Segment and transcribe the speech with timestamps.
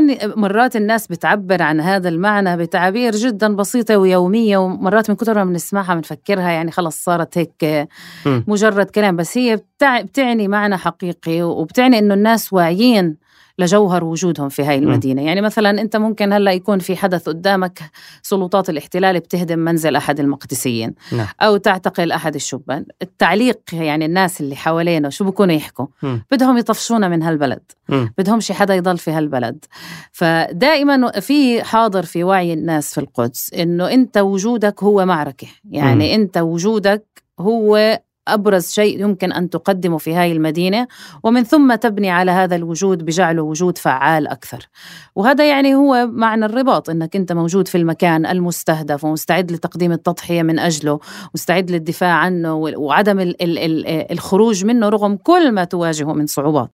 [0.00, 5.44] ممكن مرات الناس بتعبر عن هذا المعنى بتعابير جدا بسيطة ويومية ومرات من كثر ما
[5.44, 7.88] بنسمعها بنفكرها يعني خلص صارت هيك
[8.26, 9.16] مجرد كلام.
[9.16, 13.16] بس هي بتعني معنى حقيقي وبتعني إنه الناس واعيين
[13.58, 15.26] لجوهر وجودهم في هاي المدينة م.
[15.26, 17.80] يعني مثلا أنت ممكن هلأ يكون في حدث قدامك
[18.22, 21.26] سلطات الاحتلال بتهدم منزل أحد المقدسيين نعم.
[21.40, 26.18] أو تعتقل أحد الشبان التعليق يعني الناس اللي حوالينا شو بكونوا يحكوا م.
[26.30, 28.06] بدهم يطفشونا من هالبلد م.
[28.18, 29.64] بدهم شي حدا يضل في هالبلد
[30.12, 36.20] فدائما في حاضر في وعي الناس في القدس إنه أنت وجودك هو معركة يعني م.
[36.20, 40.86] أنت وجودك هو أبرز شيء يمكن أن تقدمه في هذه المدينة
[41.22, 44.68] ومن ثم تبني على هذا الوجود بجعله وجود فعال أكثر.
[45.14, 50.58] وهذا يعني هو معنى الرباط أنك أنت موجود في المكان المستهدف ومستعد لتقديم التضحية من
[50.58, 51.00] أجله
[51.34, 56.70] مستعد للدفاع عنه وعدم ال ال ال الخروج منه رغم كل ما تواجهه من صعوبات.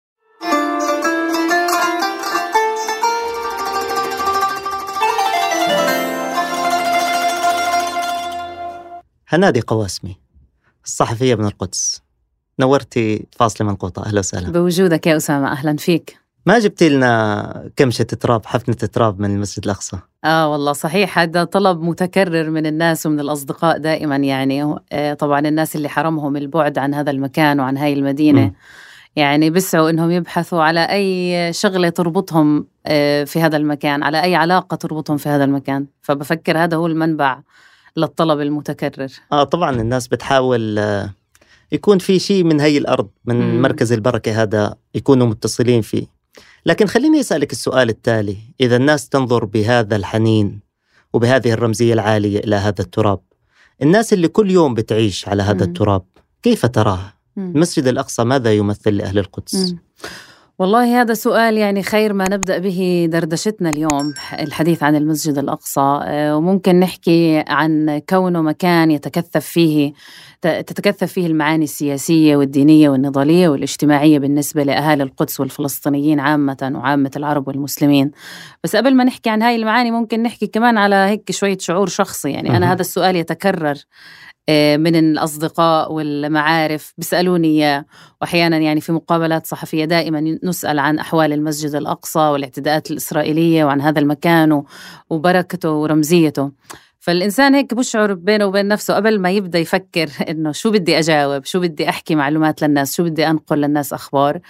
[9.28, 10.29] هنادي قواسمي.
[10.84, 12.02] الصحفية من القدس.
[12.60, 14.50] نورتي فاصلة منقوطة أهلا وسهلا.
[14.50, 15.52] بوجودك يا أسامة.
[15.52, 16.20] أهلا فيك.
[16.46, 21.82] ما جبتي لنا كمشة تراب حفنة تراب من المسجد الأقصى؟ آه والله صحيح هذا طلب
[21.82, 24.74] متكرر من الناس ومن الأصدقاء دائما يعني.
[24.92, 28.46] آه طبعا الناس اللي حرمهم البعد عن هذا المكان وعن هاي المدينة.
[28.46, 28.52] م.
[29.16, 34.74] يعني بيسعوا إنهم يبحثوا على أي شغلة تربطهم آه، في هذا المكان على أي علاقة
[34.74, 35.86] تربطهم في هذا المكان.
[36.02, 37.40] فبفكر هذا هو المنبع
[37.96, 41.10] للطلب المتكرر آه طبعا الناس بتحاول آه،
[41.72, 43.62] يكون في شيء من هي الأرض من مم.
[43.62, 46.06] مركز البركة هذا يكونوا متصلين فيه
[46.66, 50.60] لكن خليني أسألك السؤال التالي إذا الناس تنظر بهذا الحنين
[51.12, 53.20] وبهذه الرمزية العالية إلى هذا التراب
[53.82, 55.70] الناس اللي كل يوم بتعيش على هذا مم.
[55.70, 56.02] التراب
[56.42, 59.78] كيف تراه المسجد الأقصى ماذا يمثل لأهل القدس مم.
[60.60, 66.36] والله هذا سؤال يعني خير ما نبدأ به دردشتنا اليوم الحديث عن المسجد الأقصى آه،
[66.36, 69.92] وممكن نحكي عن كونه مكان يتكثف فيه
[70.42, 78.10] تتكثف فيه المعاني السياسية والدينية والنضالية والاجتماعية بالنسبة لأهالي القدس والفلسطينيين عامة وعامة العرب والمسلمين.
[78.64, 82.30] بس قبل ما نحكي عن هاي المعاني ممكن نحكي كمان على هيك شوية شعور شخصي
[82.30, 83.74] يعني أنا هذا السؤال يتكرر
[84.48, 86.94] من الأصدقاء والمعارف.
[86.98, 87.84] بيسألوني إياه.
[88.20, 93.98] وأحيانا يعني في مقابلات صحفية دائما نسأل عن أحوال المسجد الأقصى والاعتداءات الإسرائيلية وعن هذا
[94.00, 94.62] المكان
[95.10, 96.50] وبركته ورمزيته.
[97.02, 101.60] فالإنسان هيك بشعر بينه وبين نفسه قبل ما يبدأ يفكر إنه شو بدي أجاوب شو
[101.60, 104.40] بدي أحكي معلومات للناس شو بدي أنقل للناس أخبار.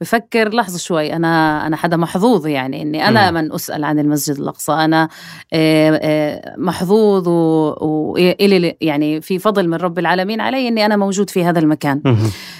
[0.00, 4.72] بفكر لحظة شوي أنا أنا حدا محظوظ يعني إني أنا من أسأل عن المسجد الأقصى
[4.72, 5.08] أنا
[5.52, 11.44] آه، آه، محظوظ وإلي يعني في فضل من رب العالمين علي إني أنا موجود في
[11.44, 12.02] هذا المكان.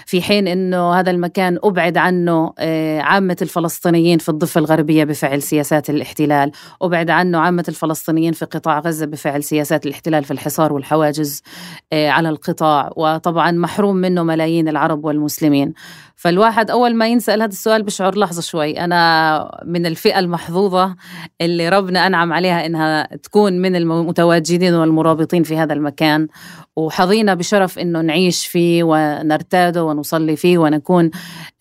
[0.07, 5.91] في حين إنه هذا المكان أبعد عنه آه، عامة الفلسطينيين في الضفة الغربية بفعل سياسات
[5.91, 11.43] الاحتلال أبعد عنه عامة الفلسطينيين في قطاع غزة بفعل سياسات الاحتلال في الحصار والحواجز
[11.93, 15.75] على القطاع وطبعا محروم منه ملايين العرب والمسلمين.
[16.19, 20.97] فالواحد أول ما ينسأل هذا السؤال بشعر لحظة شوي أنا من الفئة المحظوظة
[21.41, 26.29] اللي ربنا أنعم عليها إنها تكون من المتواجدين والمرابطين في هذا المكان
[26.77, 31.11] وحظينا بشرف إنه نعيش فيه ونرتاده ونصلي فيه ونكون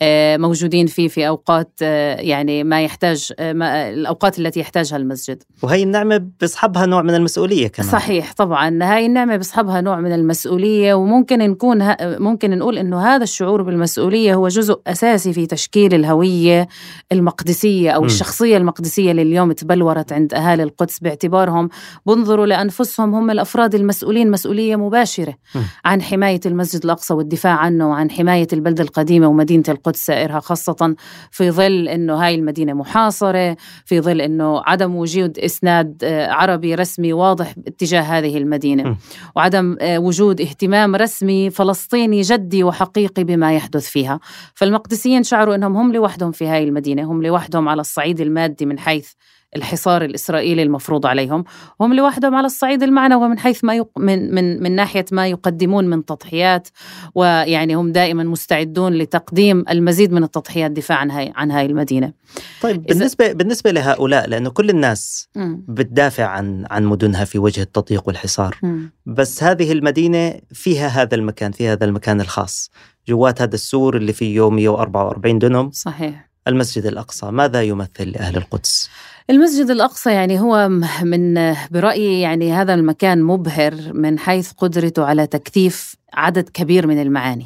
[0.01, 5.43] آه، موجودين فيه في أوقات آه، يعني ما يحتاج آه، ما الأوقات التي يحتاجها المسجد.
[5.63, 7.89] وهي النعمة بيصحبها نوع من المسؤولية كمان.
[7.89, 13.61] صحيح طبعا هاي النعمة بيصحبها نوع من المسؤولية وممكن نكون ممكن نقول إنه هذا الشعور
[13.61, 16.67] بالمسؤولية هو جزء أساسي في تشكيل الهوية
[17.11, 18.05] المقدسية أو م.
[18.05, 21.69] الشخصية المقدسية اللي اليوم تبلورت عند أهالي القدس باعتبارهم
[22.05, 25.37] بنظروا لأنفسهم هم الأفراد المسؤولين مسؤولية مباشرة مباشرة
[25.85, 30.95] عن حماية المسجد الأقصى والدفاع عنه وعن حماية البلدة القديمة ومدينة القدس سائرها خاصة
[31.31, 37.13] في ظل أنه هاي المدينة محاصرة في ظل أنه عدم وجود إسناد آه، عربي رسمي
[37.13, 38.97] واضح اتجاه هذه المدينة.
[39.35, 44.19] وعدم آه، وجود اهتمام رسمي فلسطيني جدي وحقيقي بما يحدث فيها.
[44.53, 49.11] فالمقدسيين شعروا أنهم هم لوحدهم في هاي المدينة هم لوحدهم على الصعيد المادي من حيث
[49.55, 51.43] الحصار الإسرائيلي المفروض عليهم
[51.81, 53.89] هم لوحدهم على الصعيد المعنوي من حيث ما يق...
[53.97, 56.67] من من من ناحية ما يقدمون من تضحيات
[57.15, 62.13] ويعني هم دائما مستعدون لتقديم المزيد من التضحيات دفاعا عن هاي عن هاي المدينة.
[62.61, 65.55] طيب بالنسبة بالنسبة لهؤلاء لأنه كل الناس م.
[65.67, 68.79] بتدافع عن عن مدنها في وجه التضييق والحصار م.
[69.05, 72.71] بس هذه المدينة فيها هذا المكان فيها هذا المكان الخاص
[73.07, 76.29] جوات هذا السور اللي فيه 144 دنم صحيح.
[76.47, 78.89] المسجد الأقصى ماذا يمثل لأهل القدس؟
[79.29, 80.69] المسجد الأقصى يعني هو
[81.03, 87.45] من برأيي يعني هذا المكان مبهر من حيث قدرته على تكثيف عدد كبير من المعاني.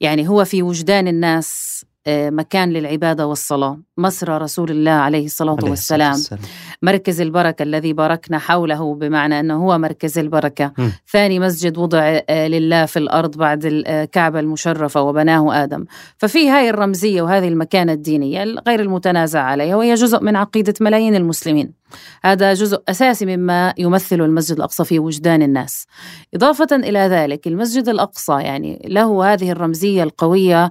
[0.00, 3.78] يعني هو في وجدان الناس آه، مكان للعبادة والصلاة.
[3.98, 6.12] مسرى رسول الله عليه الصلاة عليه والسلام.
[6.12, 6.40] السلام.
[6.82, 10.72] مركز البركة الذي باركنا حوله بمعنى أنه هو مركز البركة.
[10.78, 10.88] م.
[11.12, 15.84] ثاني مسجد وضع آه، لله في الأرض بعد الكعبة المشرفة وبناه آدم.
[16.18, 21.82] ففي هاي الرمزية وهذه المكانة الدينية غير المتنازع عليها وهي جزء من عقيدة ملايين المسلمين.
[22.24, 25.86] هذا جزء أساسي مما يمثل المسجد الأقصى في وجدان الناس.
[26.34, 30.70] إضافة إلى ذلك المسجد الأقصى يعني له هذه الرمزية القوية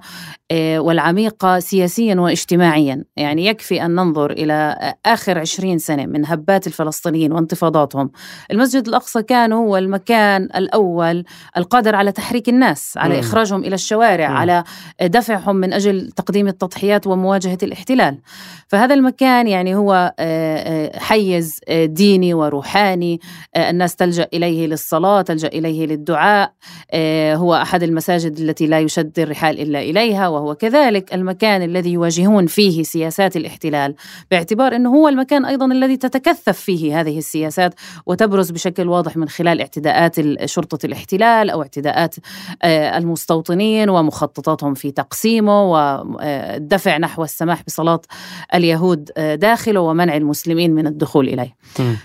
[0.50, 3.04] آه، والعميقة سياسيا واجتماعيا.
[3.16, 4.76] يعني يكفي أن ننظر إلى
[5.06, 8.10] آخر عشرين سنة من هبات الفلسطينيين وانتفاضاتهم.
[8.50, 11.24] المسجد الأقصى كان هو المكان الأول
[11.56, 14.64] القادر على تحريك الناس على إخراجهم إلى الشوارع على
[15.02, 18.18] دفعهم من أجل تقديم التضحيات ومواجهة الاحتلال.
[18.68, 23.20] فهذا المكان يعني هو آه، آه، حيز ديني وروحاني.
[23.56, 26.52] الناس تلجأ إليه للصلاة تلجأ إليه للدعاء.
[27.34, 32.82] هو أحد المساجد التي لا يشد الرحال إلا إليها وهو كذلك المكان الذي يواجهون فيه
[33.02, 33.94] سياسات الاحتلال
[34.30, 37.74] باعتبار أنه هو المكان أيضا الذي تتكثف فيه هذه السياسات
[38.06, 42.14] وتبرز بشكل واضح من خلال اعتداءات شرطة الاحتلال أو اعتداءات
[42.62, 48.00] آه، المستوطنين ومخططاتهم في تقسيمه والدفع نحو السماح بصلاة
[48.54, 51.56] اليهود آه، داخله ومنع المسلمين من الدخول إليه.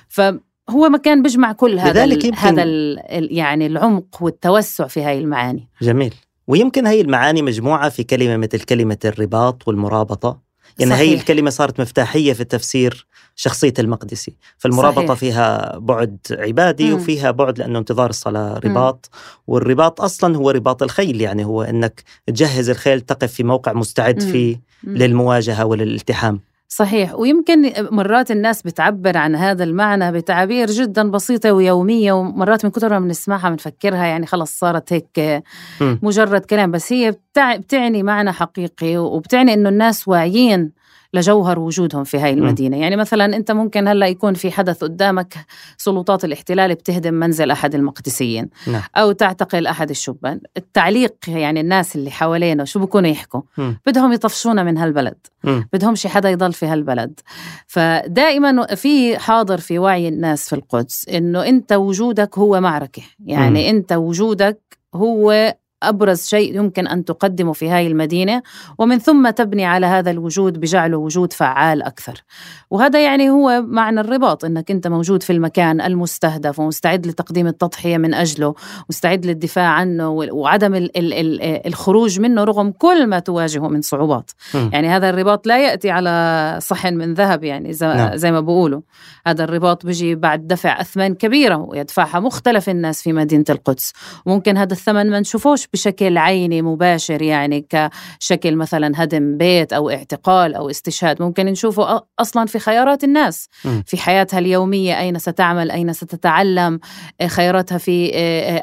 [0.10, 0.22] ف
[0.70, 5.70] هو مكان بيجمع كل هذا ال هذا ال يعني العمق والتوسع في هاي المعاني.
[5.82, 6.14] جميل.
[6.48, 10.47] ويمكن هي المعاني مجموعة في كلمة مثل كلمة الرباط والمرابطة.
[10.80, 11.10] يعني صحيح.
[11.10, 15.20] هي الكلمة صارت مفتاحية في التفسير شخصية المقدسي فالمرابطة صحيح.
[15.20, 16.94] فيها بعد عبادي مم.
[16.94, 19.20] وفيها بعد لأنه انتظار الصلاة رباط مم.
[19.48, 24.62] والرباط أصلا هو رباط الخيل يعني هو أنك تجهز الخيل تقف في موقع مستعد فيه
[24.84, 26.40] للمواجهة وللالتحام
[26.70, 27.16] صحيح.
[27.16, 33.00] ويمكن مرات الناس بتعبر عن هذا المعنى بتعابير جدا بسيطة ويومية ومرات من كثر ما
[33.00, 35.44] بنسمعها بنفكرها يعني خلص صارت هيك
[35.82, 36.72] مجرد كلام.
[36.72, 40.72] بس هي بتعني معنى حقيقي وبتعني إنه الناس واعيين
[41.18, 42.82] لجوهر وجودهم في هاي المدينة م.
[42.82, 45.34] يعني مثلا أنت ممكن هلأ يكون في حدث قدامك
[45.78, 48.82] سلطات الاحتلال بتهدم منزل أحد المقدسيين نعم.
[48.96, 53.74] أو تعتقل أحد الشبان التعليق يعني الناس اللي حوالينه شو بكونوا يحكوا م.
[53.86, 55.62] بدهم يطفشونا من هالبلد م.
[55.74, 57.20] بدهم شي حدا يضل في هالبلد
[57.68, 63.76] فدائما في حاضر في وعي الناس في القدس إنه أنت وجودك هو معركة يعني م.
[63.76, 68.42] أنت وجودك هو أبرز شيء يمكن أن تقدمه في هاي المدينة
[68.78, 72.24] ومن ثم تبني على هذا الوجود بجعله وجود فعال أكثر
[72.72, 78.14] وهذا يعني هو معنى الرباط إنك أنت موجود في المكان المستهدف ومستعد لتقديم التضحية من
[78.14, 78.56] أجله
[78.90, 84.32] مستعد للدفاع عنه وعدم ال ال ال الخروج منه رغم كل ما تواجهه من صعوبات
[84.54, 84.70] م.
[84.74, 88.16] يعني هذا الرباط لا يأتي على صحن من ذهب يعني زي, نعم.
[88.16, 88.82] زي ما بقولوا
[89.28, 93.94] هذا الرباط بيجي بعد دفع اثمان كبيرة ويدفعها مختلف الناس في مدينة القدس
[94.26, 100.56] وممكن هذا الثمن ما نشوفوش بشكل عيني مباشر يعني كشكل مثلا هدم بيت أو اعتقال
[100.56, 101.22] أو استشهاد.
[101.22, 103.50] ممكن نشوفه أصلا في خيارات الناس.
[103.86, 106.80] في حياتها اليومية أين ستعمل أين ستتعلم
[107.28, 108.12] خياراتها في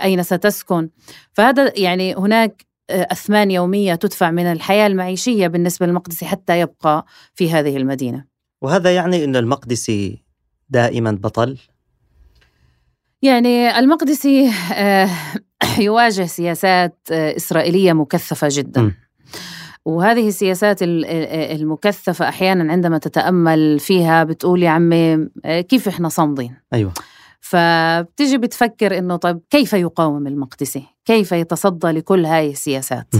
[0.03, 0.89] أين ستسكن.
[1.33, 7.77] فهذا يعني هناك أثمان يومية تدفع من الحياة المعيشية بالنسبة للمقدسي حتى يبقى في هذه
[7.77, 8.25] المدينة.
[8.63, 10.23] وهذا يعني أن المقدسي
[10.69, 11.59] دائما بطل؟
[13.23, 14.51] يعني المقدسي
[15.79, 18.83] يواجه سياسات إسرائيلية مكثفة جدا.
[18.83, 18.95] م.
[19.85, 26.93] وهذه السياسات المكثفة أحيانا عندما تتأمل فيها بتقول يا عمي كيف إحنا صامدين؟ أيوة.
[27.41, 33.19] فبتيجي بتفكر إنه طيب كيف يقاوم المقدسي؟ كيف يتصدى لكل هاي السياسات؟ م.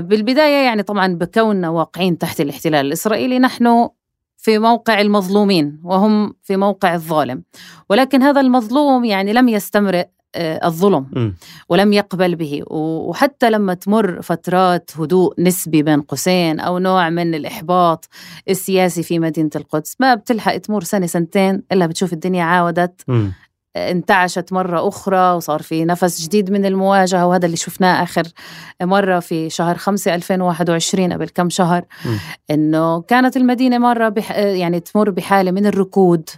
[0.00, 3.88] بالبداية يعني طبعا بكوننا واقعين تحت الاحتلال الإسرائيلي نحن
[4.36, 7.42] في موقع المظلومين وهم في موقع الظالم.
[7.90, 11.34] ولكن هذا المظلوم يعني لم يستمرئ آه، الظلم
[11.68, 12.62] ولم يقبل به.
[12.70, 18.08] وحتى لما تمر فترات هدوء نسبي بين قوسين أو نوع من الإحباط
[18.48, 23.00] السياسي في مدينة القدس ما بتلحق تمر سنة سنتين إلا بتشوف الدنيا عاودت
[23.76, 28.22] انتعشت مرة أخرى وصار في نفس جديد من المواجهة وهذا اللي شفناه آخر
[28.82, 31.84] مرة في شهر 5 2021 قبل كم شهر.
[32.50, 36.30] إنه كانت المدينة مرة بح يعني تمر بحالة من الركود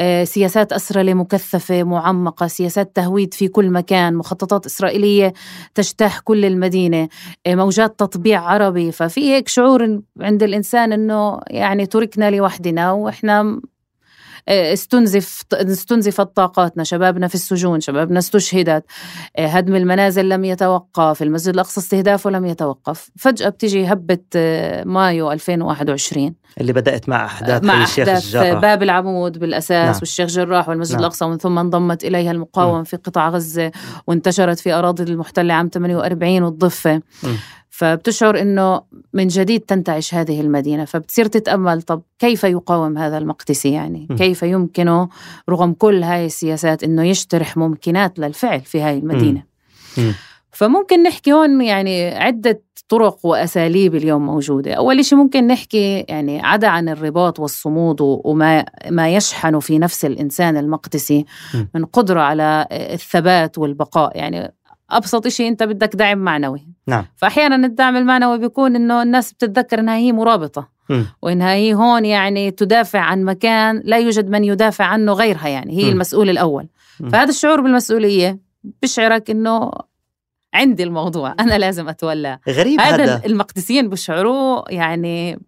[0.00, 5.32] آه، سياسات أسرلة مكثفة معمقة سياسات تهويد في كل مكان مخططات إسرائيلية
[5.74, 7.08] تجتاح كل المدينة
[7.46, 13.60] آه، موجات تطبيع عربي ففي هيك شعور عند الإنسان إنه يعني تركنا لوحدنا وإحنا
[14.48, 18.84] استنزف استنزفت طاقاتنا شبابنا في السجون شبابنا استشهدت
[19.36, 25.32] آه، هدم المنازل لم يتوقف المسجد الأقصى استهدافه لم يتوقف فجأة بتيجي هبة آه، مايو
[25.32, 28.60] 2021 اللي بدأت مع أحداث مع الشيخ أحداث الجراح.
[28.60, 29.98] باب العمود بالأساس نعم.
[29.98, 31.00] والشيخ جراح والمسجد نعم.
[31.00, 33.70] الأقصى ومن ثم انضمت إليها المقاومة في قطاع غزة
[34.06, 37.00] وانتشرت في أراضي المحتلة عام 48 والضفة م.
[37.76, 44.06] فبتشعر إنه من جديد تنتعش هذه المدينة فبتصير تتأمل طب كيف يقاوم هذا المقدسي يعني
[44.10, 44.16] م.
[44.16, 45.08] كيف يمكنه
[45.48, 49.42] رغم كل هاي السياسات إنه يجترح ممكنات للفعل في هاي المدينة
[49.98, 50.12] م.
[50.50, 56.68] فممكن نحكي هون يعني عدة طرق وأساليب اليوم موجودة أول شيء ممكن نحكي يعني عدا
[56.68, 61.24] عن الرباط والصمود وما ما يشحن في نفس الإنسان المقدسي.
[61.74, 64.54] من قدرة على الثبات والبقاء يعني
[64.90, 69.96] أبسط شيء أنت بدك دعم معنوي نعم فأحيانا الدعم المعنوي بيكون إنه الناس بتتذكر إنها
[69.96, 71.02] هي مرابطة م.
[71.22, 75.84] وإنها هي هون يعني تدافع عن مكان لا يوجد من يدافع عنه غيرها يعني هي
[75.84, 75.92] م.
[75.92, 76.68] المسؤول الأول
[77.00, 77.08] م.
[77.08, 78.38] فهذا الشعور بالمسؤولية
[78.82, 79.70] بشعرك إنه
[80.54, 85.38] عندي الموضوع أنا لازم أتولى غريب هذا هذا المقدسيين بشعروه يعني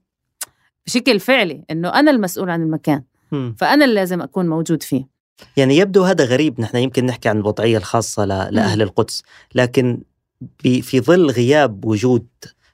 [0.86, 3.02] بشكل فعلي إنه أنا المسؤول عن المكان
[3.32, 3.52] م.
[3.52, 5.16] فأنا اللي لازم أكون موجود فيه
[5.56, 9.22] يعني يبدو هذا غريب نحن يمكن نحكي عن الوضعية الخاصة لأهل القدس
[9.54, 10.02] لكن
[10.62, 12.26] في ظل غياب وجود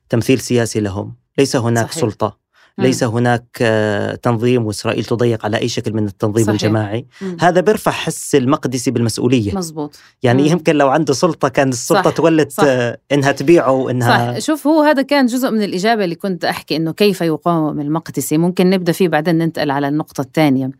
[0.08, 2.00] تمثيل سياسي لهم ليس هناك صحيح.
[2.00, 2.42] سلطة
[2.78, 2.84] مم.
[2.84, 6.54] ليس هناك آه، تنظيم وإسرائيل تضيق على أي شكل من التنظيم صحيح.
[6.54, 7.36] الجماعي مم.
[7.40, 10.48] هذا بيرفع حس المقدسي بالمسؤولية مزبوط يعني مم.
[10.48, 12.16] يمكن لو عنده سلطة كان السلطة صح.
[12.16, 12.64] تولد صح.
[12.66, 16.76] آه، إنها تبيعه وإنها صح شوف هو هذا كان جزء من الإجابة اللي كنت أحكي
[16.76, 20.70] إنه كيف يقاوم المقدسي ممكن نبدأ فيه بعدين ننتقل على النقطة الثانية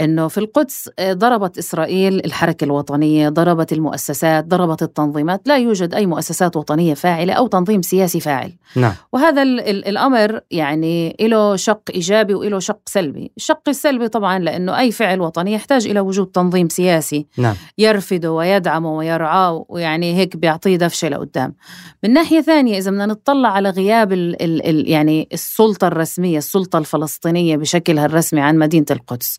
[0.00, 6.06] إنه في القدس آه، ضربت إسرائيل الحركة الوطنية، ضربت المؤسسات، ضربت التنظيمات، لا يوجد أي
[6.06, 8.92] مؤسسات وطنية فاعلة أو تنظيم سياسي فاعل، نعم.
[9.12, 14.78] وهذا ال- ال- الأمر يعني له شق إيجابي وله شق سلبي، الشق السلبي طبعا لأنه
[14.78, 17.54] أي فعل وطني يحتاج إلى وجود تنظيم سياسي نعم.
[17.78, 21.54] يرفده ويدعمه ويرعاه ويعني هيك بيعطيه دفشة لقدام.
[22.04, 26.78] من ناحية ثانية إذا بدنا نطلع على غياب ال ال ال يعني السلطة الرسمية، السلطة
[26.78, 29.38] الفلسطينية بشكلها الرسمي عن مدينة القدس.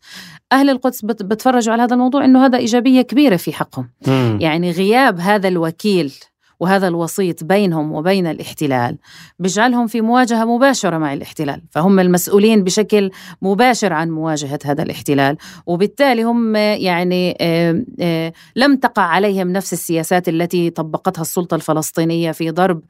[0.52, 3.90] أهل القدس بت- بتفرجوا على هذا الموضوع إنه هذا إيجابية كبيرة في حقهم.
[4.08, 4.38] مم.
[4.42, 6.14] يعني غياب هذا الوكيل
[6.62, 8.98] وهذا الوسيط بينهم وبين الاحتلال
[9.40, 16.24] بيجعلهم في مواجهة مباشرة مع الاحتلال، فهم المسؤولين بشكل مباشر عن مواجهة هذا الاحتلال، وبالتالي
[16.24, 17.38] هم يعني
[18.56, 22.82] لم تقع عليهم نفس السياسات التي طبقتها السلطة الفلسطينية في ضرب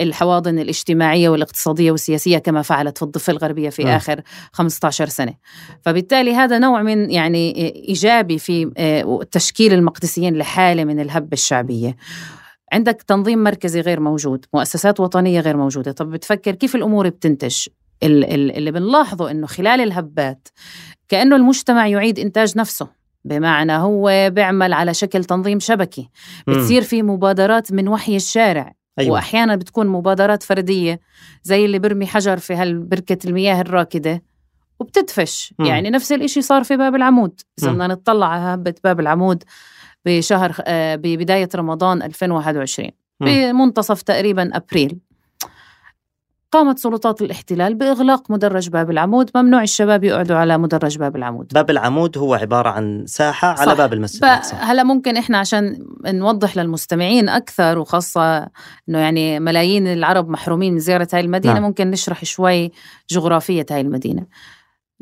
[0.00, 3.88] الحواضن الاجتماعية والاقتصادية والسياسية كما فعلت في الضفة الغربية في م.
[3.88, 4.20] آخر
[4.52, 5.34] 15 سنة.
[5.82, 11.96] فبالتالي هذا نوع من يعني إيجابي في آه، تشكيل المقدسيين لحالة من الهبه الشعبية.
[12.72, 17.56] عندك تنظيم مركزي غير موجود مؤسسات وطنية غير موجودة طب بتفكر كيف الأمور بتنتج
[18.02, 20.48] ال- ال- اللي بنلاحظه أنه خلال الهبات
[21.08, 22.88] كأنه المجتمع يعيد إنتاج نفسه
[23.24, 26.08] بمعنى هو بيعمل على شكل تنظيم شبكي.
[26.48, 29.12] بتصير في مبادرات من وحي الشارع أيوة.
[29.12, 31.00] وأحيانا بتكون مبادرات فردية
[31.42, 34.22] زي اللي برمي حجر في هالبركة المياه الراكدة
[34.80, 35.66] وبتدفش مم.
[35.66, 37.70] يعني نفس الإشي صار في باب العمود إذا.
[37.70, 39.44] بدنا نطلع على هبة باب العمود
[40.04, 42.90] بشهر آه، ببداية رمضان 2021
[43.20, 43.26] مم.
[43.26, 44.98] بمنتصف تقريبا أبريل
[46.52, 51.70] قامت سلطات الاحتلال بإغلاق مدرج باب العمود ممنوع الشباب يقعدوا على مدرج باب العمود باب
[51.70, 53.76] العمود هو عبارة عن ساحة على صح.
[53.76, 58.38] باب المسجد هلا ممكن إحنا عشان نوضح للمستمعين أكثر وخاصة
[58.88, 61.62] إنه يعني ملايين العرب محرومين من زيارة هاي المدينة نعم.
[61.62, 62.70] ممكن نشرح شوي
[63.10, 64.26] جغرافية هاي المدينة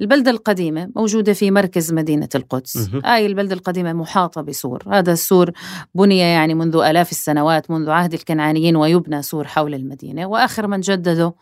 [0.01, 2.91] البلدة القديمة موجودة في مركز مدينة القدس.
[3.05, 4.83] هاي البلدة القديمة محاطة بسور.
[4.93, 5.51] هذا السور
[5.95, 10.27] بني يعني منذ آلاف السنوات منذ عهد الكنعانيين ويبنى سور حول المدينة.
[10.27, 11.35] وآخر من جدده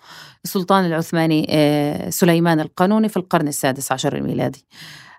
[0.44, 4.66] السلطان العثماني آه، سليمان القانوني في القرن السادس عشر الميلادي.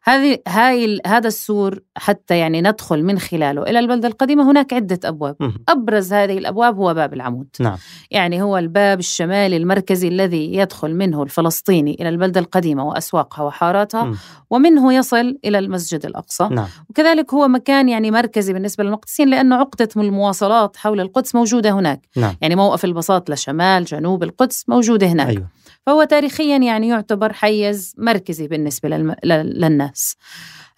[0.07, 5.35] هذه هاي هذا السور حتى يعني ندخل من خلاله إلى البلده القديمة هناك عدة أبواب.
[5.69, 7.47] أبرز هذه الأبواب هو باب العمود.
[7.59, 7.77] نعم.
[8.11, 14.13] يعني هو الباب الشمالي المركزي الذي يدخل منه الفلسطيني إلى البلده القديمة وأسواقها وحاراتها.
[14.49, 16.47] ومنه يصل إلى المسجد الأقصى.
[16.51, 16.67] نعم.
[16.89, 22.07] وكذلك هو مكان يعني مركزي بالنسبة للمقدسيين لأنه عقدة المواصلات حول القدس موجودة هناك.
[22.15, 22.35] نعم.
[22.41, 25.27] يعني موقف البساط لشمال جنوب القدس موجودة هناك.
[25.27, 25.47] أيوة.
[25.87, 29.15] فهو تاريخيا يعني يعتبر حيز مركزي بالنسبة للم...
[29.23, 30.15] للناس.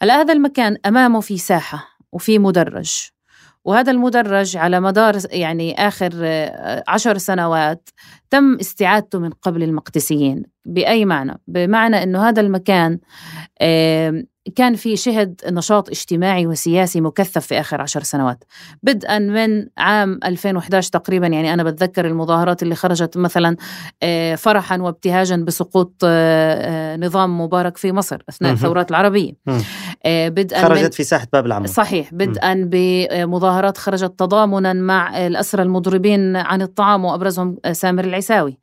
[0.01, 3.09] هلا هذا المكان أمامه في ساحة وفي مدرج.
[3.65, 6.11] وهذا المدرج على مدار يعني آخر
[6.87, 7.89] عشر سنوات
[8.29, 10.43] تم استعادته من قبل المقدسيين.
[10.65, 12.99] بأي معنى؟ بمعنى أنه هذا المكان
[14.55, 18.43] كان في شهد نشاط اجتماعي وسياسي مكثف في آخر عشر سنوات.
[18.83, 23.55] بدءا من عام 2011 تقريبا يعني أنا بتذكر المظاهرات اللي خرجت مثلا
[24.03, 28.53] آه، فرحا وابتهاجا بسقوط آه، آه، نظام مبارك في مصر أثناء.
[28.53, 29.31] الثورات العربية.
[30.05, 32.13] بدءا خرجت في ساحة باب العمود صحيح.
[32.13, 38.57] بدءا بمظاهرات خرجت تضامنا مع الأسرى المضربين عن الطعام وأبرزهم سامر العساوي.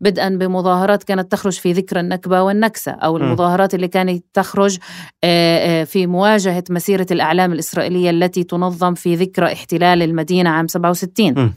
[0.00, 3.16] بدءا بمظاهرات كانت تخرج في ذكرى النكبة والنكسة أو.
[3.16, 4.78] المظاهرات اللي كانت تخرج
[5.24, 11.34] آه، آه، في مواجهة مسيرة الأعلام الإسرائيلية التي تنظم في ذكرى احتلال المدينة عام 67
[11.38, 11.52] مم.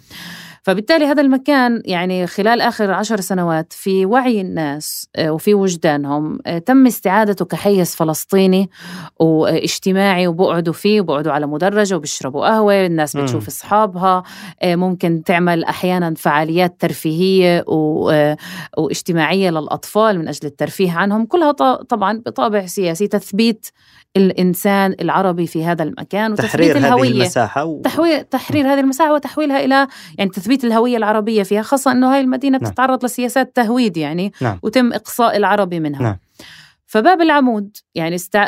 [0.64, 6.58] فبالتالي هذا المكان يعني خلال آخر عشر سنوات في وعي الناس آه، وفي وجدانهم آه،
[6.58, 8.70] تم استعادته كحيز فلسطيني
[9.20, 14.24] واجتماعي وبقعدوا فيه وبقعدوا على مدرجة وبيشربوا قهوة الناس بتشوف أصحابها
[14.64, 17.66] ممكن تعمل أحيانا فعاليات ترفيهية
[18.78, 21.52] واجتماعية للأطفال من أجل الترفيه عنهم كلها
[21.82, 23.68] طبعا بطابع سياسي تثبيت
[24.18, 27.82] الإنسان العربي في هذا المكان وتثبيت تحرير الهوية هذه المساحة و...
[27.82, 32.58] تحويل تحرير هذه المساحة وتحويلها إلى يعني تثبيت الهوية العربية فيها خاصة أنه هاي المدينة
[32.58, 32.72] نعم.
[32.72, 34.60] بتتعرض لسياسات تهويد يعني نعم.
[34.64, 36.18] وتم إقصاء العربي منها نعم.
[36.86, 38.48] فباب العمود يعني استع...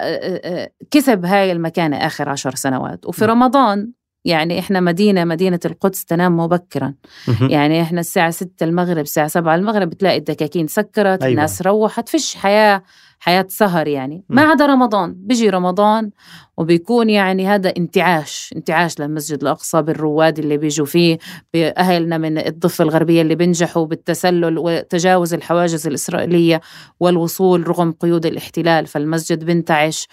[0.91, 3.31] كسب هاي المكانة آخر عشر سنوات وفي نعم.
[3.31, 3.91] رمضان
[4.25, 6.93] يعني إحنا مدينه مدينة القدس تنام مبكرا
[7.41, 11.31] يعني إحنا الساعة 6 المغرب الساعة 7 المغرب بتلاقي الدكاكين سكرت أيوة.
[11.31, 12.83] الناس روحت فيش حياة
[13.19, 14.23] حياة سهر يعني.
[14.29, 15.13] ما عدا رمضان.
[15.17, 16.09] بيجي رمضان
[16.57, 21.17] وبيكون يعني هذا انتعاش انتعاش للمسجد الأقصى بالرواد اللي بيجوا فيه
[21.53, 26.61] بأهلنا من الضفة الغربية اللي بينجحوا بالتسلل وتجاوز الحواجز الإسرائيلية
[26.99, 28.87] والوصول رغم قيود الاحتلال.
[28.87, 30.07] فالمسجد بنتعش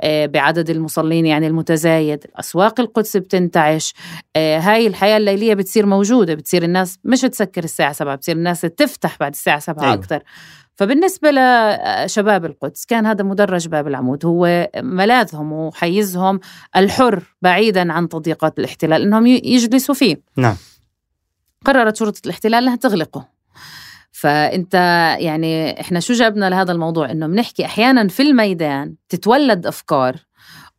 [0.00, 2.24] آه بعدد المصلين يعني المتزايد.
[2.36, 3.94] أسواق القدس بتنتعش.
[4.36, 9.16] آه هاي الحياة الليلية بتصير موجودة بتصير الناس مش تسكر الساعة 7 بتصير الناس تفتح
[9.20, 9.94] بعد الساعة 7 أيوة.
[9.94, 10.22] أكثر.
[10.76, 14.26] فبالنسبة لشباب القدس كان هذا مدرج باب العمود.
[14.26, 16.40] هو ملاذهم وحيزهم
[16.76, 20.20] الحر بعيدا عن تضييقات الاحتلال إنهم يجلسوا فيه.
[20.36, 20.56] نعم.
[21.64, 23.28] قررت شرطة الاحتلال إنها تغلقه.
[24.12, 24.74] فأنت
[25.20, 30.16] يعني إحنا شو جابنا لهذا الموضوع؟ إنه بنحكي أحيانا في الميدان تتولد أفكار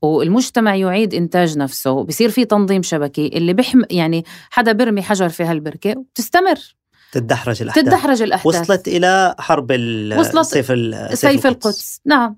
[0.02, 5.44] والمجتمع يعيد إنتاج نفسه بصير في تنظيم شبكي اللي بحم يعني حدا برمي حجر في
[5.44, 6.76] هالبركة وبتستمر.
[7.12, 7.86] تدحرج الأحداث.
[7.86, 8.62] تدحرج الأحداث.
[8.62, 9.72] وصلت إلى حرب
[10.18, 11.46] وصلت سيف, سيف القدس.
[11.46, 12.02] القدس.
[12.06, 12.36] نعم.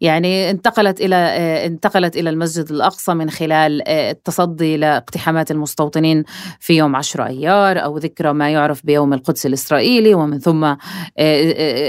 [0.00, 6.24] يعني انتقلت إلى آه، انتقلت إلى المسجد الأقصى من خلال آه، التصدي لاقتحامات المستوطنين
[6.60, 10.78] في يوم 10 أيار أو ذكرى ما يعرف بيوم القدس الإسرائيلي ومن ثم آه،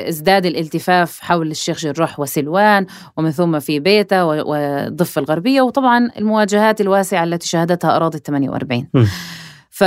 [0.10, 2.86] ازداد الالتفاف حول الشيخ جراح وسلوان
[3.18, 8.88] ومن ثم في بيتا والضفه الغربية وطبعا المواجهات الواسعة التي شهدتها أراضي 48
[9.70, 9.84] ف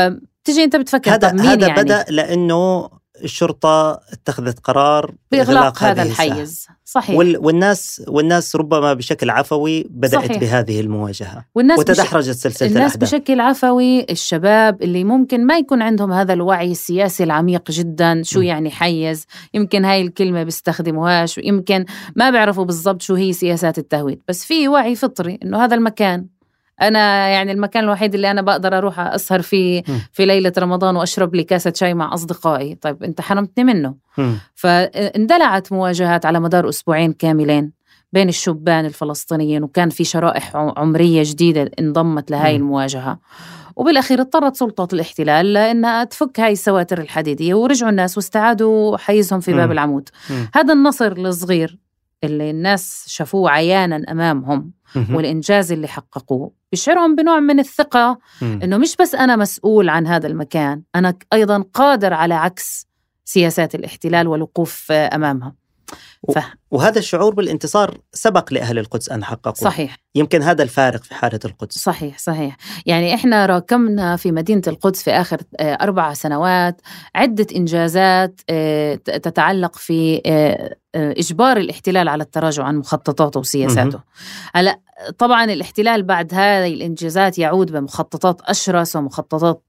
[0.46, 2.90] تجي أنت بتفكر هذا مين هذا يعني؟ بدأ لأنه
[3.24, 10.38] الشرطة اتخذت قرار بإغلاق هذا الحيز صحيح وال والناس والناس ربما بشكل عفوي بدأت صحيح.
[10.38, 13.14] بهذه المواجهة والناس وتدحرجت سلسلة الناس الأحداث.
[13.14, 18.42] بشكل عفوي الشباب اللي ممكن ما يكون عندهم هذا الوعي السياسي العميق جدا شو م.
[18.42, 21.84] يعني حيز يمكن هاي الكلمة بيستخدموهاش ويمكن
[22.16, 26.26] ما بيعرفوا بالضبط شو هي سياسات التهويد بس في وعي فطري إنه هذا المكان
[26.82, 31.44] أنا يعني المكان الوحيد اللي أنا بقدر أروح أسهر فيه في ليلة رمضان وأشرب لي
[31.44, 32.74] كاسة شاي مع أصدقائي.
[32.74, 33.94] طيب أنت حرمتني منه.
[34.54, 37.72] فاندلعت مواجهات على مدار أسبوعين كاملين
[38.12, 43.18] بين الشبان الفلسطينيين وكان في شرائح عمرية جديدة انضمت لهي المواجهة.
[43.76, 49.72] وبالأخير اضطرت سلطة الاحتلال لإنها تفك هاي السواتر الحديدية ورجعوا الناس واستعادوا حيزهم في باب
[49.72, 50.08] العمود.
[50.54, 51.78] هذا النصر الصغير
[52.24, 54.72] اللي الناس شافوه عيانا أمامهم
[55.12, 56.52] والإنجاز اللي حققوه.
[56.72, 62.12] بيشعرهم بنوع من الثقة إنه مش بس أنا مسؤول عن هذا المكان أنا أيضا قادر
[62.12, 62.86] على عكس
[63.24, 65.54] سياسات الاحتلال والوقوف أمامها.
[66.70, 69.96] وهذا الشعور بالانتصار سبق لأهل القدس أن حققوا صحيح.
[70.14, 71.78] يمكن هذا الفارق في حالة القدس.
[71.78, 72.56] صحيح صحيح.
[72.86, 76.80] يعني إحنا راكمنا في مدينة القدس في آخر آه، أربع سنوات
[77.14, 84.00] عدة إنجازات آه، تتعلق في آه، إجبار الاحتلال على التراجع عن مخططاته وسياساته.
[84.54, 84.80] هلا
[85.18, 89.62] طبعا الاحتلال بعد هذه الإنجازات يعود بمخططات أشرس ومخططات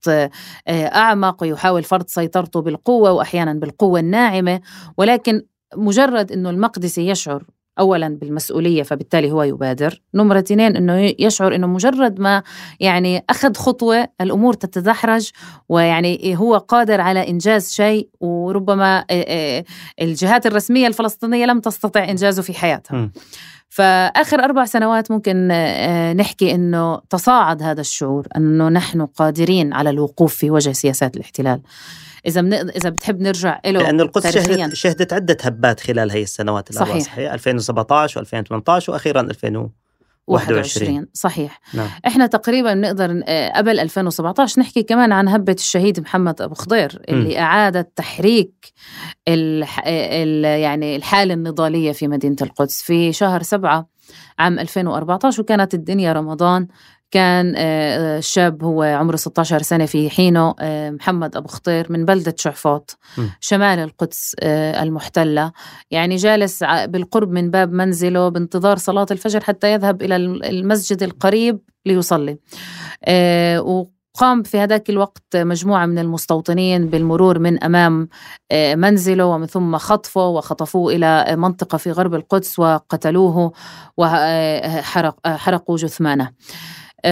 [0.70, 4.62] أعمق ويحاول فرض سيطرته بالقوة واحيانا بالقوة الناعمة.
[4.98, 5.44] ولكن
[5.76, 7.44] مجرد إنه المقدسي يشعر
[7.80, 10.02] اولا بالمسؤولية فبالتالي هو يبادر.
[10.14, 12.44] نمرة اثنين إنه يشعر إنه مجرد ما
[12.80, 15.30] يعني أخذ خطوة الأمور تتدحرج
[15.70, 19.06] ويعني هو قادر على إنجاز شيء وربما
[20.02, 23.12] الجهات الرسمية الفلسطينية لم تستطع إنجازه في حياتها.
[23.70, 25.48] فآخر أربع سنوات ممكن
[26.18, 31.62] نحكي إنه تصاعد هذا الشعور إنه نحن قادرين على الوقوف في وجه سياسات الاحتلال.
[32.26, 32.54] إذا من...
[32.54, 37.04] إذا بتحب نرجع له لأن القدس شهدت شهدت عدة هبات خلال هي السنوات الاربع صحيح.
[37.04, 39.70] صحيح 2017 و2018 وأخيرا 2000
[40.28, 41.88] 21 صحيح نعم.
[42.08, 47.36] إحنا تقريبا نقدر آه، قبل 2017 نحكي كمان عن هبة الشهيد محمد أبو خضير اللي
[47.36, 47.38] م.
[47.38, 48.74] اعادت تحريك
[49.28, 53.90] ال ال يعني الحالة النضالية في مدينة القدس في شهر سبعة
[54.40, 56.68] عام 2014 وكانت الدنيا رمضان
[57.12, 62.06] كان آه، آه، شاب هو عمره 16 سنة في حينه آه، محمد أبو خطير من
[62.06, 62.98] بلدة شعفوط
[63.40, 65.52] شمال القدس المحتلة.
[65.92, 72.38] يعني جالس بالقرب من باب منزله بانتظار صلاة الفجر حتى يذهب إلى المسجد القريب ليصلي.
[74.18, 78.10] قام في هذاك الوقت مجموعة من المستوطنين بالمرور من أمام
[78.52, 83.52] آه، منزله ومن ثم خطفه وخطفوه إلى منطقة في غرب القدس وقتلوه
[83.98, 86.32] وحرقوا جثمانه.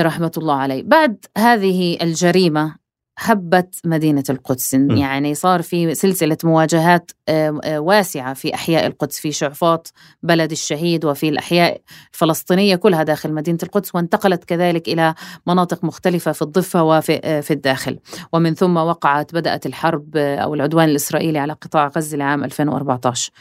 [0.01, 0.83] رحمة الله عليه.
[0.83, 2.85] بعد هذه الجريمة
[3.19, 4.73] هبت مدينة القدس.
[4.73, 7.11] يعني صار في سلسلة مواجهات
[7.67, 11.81] واسعة في أحياء القدس في شعفاط بلد الشهيد وفي الأحياء
[12.13, 15.13] الفلسطينية كلها داخل مدينة القدس وانتقلت كذلك إلى
[15.47, 17.99] مناطق مختلفة في الضفة وفي في الداخل.
[18.33, 23.31] ومن ثم وقعت بدأت الحرب أو العدوان الإسرائيلي على قطاع غزة لعام 2014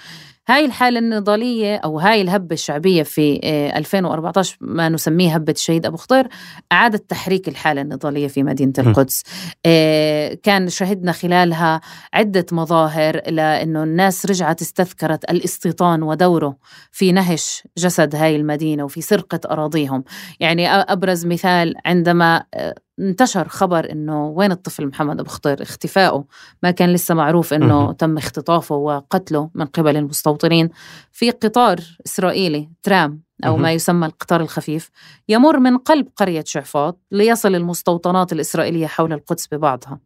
[0.48, 3.40] هاي الحالة النضالية أو هاي الهبة الشعبية في
[3.76, 6.28] 2014 آه، ما نسميه هبة الشهيد أبو خضير
[6.72, 9.22] أعادت تحريك الحالة النضالية في مدينة القدس.
[9.66, 11.80] آه، كان شهدنا خلالها
[12.14, 16.56] عدة مظاهر لأنه الناس رجعت استذكرت الاستيطان ودوره
[16.92, 20.04] في نهش جسد هاي المدينة وفي سرقة أراضيهم.
[20.40, 26.24] يعني أبرز مثال عندما آه، انتشر خبر إنه وين الطفل محمد أبو خطير؟ اختفائه.
[26.62, 30.68] ما كان لسه معروف إنه تم اختطافه وقتله من قبل المستوطنين.
[31.12, 34.90] في قطار إسرائيلي ترام أو ما يسمى القطار الخفيف
[35.28, 39.98] يمر من قلب قرية شعفاط ليصل المستوطنات الإسرائيلية حول القدس ببعضها.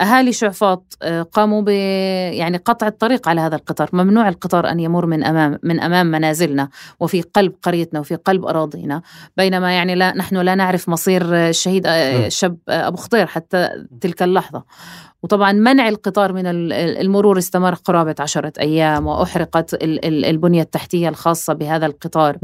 [0.00, 5.06] أهالي شعفاط آه، قاموا ب يعني قطع الطريق على هذا القطار، ممنوع القطار أن يمر
[5.06, 6.68] من أمام من أمام منازلنا
[7.00, 9.02] وفي قلب قريتنا وفي قلب أراضينا،
[9.36, 13.68] بينما يعني لا نحن لا نعرف مصير الشهيد آه، الشاب آه، أبو خطير حتى
[14.00, 14.64] تلك اللحظة.
[15.22, 22.38] وطبعا منع القطار من المرور استمر قرابة عشرة أيام وأحرقت البنية التحتية الخاصة بهذا القطار.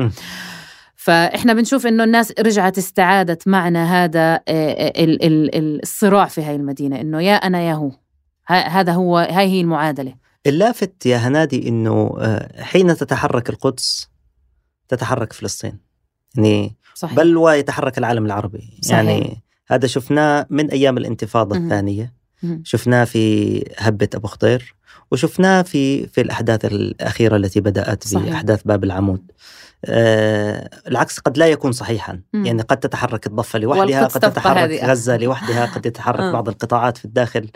[1.08, 4.92] فإحنا بنشوف إنه الناس رجعت استعادت معنى هذا آه، آه،
[5.58, 7.90] الصراع في هاي المدينة إنه يا أنا يا هو.
[8.46, 10.14] هذا هو هاي هي المعادلة.
[10.46, 14.08] اللافت يا هنادي إنه آه، حين تتحرك القدس
[14.88, 15.78] تتحرك فلسطين.
[16.36, 17.16] يعني صحيح.
[17.16, 18.78] بل ويتحرك العالم العربي.
[18.82, 18.98] صحيح.
[18.98, 22.18] يعني هذا شفناه من أيام الانتفاضة الثانية.
[22.62, 24.74] شفناه في هبة أبو خطير
[25.10, 28.28] وشفناه في في الأحداث الأخيرة التي بدأت صحيح.
[28.28, 29.30] بأحداث باب العمود.
[29.84, 32.46] العكس قد لا يكون صحيحا مم.
[32.46, 36.32] يعني قد تتحرك الضفة لوحدها قد تتحرك غزة لوحدها قد يتحرك آه.
[36.32, 37.50] بعض القطاعات في الداخل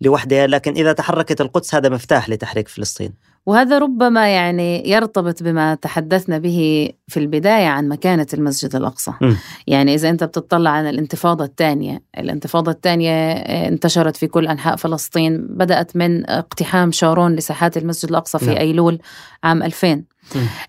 [0.00, 3.14] لوحدها لكن إذا تحركت القدس هذا مفتاح لتحريك فلسطين
[3.46, 9.34] وهذا ربما يعني يرتبط بما تحدثنا به في البداية عن مكانة المسجد الأقصى م.
[9.66, 13.32] يعني إذا أنت بتطلع عن الانتفاضة الثانية الانتفاضة الثانية
[13.68, 18.48] انتشرت في كل أنحاء فلسطين بدأت من اقتحام شارون لساحات المسجد الأقصى في م.
[18.48, 18.58] نعم.
[18.58, 18.98] أيلول
[19.44, 20.04] عام 2000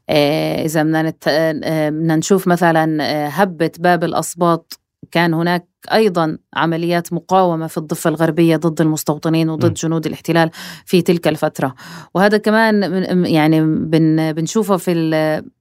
[0.10, 4.80] آه، إذا بدنا آه، نشوف مثلا آه، هبة باب الأسباط
[5.12, 9.74] كان هناك أيضا عمليات مقاومة في الضفة الغربية ضد المستوطنين وضد م.
[9.74, 10.50] جنود الاحتلال
[10.86, 11.76] في تلك الفترة
[12.14, 12.84] وهذا كمان
[13.26, 14.92] يعني بن بنشوفه في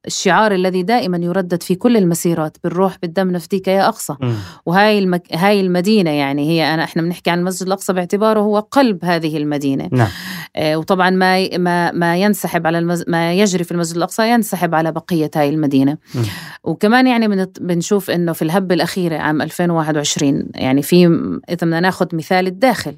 [0.07, 4.33] الشعار الذي دائما يردد في كل المسيرات بالروح بالدم نفديك يا أقصى م.
[4.67, 5.35] وهاي المك...
[5.35, 9.89] هاي المدينة يعني هي انا إحنا بنحكي عن المسجد الأقصى باعتباره هو قلب هذه المدينة
[9.93, 10.09] نعم.
[10.57, 13.05] آه وطبعا ما ما ما ينسحب على المز...
[13.09, 16.19] ما يجري في المسجد الأقصى ينسحب على بقية هاي المدينة م.
[16.65, 17.47] وكمان يعني.
[17.61, 21.07] بنشوف إنه في الهبه الاخيره عام 2021 2020 يعني في
[21.49, 22.97] إذا بدنا ناخذ مثال الداخل.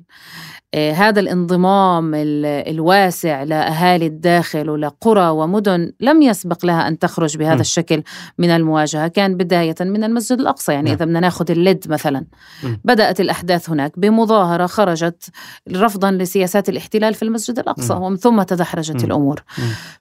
[0.74, 7.60] هذا الانضمام الواسع لاهالي الداخل ولقرى ومدن لم يسبق لها أن تخرج بهذا م.
[7.60, 8.02] الشكل
[8.38, 10.92] من المواجهة، كان بداية من المسجد الأقصى، يعني م.
[10.92, 12.24] إذا بدنا ناخذ اللد مثلا
[12.64, 12.76] م.
[12.84, 15.30] بدأت الأحداث هناك بمظاهرة خرجت
[15.72, 19.42] رفضا لسياسات الاحتلال في المسجد الأقصى ومن ثم تدحرجت الأمور.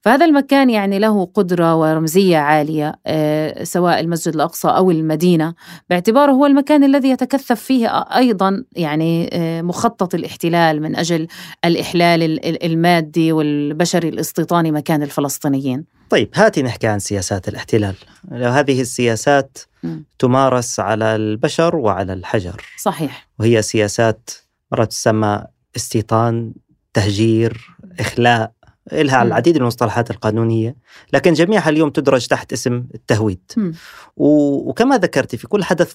[0.02, 5.54] فهذا المكان يعني له قدرة ورمزية عالية آه، سواء المسجد الأقصى أو المدينة
[5.90, 11.28] باعتباره هو المكان الذي يتكثف فيه أيضا يعني آه، مخطط الاحتلال الاحتلال من أجل
[11.66, 17.96] الإحلال المادي والبشري الاستيطاني مكان الفلسطينيين طيب هاتي نحكي عن سياسات الاحتلال
[18.32, 20.00] هذه السياسات م.
[20.20, 24.30] تمارس على البشر وعلى الحجر صحيح وهي سياسات
[24.72, 25.44] مرات تسمى
[25.76, 26.54] استيطان
[26.94, 28.52] تهجير إخلاء
[28.92, 29.28] لها م.
[29.28, 30.76] العديد من المصطلحات القانونية
[31.14, 33.72] لكن جميعها اليوم تدرج تحت اسم التهويد م.
[34.18, 35.94] وكما ذكرتي في كل حدث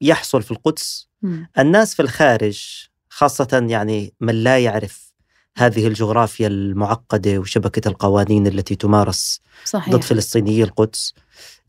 [0.00, 1.36] يحصل في القدس م.
[1.58, 5.12] الناس في الخارج خاصة يعني من لا يعرف
[5.56, 9.94] هذه الجغرافيا المعقدة وشبكة القوانين التي تمارس صحيح.
[9.94, 11.14] ضد فلسطيني القدس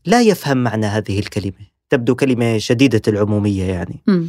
[0.04, 4.24] لا يفهم معنى هذه الكلمة تبدو كلمة شديدة العمومية يعني م.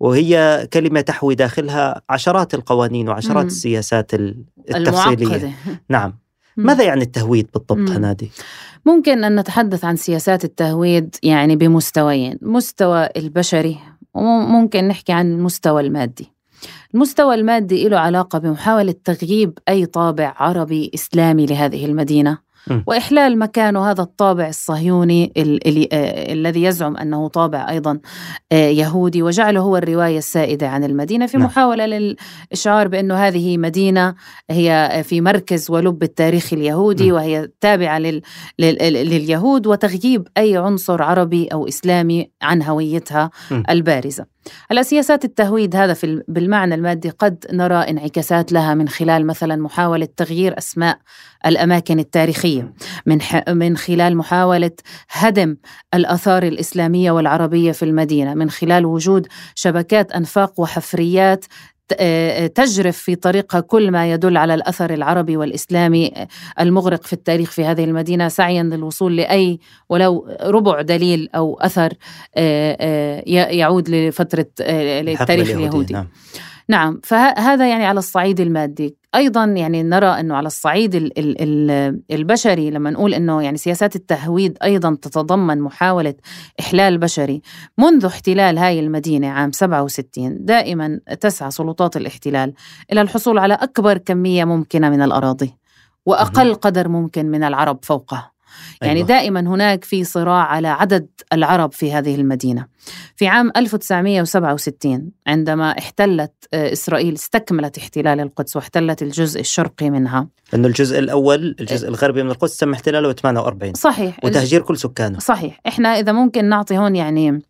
[0.00, 3.46] وهي كلمة تحوي داخلها عشرات القوانين وعشرات م.
[3.46, 5.52] السياسات التفصيلية المعقدة.
[5.88, 6.18] نعم
[6.56, 6.66] م.
[6.66, 8.30] ماذا يعني التهويد بالضبط هنادي؟
[8.86, 13.78] ممكن أن نتحدث عن سياسات التهويد يعني بمستويين مستوى البشري
[14.14, 16.32] وممكن نحكي عن المستوى المادي
[16.94, 22.52] المستوى المادي له علاقة بمحاولة تغييب أي طابع عربي إسلامي لهذه المدينة
[22.86, 27.98] وإحلال مكانه هذا الطابع الصهيوني ال ال آه الذي يزعم أنه طابع أيضا
[28.52, 31.46] آه يهودي وجعله هو الرواية السائدة عن المدينة في نعم.
[31.46, 34.14] محاولة للإشعار بأنه هذه مدينة
[34.50, 37.12] هي في مركز ولب التاريخ اليهودي.
[37.12, 38.22] وهي تابعة لل
[38.58, 43.30] لل لليهود وتغييب أي عنصر عربي أو إسلامي عن هويتها.
[43.70, 44.26] البارزة
[44.70, 50.08] هلا سياسات التهويد هذا في بالمعنى المادي قد نرى انعكاسات لها من خلال مثلا محاولة
[50.16, 50.98] تغيير أسماء
[51.46, 52.72] الأماكن التاريخية
[53.06, 54.70] من, من خلال محاولة
[55.10, 55.56] هدم
[55.94, 61.44] الآثار الإسلامية والعربية في المدينة من خلال وجود شبكات أنفاق وحفريات
[62.54, 66.12] تجرف في طريقها كل ما يدل على الأثر العربي والإسلامي
[66.60, 71.92] المغرق في التاريخ في هذه المدينة سعيا للوصول لأي ولو ربع دليل أو أثر
[72.36, 76.08] آه، آه، يعود لفترة التاريخ اليهودي نعم.
[76.68, 82.70] نعم فهذا يعني على الصعيد المادي أيضا يعني نرى إنه على الصعيد ال ال البشري
[82.70, 86.14] لما نقول إنه يعني سياسات التهويد أيضا تتضمن محاولة
[86.60, 87.42] إحلال بشري.
[87.78, 92.54] منذ احتلال هاي المدينة عام 67 دائما تسعى سلطات الاحتلال
[92.92, 95.54] إلى الحصول على أكبر كمية ممكنة من الأراضي
[96.06, 98.31] وأقل قدر ممكن من العرب فوقها.
[98.82, 99.08] يعني أيوة.
[99.08, 102.66] دائما هناك في صراع على عدد العرب في هذه المدينة.
[103.16, 110.28] في عام 1967 عندما احتلت آه، إسرائيل استكملت احتلال القدس واحتلت الجزء الشرقي منها.
[110.52, 114.18] لأنه الجزء الأول الجزء الغربي من القدس تم احتلاله 48 صحيح.
[114.24, 115.18] وتهجير كل سكانه.
[115.18, 115.60] صحيح.
[115.66, 117.42] إحنا إذا ممكن نعطي هون يعني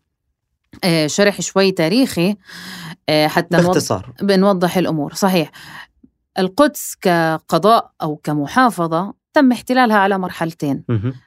[0.83, 2.35] آه، شرح شوي تاريخي
[3.09, 4.13] آه، حتى باختصار.
[4.21, 5.13] بنوضح الأمور.
[5.13, 5.51] صحيح.
[6.39, 10.83] القدس كقضاء أو كمحافظة تم احتلالها على مرحلتين.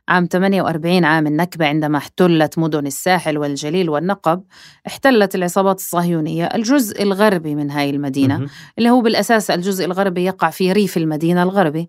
[0.08, 4.42] عام 48 عام النكبة عندما احتلت مدن الساحل والجليل والنقب
[4.86, 8.46] احتلت العصابات الصهيونية الجزء الغربي من هاي المدينة
[8.78, 11.88] اللي هو بالأساس الجزء الغربي يقع في ريف المدينة الغربي.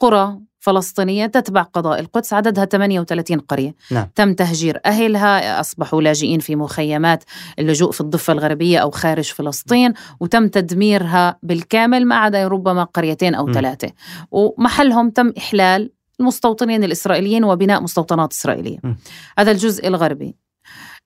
[0.00, 3.74] قرى فلسطينية تتبع قضاء القدس عددها 38 قرية.
[3.90, 4.06] نعم.
[4.14, 7.24] تم تهجير أهلها أصبحوا لاجئين في مخيمات
[7.58, 13.52] اللجوء في الضفة الغربية أو خارج فلسطين وتم تدميرها بالكامل ما عدا ربما قريتين أو
[13.52, 13.92] ثلاثة.
[14.30, 18.78] ومحلهم تم إحلال المستوطنين الإسرائيليين وبناء مستوطنات إسرائيلية.
[18.84, 18.94] م.
[19.38, 20.34] هذا الجزء الغربي.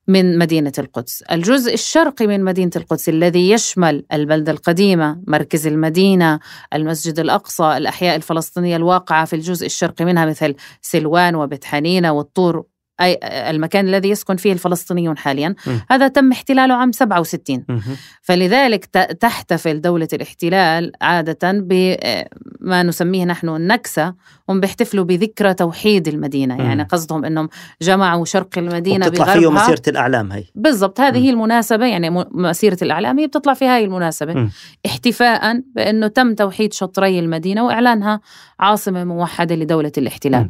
[0.09, 1.23] من مدينة القدس.
[1.23, 6.41] الجزء الشرقي من مدينة القدس الذي يشمل البلدة القديمة مركز المدينة
[6.75, 12.65] المسجد الأقصى الأحياء الفلسطينية الواقعة في الجزء الشرقي منها مثل سلوان وبيت حنينة والطور
[13.01, 13.19] أي
[13.51, 15.71] المكان الذي يسكن فيه الفلسطينيون حاليا م.
[15.91, 17.81] هذا تم احتلاله عام 67 م.
[18.23, 18.85] فلذلك
[19.21, 24.15] تحتفل دولة الاحتلال عادة بما نسميه نحن النكسة
[24.49, 26.61] هم بيحتفلوا بذكرى توحيد المدينة م.
[26.61, 27.49] يعني قصدهم أنهم
[27.83, 31.23] جمعوا شرق المدينة بغربها فيه مسيرة الأعلام هي بالضبط هذه م.
[31.23, 34.51] هي المناسبة يعني مسيرة الأعلام هي بتطلع في هاي المناسبة م.
[34.87, 38.21] احتفاء بأنه تم توحيد شطري المدينة وإعلانها
[38.61, 40.49] عاصمة موحدة لدولة الاحتلال م.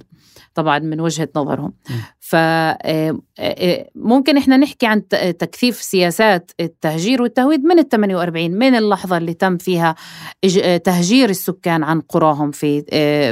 [0.55, 1.73] طبعا من وجهة نظرهم
[3.97, 9.57] فممكن إحنا نحكي عن تكثيف سياسات التهجير والتهويد من ال 48 من اللحظة اللي تم
[9.57, 9.95] فيها
[10.85, 12.83] تهجير السكان عن قراهم في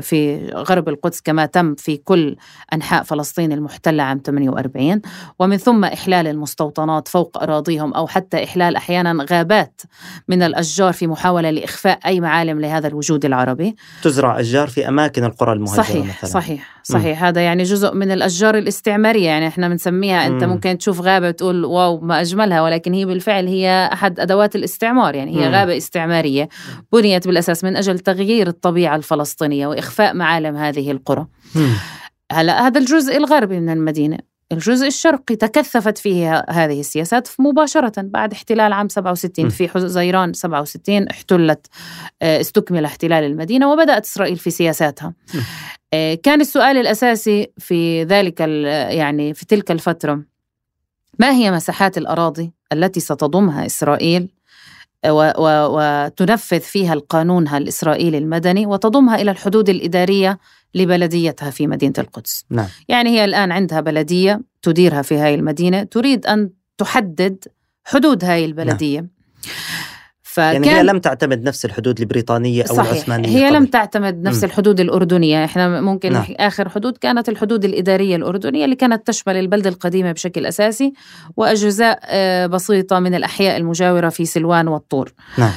[0.03, 2.37] في غرب القدس كما تم في كل
[2.73, 5.01] أنحاء فلسطين المحتلة عام 48
[5.39, 9.81] ومن ثم إحلال المستوطنات فوق أراضيهم أو حتى إحلال أحيانا غابات
[10.29, 15.53] من الأشجار في محاولة لإخفاء أي معالم لهذا الوجود العربي تزرع أشجار في أماكن القرى
[15.53, 16.31] المهجره صحيح مثلا.
[16.31, 17.25] صحيح صحيح م.
[17.25, 18.90] هذا يعني جزء من الأشجار الاستعماريه
[19.25, 20.27] يعني إحنا بنسميها.
[20.27, 20.49] أنت م.
[20.49, 25.15] ممكن تشوف غابة تقول واو ما أجملها ولكن هي بالفعل هي أحد أدوات الاستعمار.
[25.15, 25.53] يعني هي م.
[25.53, 26.49] غابة استعمارية
[26.93, 31.27] بنيت بالأساس من أجل تغيير الطبيعة الفلسطينية وإخفاء معالم هذه القرى.
[32.33, 34.30] هلا هذا الجزء الغربي من المدينة.
[34.53, 41.67] الجزء الشرقي تكثفت فيه هذه السياسات مباشرة بعد احتلال عام 67 في حزيران 67 احتلت
[42.23, 45.15] آه، استكمل احتلال المدينة وبدأت إسرائيل في سياساتها.
[45.95, 48.41] آه، كان السؤال الأساسي في ذلك
[48.91, 50.23] يعني في تلك الفترة
[51.19, 54.29] ما هي مساحات الأراضي التي ستضمها إسرائيل
[55.07, 60.39] وتنفذ فيها القانونها الإسرائيلي المدني وتضمها إلى الحدود الإدارية
[60.75, 62.67] لبلديتها في مدينة القدس نعم.
[62.89, 67.45] يعني هي الآن عندها بلدية تديرها في هاي المدينة تريد أن تحدد
[67.85, 69.11] حدود هاي البلدية نعم.
[70.23, 72.91] فكان يعني هي لم تعتمد نفس الحدود البريطانية أو صحيح.
[72.91, 73.57] العثمانية هي قبل.
[73.57, 74.47] لم تعتمد نفس م.
[74.47, 76.25] الحدود الأردنية إحنا ممكن نعم.
[76.41, 80.93] آخر حدود كانت الحدود الإدارية الأردنية اللي كانت تشمل البلدة القديمة بشكل أساسي
[81.37, 85.53] وأجزاء آه، بسيطة من الأحياء المجاورة في سلوان والطور نعم.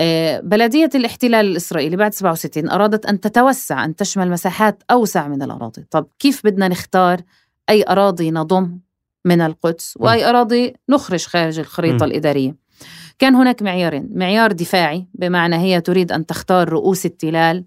[0.00, 5.86] آه، بلدية الاحتلال الإسرائيلي بعد 67 أرادت أن تتوسع أن تشمل مساحات أوسع من الأراضي.
[5.90, 7.20] طب كيف بدنا نختار
[7.70, 8.78] أي أراضي نضم
[9.24, 12.08] من القدس وأي أراضي نخرج خارج الخريطة م.
[12.08, 12.56] الإدارية؟
[13.18, 14.08] كان هناك معيارين.
[14.14, 17.64] معيار دفاعي بمعنى هي تريد أن تختار رؤوس التلال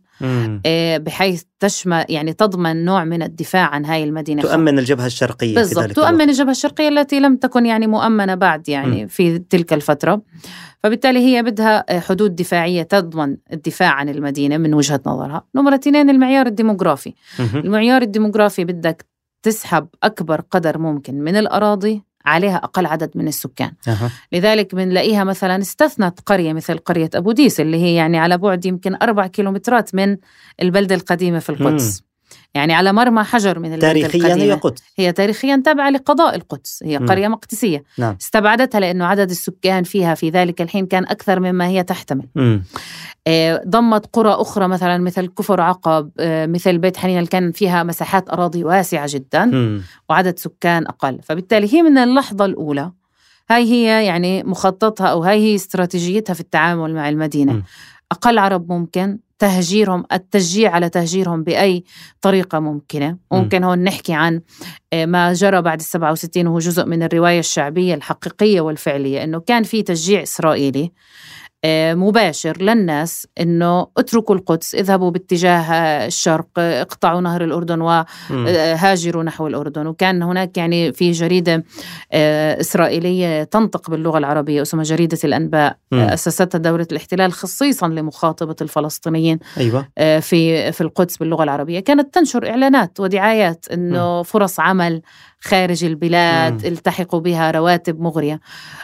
[0.97, 4.41] بحيث تشمل يعني تضمن نوع من الدفاع عن هاي المدينة.
[4.41, 6.29] تؤمن الجبهة الشرقية بالضبط تؤمن الوقت.
[6.29, 9.07] الجبهة الشرقية التي لم تكن يعني مؤمنة بعد يعني م.
[9.07, 10.21] في تلك الفترة.
[10.83, 15.43] فبالتالي هي بدها حدود دفاعية تضمن الدفاع عن المدينة من وجهة نظرها.
[15.55, 17.13] نمرة اثنين المعيار الديموغرافي.
[17.55, 19.05] المعيار الديموغرافي بدك
[19.43, 24.09] تسحب أكبر قدر ممكن من الأراضي عليها أقل عدد من السكان أه.
[24.31, 28.97] لذلك بنلاقيها مثلا استثنت قرية مثل قرية أبو ديس اللي هي يعني على بعد يمكن
[29.01, 30.17] أربع كيلومترات من
[30.61, 32.06] البلدة القديمة في القدس مم.
[32.53, 34.35] يعني على مرمى حجر من تاريخيا.
[34.35, 38.17] هي قدس هي تاريخيا تابعة لقضاء القدس هي قرية مقدسية نعم.
[38.21, 42.63] استبعدتها لأنه عدد السكان فيها في ذلك الحين كان أكثر مما هي تحتمل مم.
[43.27, 48.29] آه، ضمت قرى أخرى مثلا مثل كفر عقب آه، مثل بيت حنين كان فيها مساحات
[48.29, 49.81] أراضي واسعة جدا مم.
[50.09, 52.91] وعدد سكان أقل فبالتالي هي من اللحظة الأولى
[53.49, 57.63] هاي هي يعني مخططها أو هاي هي استراتيجيتها في التعامل مع المدينة م.
[58.11, 61.83] أقل عرب ممكن تهجيرهم التشجيع على تهجيرهم بأي
[62.21, 63.17] طريقة ممكنة.
[63.31, 64.41] ممكن هون نحكي عن
[64.93, 69.63] آه، ما جرى بعد السبعة وستين وهو جزء من الرواية الشعبية الحقيقية والفعلية أنه كان
[69.63, 70.91] في تشجيع إسرائيلي
[71.65, 75.71] مباشر للناس إنه اتركوا القدس اذهبوا باتجاه
[76.07, 79.87] الشرق اقطعوا نهر الأردن وهاجروا نحو الأردن.
[79.87, 81.63] وكان هناك يعني في جريدة
[82.11, 85.77] آه، إسرائيلية تنطق باللغة العربية اسمها جريدة الأنباء.
[85.91, 85.95] م.
[85.95, 89.39] اسستها دولة الاحتلال خصيصا لمخاطبة الفلسطينيين
[89.97, 91.79] آه، في في القدس باللغة العربية.
[91.79, 95.01] كانت تنشر إعلانات ودعايات إنه فرص عمل
[95.39, 96.71] خارج البلاد مم.
[96.73, 98.39] التحقوا بها رواتب مغرية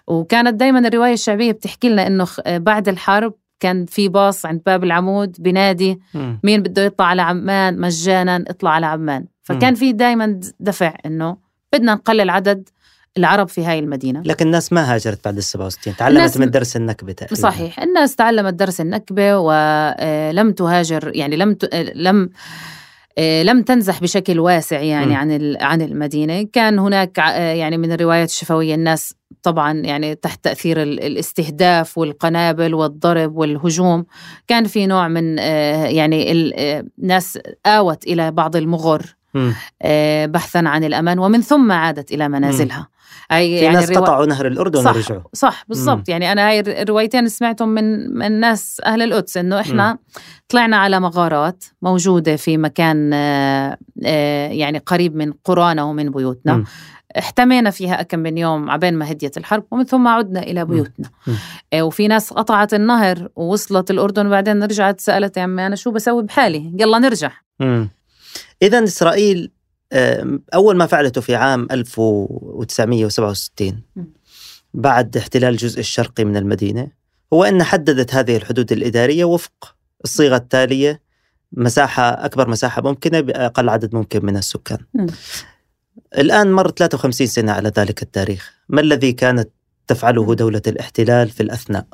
[0.08, 5.36] وكانت دايما الرواية الشعبية بتحكي لنا أنه بعد الحرب كان في باص عند باب العمود
[5.40, 6.40] بنادي مم.
[6.44, 9.76] مين بده يطلع على عمان مجانا اطلع على عمان فكان.
[9.76, 11.38] في دائما دفع إنه
[11.74, 12.70] بدنا نقلل عدد
[13.18, 17.14] العرب في هاي المدينة لكن الناس ما هاجرت بعد ال 67 تعلمت من درس النكبة
[17.14, 21.76] تقريبا صحيح الناس تعلمت درس النكبة ولم تهاجر يعني لم ت...
[21.96, 22.30] لم آه،
[23.20, 25.16] لم تنزح بشكل واسع يعني م.
[25.16, 26.48] عن عن المدينة.
[26.54, 33.36] كان هناك آه، يعني من الروايات الشفوية الناس طبعا يعني تحت تأثير الاستهداف والقنابل والضرب
[33.36, 34.06] والهجوم.
[34.48, 39.16] كان في نوع من آه، يعني الناس آوت إلى بعض المغر.
[40.26, 42.88] بحثا عن الأمان ومن ثم عادت إلى منازلها.
[43.32, 45.22] هاي في يعني ناس قطعوا نهر الأردن صح ورجعوا.
[45.34, 46.10] صح بالضبط.
[46.10, 50.00] يعني أنا هاي الروايتين سمعتهم من من ناس أهل القدس إنه إحنا مم.
[50.50, 56.54] طلعنا على مغارات موجودة في مكان آه، آه، يعني قريب من قرانا ومن بيوتنا.
[56.54, 56.66] مم.
[57.18, 61.10] احتمينا فيها كم من يوم عبين ما هديت الحرب ومن ثم عدنا إلى بيوتنا.
[61.74, 66.24] آه، وفي ناس قطعت النهر ووصلت الأردن وبعدين رجعت سألت يا عمي أنا شو بسوي
[66.24, 67.32] بحالي؟ يلا نرجع.
[68.64, 69.52] إذا إسرائيل
[70.54, 73.82] أول ما فعلته في عام 1967
[74.74, 76.88] بعد احتلال الجزء الشرقي من المدينة
[77.34, 81.02] هو أن حددت هذه الحدود الإدارية وفق الصيغة التالية
[81.52, 84.78] مساحة أكبر مساحة ممكنة بأقل عدد ممكن من السكان.
[86.18, 88.54] الآن مر 53 سنة على ذلك التاريخ.
[88.70, 89.50] ما الذي كانت
[89.88, 91.86] تفعله دولة الاحتلال في الأثناء؟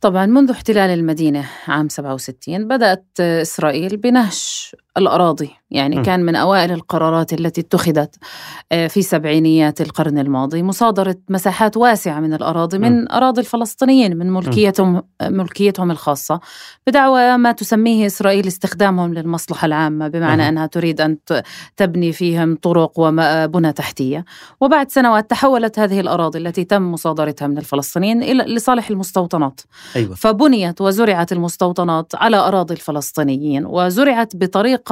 [0.00, 6.02] طبعا منذ احتلال المدينة عام 67 بدأت إسرائيل بنهش الأراضي يعني م.
[6.02, 8.16] كان من أوائل القرارات التي اتخذت
[8.72, 13.06] آه، في سبعينيات القرن الماضي مصادرة مساحات واسعة من الأراضي من م.
[13.12, 16.40] أراضي الفلسطينيين من ملكيتهم ملكيتهم الخاصة
[16.86, 20.46] بدعوى ما تسميه إسرائيل استخدامهم للمصلحة العامة بمعنى م.
[20.46, 21.18] أنها تريد أن
[21.76, 24.24] تبني فيهم طرق وبنى تحتية
[24.60, 29.60] وبعد سنوات تحولت هذه الأراضي التي تم مصادرتها من الفلسطينيين إلى لصالح المستوطنات
[29.96, 30.14] أيوة.
[30.14, 34.82] فبنيت وزرعت المستوطنات على أراضي الفلسطينيين وزرعت بطريقة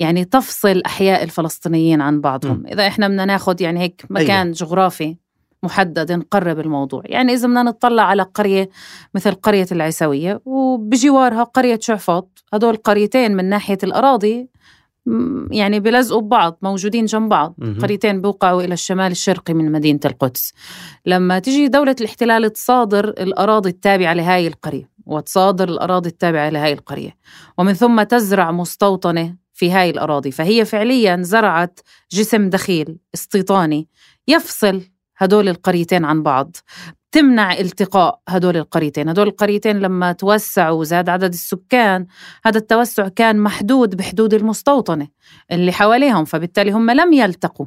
[0.00, 2.66] يعني تفصل أحياء الفلسطينيين عن بعضهم م.
[2.66, 4.56] إذا إحنا بدنا ناخذ يعني هيك مكان أيوة.
[4.56, 5.16] جغرافي
[5.62, 8.68] محدد نقرب الموضوع يعني إذا بدنا نطلع على قرية
[9.14, 14.48] مثل قرية العيسوية وبجوارها قرية شعفاط هدول قريتين من ناحية الأراضي
[15.50, 17.54] يعني بلزقوا ببعض موجودين جنب بعض.
[17.82, 20.52] قريتين بوقعوا إلى الشمال الشرقي من مدينة القدس
[21.06, 27.16] لما تجي دولة الاحتلال تصادر الأراضي التابعة لهاي القرية وتصادر الأراضي التابعة لهاي القرية.
[27.58, 30.30] ومن ثم تزرع مستوطنة في هاي الأراضي.
[30.30, 31.80] فهي فعليا زرعت
[32.12, 33.88] جسم دخيل استيطاني
[34.28, 34.82] يفصل
[35.16, 36.56] هدول القريتين عن بعض.
[37.12, 39.08] تمنع التقاء هدول القريتين.
[39.08, 42.06] هدول القريتين لما توسعوا وزاد عدد السكان
[42.44, 45.08] هذا التوسع كان محدود بحدود المستوطنة
[45.52, 47.66] اللي حواليهم فبالتالي هم لم يلتقوا.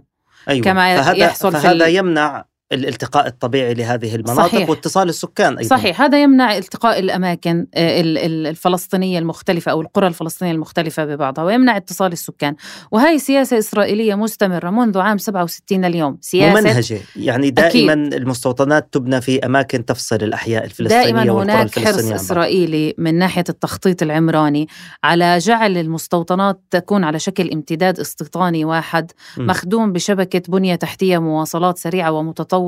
[0.50, 0.64] أيوة.
[0.64, 4.70] كما فهذا يحصل فهذا في يمنع الالتقاء الطبيعي لهذه المناطق صحيح.
[4.70, 11.06] واتصال السكان أيضا صحيح هذا يمنع التقاء الأماكن آه، الفلسطينية المختلفة أو القرى الفلسطينية المختلفة
[11.06, 12.56] ببعضها ويمنع اتصال السكان
[12.92, 18.14] وهي سياسة إسرائيلية مستمرة منذ عام 67 اليوم سياسة ممنهجة يعني دائما أكيد.
[18.14, 24.68] المستوطنات تبنى في أماكن تفصل الأحياء الفلسطينية دائما هناك حرص إسرائيلي من ناحية التخطيط العمراني
[25.04, 29.48] على جعل المستوطنات تكون على شكل امتداد استيطاني واحد م.
[29.48, 32.59] مخدوم بشبكة بنية تحتية مواصلات سريعة ومتطورة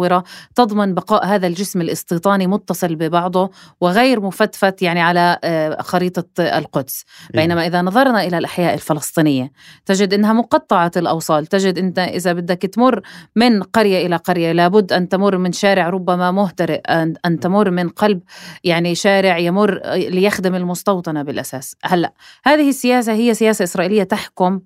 [0.56, 7.06] تضمن بقاء هذا الجسم الاستيطاني متصل ببعضه وغير مفتفت يعني على آه، خريطة القدس.
[7.34, 7.42] إيه.
[7.42, 9.52] بينما إذا نظرنا إلى الأحياء الفلسطينية
[9.86, 11.46] تجد أنها مقطعة الأوصال.
[11.46, 13.02] تجد أنت إذا بدك تمر
[13.36, 16.82] من قرية إلى قرية لابد أن تمر من شارع ربما مهترئ
[17.26, 18.22] أن تمر من قلب
[18.64, 21.76] يعني شارع يمر ليخدم المستوطنة بالأساس.
[21.84, 22.14] هلأ
[22.44, 24.60] هذه السياسة هي سياسة إسرائيلية تحكم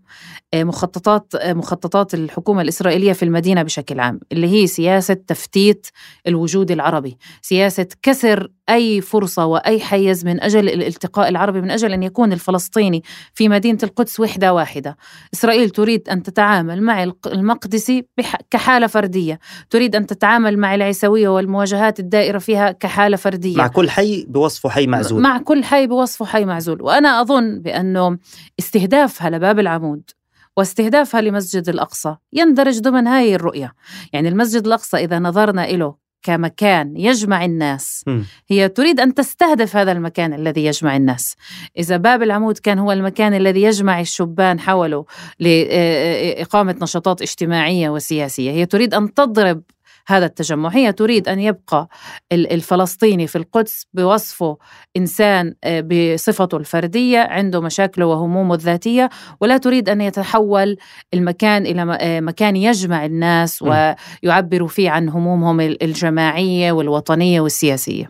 [0.54, 5.88] آه، مخططات آه، مخططات الحكومة الإسرائيلية في المدينة بشكل عام اللي هي سياسة تفتيت
[6.28, 12.04] الوجود العربي سياسة كسر أي فرصة وأي حيز من أجل الالتقاء العربي من أجل أن
[12.04, 13.04] يكون الفلسطيني
[13.34, 14.98] في مدينة القدس وحدة واحدة.
[15.34, 18.06] إسرائيل تريد أن تتعامل مع المقدسي
[18.52, 19.40] كحالة فردية.
[19.70, 23.58] تريد أن تتعامل مع العيسوية والمواجهات الدائرة فيها كحالة فردية.
[23.58, 25.22] مع كل حي بوصفه حي معزول.
[25.22, 26.82] مع كل حي بوصفه حي معزول.
[26.82, 28.18] وأنا أظن بأنه
[28.60, 30.10] استهدافها لباب العمود
[30.58, 32.16] واستهدافها لمسجد الأقصى.
[32.34, 33.74] يندرج ضمن هذه الرؤية.
[34.14, 38.22] يعني المسجد الأقصى إذا نظرنا إله كمكان يجمع الناس م.
[38.48, 41.36] هي تريد أن تستهدف هذا المكان الذي يجمع الناس.
[41.78, 45.06] إذا باب العمود كان هو المكان الذي يجمع الشبان حوله
[45.40, 49.62] لاقامه نشاطات اجتماعية وسياسية هي تريد أن تضرب
[50.08, 50.70] هذا التجمع.
[50.70, 51.88] هي تريد أن يبقى
[52.32, 54.58] الفلسطيني في القدس بوصفه
[54.98, 59.10] إنسان آه، بصفته الفردية عنده مشاكله وهمومه الذاتية
[59.42, 60.78] ولا تريد أن يتحول
[61.14, 68.10] المكان إلى آه، مكان يجمع الناس ويعبروا فيه عن همومهم الجماعية والوطنية والسياسية.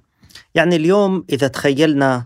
[0.56, 2.26] يعني اليوم إذا تخيلنا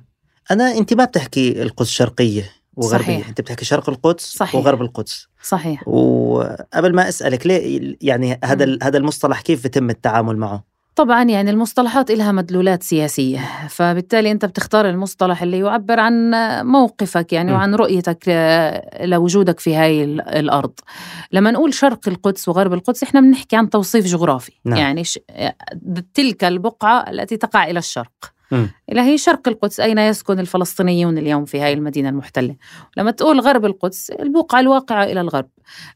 [0.51, 3.27] أنا أنت ما بتحكي القدس الشرقية وغربية صحيح.
[3.27, 4.55] أنت بتحكي شرق القدس صحيح.
[4.55, 10.63] وغرب القدس صحيح وقبل ما أسألك ليه يعني هذا هذا المصطلح كيف بيتم التعامل معه
[10.95, 16.31] طبعا يعني المصطلحات لها مدلولات سياسية فبالتالي أنت بتختار المصطلح اللي يعبر عن
[16.65, 17.53] موقفك يعني م.
[17.53, 18.23] وعن رؤيتك
[19.01, 20.71] لوجودك في هاي الأرض
[21.31, 24.77] لما نقول شرق القدس وغرب القدس إحنا بنحكي عن توصيف جغرافي نعم.
[24.77, 25.03] يعني
[26.13, 28.38] تلك البقعة التي تقع إلى الشرق
[28.91, 32.55] إلى هي شرق القدس أين يسكن الفلسطينيون اليوم في هذه المدينة المحتلة؟
[32.97, 35.49] لما تقول غرب القدس البقعة الواقعة إلى الغرب.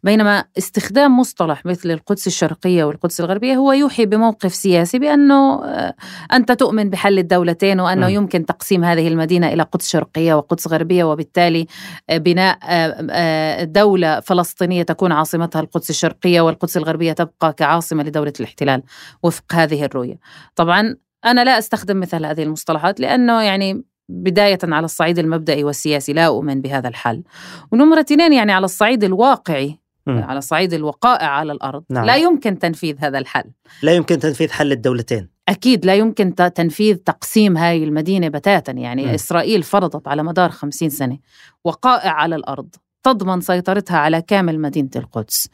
[0.03, 5.95] بينما استخدام مصطلح مثل القدس الشرقية والقدس الغربية هو يوحي بموقف سياسي بأنه آه،
[6.33, 8.09] أنت تؤمن بحل الدولتين وأنه م.
[8.09, 11.67] يمكن تقسيم هذه المدينة إلى قدس شرقية وقدس غربية وبالتالي
[12.09, 18.83] آه، بناء آه، دولة فلسطينية تكون عاصمتها القدس الشرقية والقدس الغربية تبقى كعاصمة لدولة الاحتلال
[19.23, 20.19] وفق هذه الرؤية.
[20.55, 20.95] طبعا
[21.25, 26.61] أنا لا أستخدم مثل هذه المصطلحات لأنه يعني بداية على الصعيد المبدئي والسياسي لا أؤمن
[26.61, 27.23] بهذا الحل
[27.71, 30.11] ونمرة اثنين يعني على الصعيد الواقعي م.
[30.11, 32.05] على صعيد الوقائع على الأرض نعم.
[32.05, 33.51] لا يمكن تنفيذ هذا الحل
[33.83, 39.09] لا يمكن تنفيذ حل الدولتين أكيد لا يمكن تنفيذ تقسيم هذه المدينة بتاتا يعني م.
[39.09, 41.17] إسرائيل فرضت على مدار خمسين سنة
[41.63, 45.47] وقائع على الأرض تضمن سيطرتها على كامل مدينة القدس.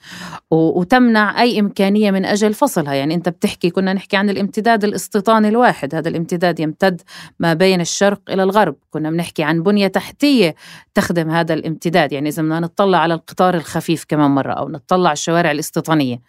[0.51, 2.93] وتمنع أي إمكانية من أجل فصلها.
[2.93, 5.95] يعني أنت بتحكي كنا نحكي عن الامتداد الاستيطاني الواحد.
[5.95, 7.01] هذا الامتداد يمتد
[7.39, 8.75] ما بين الشرق إلى الغرب.
[8.89, 10.55] كنا بنحكي عن بنية تحتية
[10.93, 12.11] تخدم هذا الامتداد.
[12.11, 16.21] يعني إذا بدنا نطلع على القطار الخفيف كمان مرة أو نطلع الشوارع الاستيطانية.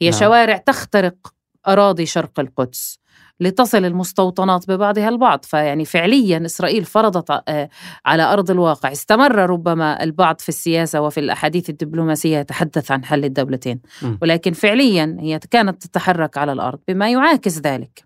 [0.00, 0.20] هي نعم.
[0.20, 1.14] شوارع تخترق
[1.68, 3.03] أراضي شرق القدس.
[3.40, 5.44] لتصل المستوطنات ببعضها البعض.
[5.44, 7.68] فيعني فعليا إسرائيل فرضت آه،
[8.06, 8.92] على أرض الواقع.
[8.92, 13.80] استمر ربما البعض في السياسة وفي الأحاديث الدبلوماسية يتحدث عن حل الدولتين.
[14.22, 18.04] ولكن فعليا هي كانت تتحرك على الأرض بما يعاكس ذلك.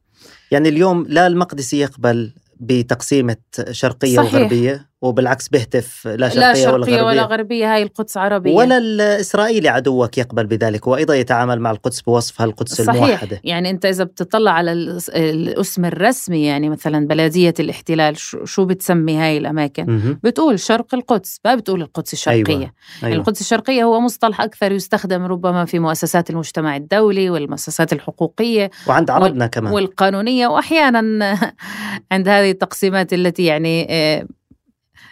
[0.51, 3.37] يعني اليوم لا المقدسي يقبل بتقسيمة
[3.71, 4.35] شرقية صحيح.
[4.35, 8.79] وغربية؟ وبالعكس بيهتف لا شرقية, لا شرقية ولا غربية ولا غربية هاي القدس عربية ولا
[8.79, 13.03] الإسرائيلي عدوك يقبل بذلك وأيضا يتعامل مع القدس بوصفها القدس صحيح.
[13.03, 14.73] الموحدة يعني أنت إذا بتطلع على
[15.09, 21.55] الأسم الرسمي يعني مثلا بلدية الاحتلال شو بتسمي هاي الأماكن م- بتقول شرق القدس ما
[21.55, 22.73] بتقول القدس الشرقية أيوة.
[23.05, 23.17] أيوة.
[23.17, 29.45] القدس الشرقية هو مصطلح أكثر يستخدم ربما في مؤسسات المجتمع الدولي والمؤسسات الحقوقية وعند عربنا
[29.45, 29.51] وال...
[29.51, 31.37] كمان والقانونية وأحيانا
[32.13, 34.27] عند هذه التقسيمات التي يعني آه،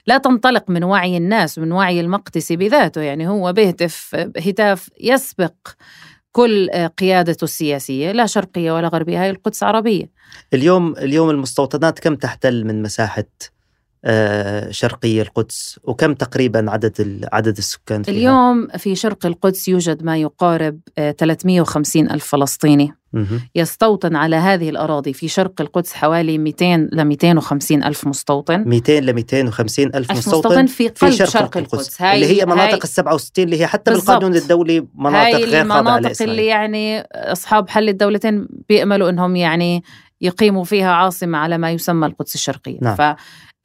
[0.07, 3.00] لا تنطلق من وعي الناس من وعي المقدسي بذاته.
[3.00, 5.54] يعني هو بيهتف هتاف يسبق
[6.32, 10.11] كل قيادته السياسية لا شرقية ولا غربية هاي القدس عربية.
[10.54, 13.55] اليوم اليوم المستوطنات كم تحتل من مساحة آه،
[14.70, 20.80] شرقي القدس وكم تقريبا عدد عدد السكان فيها؟ اليوم في شرق القدس يوجد ما يقارب
[20.97, 22.94] 350 ألف فلسطيني
[23.55, 29.12] يستوطن على هذه الأراضي في شرق القدس حوالي 200 ل 250 ألف مستوطن 200 ل
[29.12, 32.03] 250 ألف مستوطن, في قلب في شرق, شرق القدس, القدس.
[32.03, 34.11] هاي اللي هي مناطق ال 67 اللي هي حتى بالضبط.
[34.11, 39.82] بالقانون الدولي مناطق غير خاضعة المناطق اللي يعني أصحاب حل الدولتين بيأملوا أنهم يعني
[40.20, 43.16] يقيموا فيها عاصمة على ما يسمى القدس الشرقية نعم.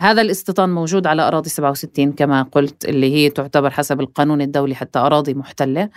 [0.01, 4.99] هذا الاستيطان موجود على أراضي 67 كما قلت اللي هي تعتبر حسب القانون الدولي حتى
[4.99, 5.89] أراضي محتلة.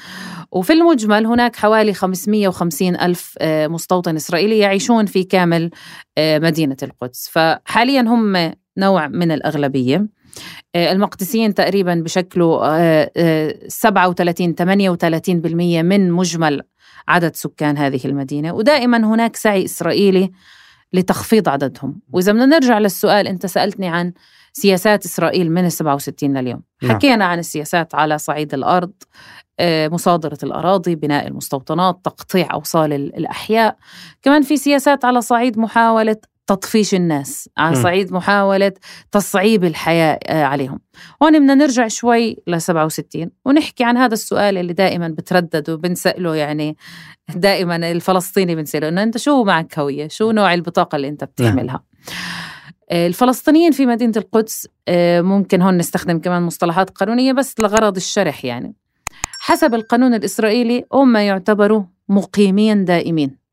[0.53, 5.71] وفي المجمل هناك حوالي 550 ألف آه، مستوطن إسرائيلي يعيشون في كامل
[6.19, 7.29] آه، مدينة القدس.
[7.33, 10.07] فحاليا هم نوع من الأغلبية.
[10.75, 16.63] آه، المقدسيين تقريبا بشكلوا 37 38% من مجمل
[17.09, 18.53] عدد سكان هذه المدينة.
[18.53, 20.31] ودائما هناك سعي إسرائيلي
[20.95, 22.01] لتخفيض عددهم.
[22.13, 24.13] وإذا بدنا نرجع للسؤال أنت سألتني عن
[24.53, 26.63] سياسات إسرائيل من ال 67 لليوم.
[26.83, 26.93] نعم.
[26.93, 28.93] حكينا عن السياسات على صعيد الأرض
[29.61, 33.77] آه، مصادرة الأراضي بناء المستوطنات تقطيع أوصال الأحياء.
[34.23, 36.17] كمان في سياسات على صعيد محاولة
[36.47, 37.49] تطفيش الناس.
[37.57, 38.73] على صعيد محاولة
[39.13, 40.81] تصعيب الحياة آه، عليهم.
[41.23, 46.77] هون بدنا نرجع شوي ل 67 ونحكي عن هذا السؤال اللي دائما بتردد وبنسأله يعني
[47.35, 51.31] دائما الفلسطيني بنسأله إنه أنت شو معك هوية؟ شو نوع البطاقة اللي أنت نعم.
[51.33, 51.83] بتحملها
[52.91, 58.45] آه، الفلسطينيين في مدينة القدس آه، ممكن هون نستخدم كمان مصطلحات قانونية بس لغرض الشرح
[58.45, 58.75] يعني.
[59.39, 63.44] حسب القانون الإسرائيلي هم يعتبروا مقيمين دائمين.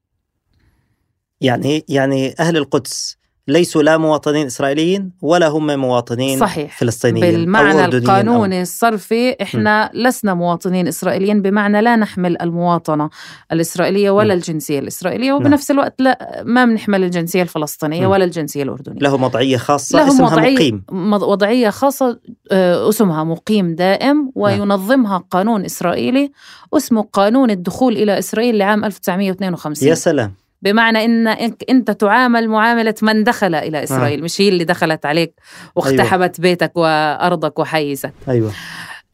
[1.42, 6.78] يعني يعني أهل القدس ليسوا لا مواطنين إسرائيليين ولا هم مواطنين صحيح.
[6.78, 8.62] فلسطينيين بالمعنى القانوني أو...
[8.62, 9.98] الصرفي إحنا م.
[9.98, 13.10] لسنا مواطنين إسرائيليين بمعنى لا نحمل المواطنة
[13.52, 14.38] الإسرائيلية ولا م.
[14.38, 15.36] الجنسية الإسرائيلية نعم.
[15.36, 18.10] وبنفس الوقت لا ما بنحمل الجنسية الفلسطينية م.
[18.10, 20.84] ولا الجنسية الأردنية له وضعية خاصة له اسمها وضعية مقيم
[21.14, 22.20] وضعية خاصة
[22.52, 24.32] آه، اسمها مقيم دائم نعم.
[24.36, 25.28] وينظمها نعم.
[25.32, 26.32] قانون إسرائيلي
[26.74, 31.28] اسمه قانون الدخول إلى إسرائيل لعام 1952 يا سلام بمعنى إن
[31.70, 33.84] أنت تعامل معاملة من دخل إلى آه.
[33.84, 34.24] إسرائيل آه.
[34.24, 35.34] مش هي اللي دخلت عليك
[35.76, 36.34] واقتحمت أيوة.
[36.40, 38.52] بيتك وأرضك وحيزك أيوه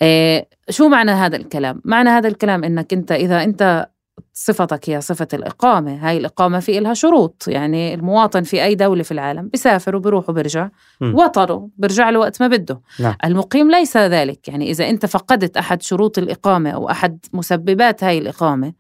[0.02, 3.88] إيه شو معنى هذا الكلام معنى هذا الكلام إنك أنت إذا أنت
[4.34, 9.12] صفتك هي صفة الإقامة هاي الإقامة في إلها شروط يعني المواطن في أي دولة في
[9.12, 10.70] العالم بيسافر وبيروح وبرجع
[11.02, 13.16] وطنه برجع له وقت ما بده نعم.
[13.26, 18.74] المقيم ليس ذلك يعني إذا أنت فقدت أحد شروط الإقامة أو أحد مسببات هاي الإقامة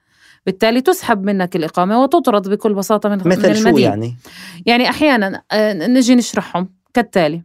[0.47, 3.71] بالتالي تسحب منك الإقامة وتطرد بكل بساطة من, مثل من المدينة.
[3.71, 4.17] شو يعني؟
[4.65, 7.43] يعني أحيانا آه، نجي نشرحهم كالتالي.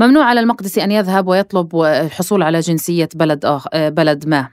[0.00, 4.48] ممنوع على المقدسي أن يذهب ويطلب الحصول على جنسية بلد آخر آه، بلد ما.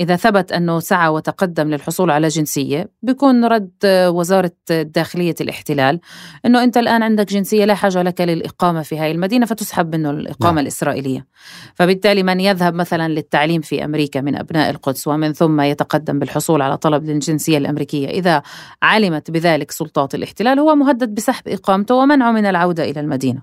[0.00, 6.00] إذا ثبت أنه سعى وتقدم للحصول على جنسية بيكون رد وزارة داخلية الاحتلال
[6.46, 10.54] أنه أنت الآن عندك جنسية لا حاجة لك للإقامة في هذه المدينة فتسحب منه الإقامة
[10.54, 10.58] نعم.
[10.58, 11.26] الإسرائيلية.
[11.74, 16.76] فبالتالي من يذهب مثلا للتعليم في أمريكا من أبناء القدس ومن ثم يتقدم بالحصول على
[16.76, 18.08] طلب للجنسية الأمريكية.
[18.08, 18.42] إذا
[18.82, 23.42] علمت بذلك سلطات الاحتلال هو مهدد بسحب إقامته ومنعه من العودة إلى المدينة.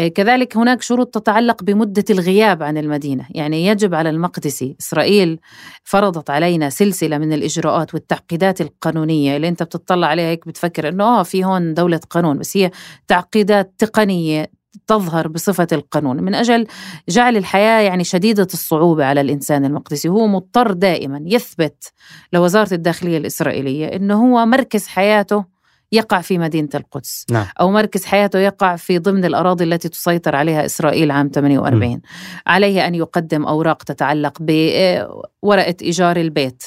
[0.00, 3.26] كذلك هناك شروط تتعلق بمدة الغياب عن المدينة.
[3.30, 5.38] يعني يجب على المقدسي إسرائيل
[5.84, 9.36] فرضت علينا سلسلة من الإجراءات والتعقيدات القانونية.
[9.36, 12.70] اللي أنت بتطلع عليها هيك بتفكر أنه آه في هون دولة قانون بس هي
[13.08, 14.50] تعقيدات تقنية
[14.86, 16.16] تظهر بصفة القانون.
[16.22, 16.66] من أجل
[17.08, 20.08] جعل الحياة يعني شديدة الصعوبة على الإنسان المقدسي.
[20.08, 21.92] هو مضطر دائما يثبت
[22.32, 25.55] لوزارة الداخلية الإسرائيلية أنه هو مركز حياته
[25.92, 27.26] يقع في مدينة القدس.
[27.30, 27.46] نعم.
[27.60, 32.00] أو مركز حياته يقع في ضمن الأراضي التي تسيطر عليها إسرائيل عام 48 م.
[32.46, 36.62] عليه أن يقدم أوراق تتعلق بورقة إيجار البيت.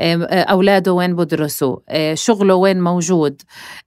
[0.00, 1.76] أولاده وين بدرسوا؟
[2.14, 3.42] شغله وين موجود؟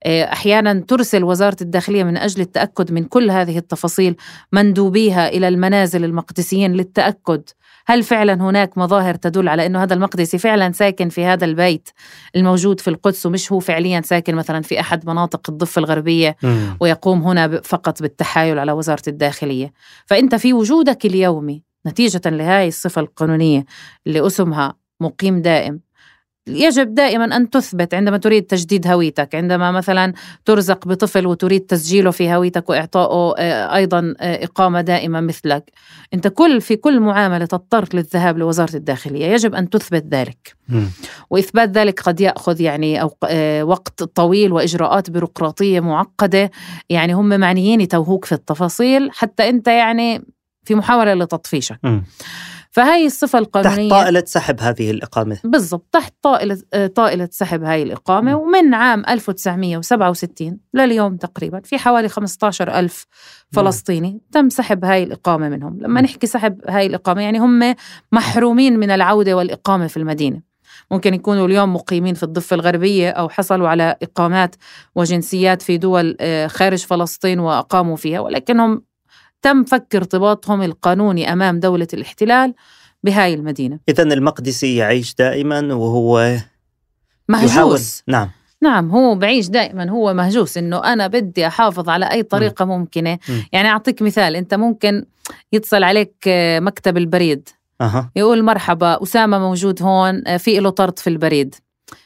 [0.07, 4.15] أحيانا ترسل وزارة الداخلية من أجل التأكد من كل هذه التفاصيل
[4.51, 7.43] مندوبيها إلى المنازل المقدسيين للتأكد.
[7.85, 11.89] هل فعلا هناك مظاهر تدل على إنه هذا المقدسي فعلا ساكن في هذا البيت
[12.35, 16.35] الموجود في القدس ومش هو فعليا ساكن مثلا في أحد مناطق الضفة الغربية
[16.79, 19.73] ويقوم هنا فقط بالتحايل على وزارة الداخلية؟
[20.05, 23.65] فأنت في وجودك اليومي نتيجة لهذه الصفة القانونية
[24.07, 25.79] اللي أسمها مقيم دائم
[26.47, 30.13] يجب دائما أن تثبت عندما تريد تجديد هويتك، عندما مثلا
[30.45, 35.71] ترزق بطفل وتريد تسجيله في هويتك وإعطائه آه، أيضا آه، إقامة دائمة مثلك،
[36.13, 40.55] أنت كل في كل معاملة تضطر للذهاب لوزارة الداخلية، يجب أن تثبت ذلك.
[40.69, 40.83] م.
[41.29, 46.51] وإثبات ذلك قد يأخذ يعني أو آه، وقت طويل وإجراءات بيروقراطية معقدة،
[46.89, 50.25] يعني هم معنيين يتوهوك في التفاصيل حتى أنت يعني
[50.65, 51.79] في محاولة لتطفيشك.
[51.83, 52.01] م.
[52.73, 55.37] فهي الصفة القانونية تحت طائلة سحب هذه الإقامة.
[55.43, 56.57] بالضبط تحت طائلة
[56.95, 63.05] طائلة سحب هاي الإقامة ومن عام 1967 لليوم تقريبا في حوالي 15 ألف
[63.51, 65.77] فلسطيني تم سحب هاي الإقامة منهم.
[65.81, 67.75] لما نحكي سحب هاي الإقامة يعني هم
[68.11, 70.41] محرومين من العودة والإقامة في المدينة.
[70.91, 74.55] ممكن يكونوا اليوم مقيمين في الضفة الغربية أو حصلوا على إقامات
[74.95, 78.81] وجنسيات في دول آه، خارج فلسطين وأقاموا فيها ولكنهم
[79.43, 82.53] تم فك ارتباطهم القانوني أمام دولة الاحتلال
[83.03, 83.79] بهاي المدينة.
[83.89, 86.37] إذا المقدسي يعيش دائما وهو
[87.29, 88.03] مهجوس.
[88.07, 88.29] نعم.
[88.61, 93.13] نعم هو بعيش دائما هو مهجوس إنه أنا بدي أحافظ على أي طريقة ممكنة.
[93.13, 93.41] م.
[93.51, 95.05] يعني أعطيك مثال أنت ممكن
[95.53, 96.15] يتصل عليك
[96.57, 97.49] مكتب البريد.
[97.81, 98.11] أه.
[98.15, 101.55] يقول مرحبا أسامة موجود هون في له طرد في البريد.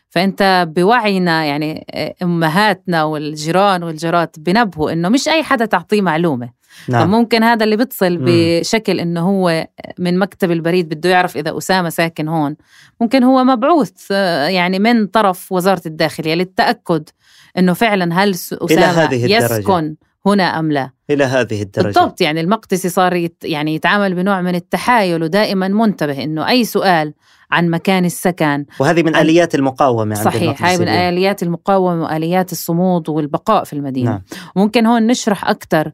[0.10, 1.86] فأنت بوعينا يعني
[2.24, 6.57] أمهاتنا والجيران والجارات بنبهوا إنه مش أي حدا تعطيه معلومة.
[6.90, 7.08] نعم.
[7.08, 9.68] فممكن هذا اللي بيتصل بشكل إنه هو
[10.00, 12.56] من مكتب البريد بده يعرف إذا أسامة ساكن هون.
[13.02, 17.10] ممكن هو مبعوث آه، يعني من طرف وزارة الداخلية للتأكد
[17.58, 20.90] إنه فعلا هل أسامة يسكن هنا أم لا.
[21.10, 21.86] إلى هذه الدرجة.
[21.86, 27.14] بالضبط يعني المقدسي صار يت يعني يتعامل بنوع من التحايل ودائما منتبه إنه أي سؤال
[27.52, 33.10] عن مكان السكن وهذه من آليات المقاومة عند صحيح هاي من آليات المقاومة وآليات الصمود
[33.10, 34.22] والبقاء في المدينة نعم.
[34.56, 35.92] ممكن هون نشرح أكثر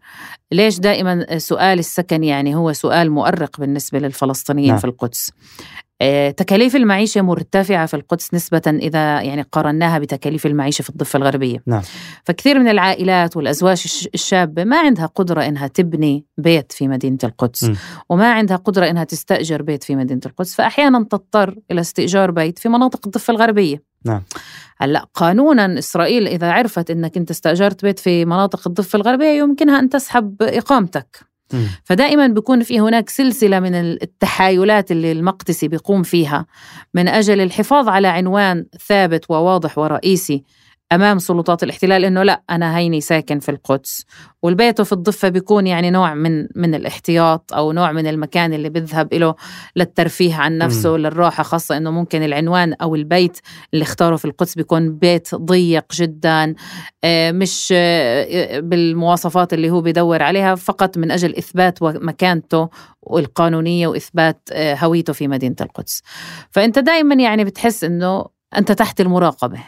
[0.51, 4.77] ليش دائما سؤال السكن يعني هو سؤال مؤرق بالنسبة للفلسطينيين نعم.
[4.77, 5.31] في القدس
[6.37, 11.81] تكاليف المعيشة مرتفعة في القدس نسبة إذا يعني قارناها بتكاليف المعيشة في الضفة الغربية نعم.
[12.23, 17.75] فكثير من العائلات والأزواج الشابة ما عندها قدرة إنها تبني بيت في مدينة القدس م.
[18.09, 22.69] وما عندها قدرة إنها تستأجر بيت في مدينة القدس فأحيانا تضطر إلى استئجار بيت في
[22.69, 24.23] مناطق الضفة الغربية نعم.
[24.77, 29.89] هلأ قانونا إسرائيل إذا عرفت إنك أنت استأجرت بيت في مناطق الضفة الغربية يمكنها أن
[29.89, 31.32] تسحب إقامتك
[31.83, 36.45] فدائما بيكون في هناك سلسلة من التحايلات اللي المقدسي بيقوم فيها.
[36.93, 40.43] من أجل الحفاظ على عنوان ثابت وواضح ورئيسي
[40.95, 44.05] أمام سلطات الاحتلال إنه لا أنا هيني ساكن في القدس.
[44.43, 49.13] والبيت في الضفة بيكون يعني نوع من من الاحتياط أو نوع من المكان اللي بيذهب
[49.13, 49.35] له
[49.75, 50.97] للترفيه عن نفسه م.
[50.97, 53.39] للراحة خاصة إنه ممكن العنوان أو البيت
[53.73, 56.55] اللي اختاره في القدس بيكون بيت ضيق جدا
[57.03, 62.69] آه، مش آه، بالمواصفات اللي هو بيدور عليها فقط من أجل إثبات مكانته
[63.11, 66.01] القانونية وإثبات آه، هويته في مدينة القدس.
[66.51, 68.25] فأنت دائما يعني بتحس إنه
[68.57, 69.57] أنت تحت المراقبة.
[69.57, 69.63] آه،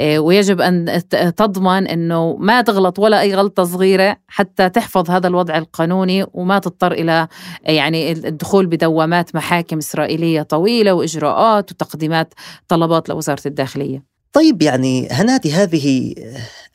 [0.00, 1.02] ويجب أن
[1.36, 6.92] تضمن أنه ما تغلط ولا أي غلطة صغيرة حتى تحفظ هذا الوضع القانوني وما تضطر
[6.92, 7.28] إلى
[7.64, 12.34] يعني الدخول بدوامات محاكم إسرائيلية طويلة وإجراءات وتقديمات
[12.68, 14.09] طلبات لوزارة الداخلية.
[14.32, 16.14] طيب يعني هنادي هذه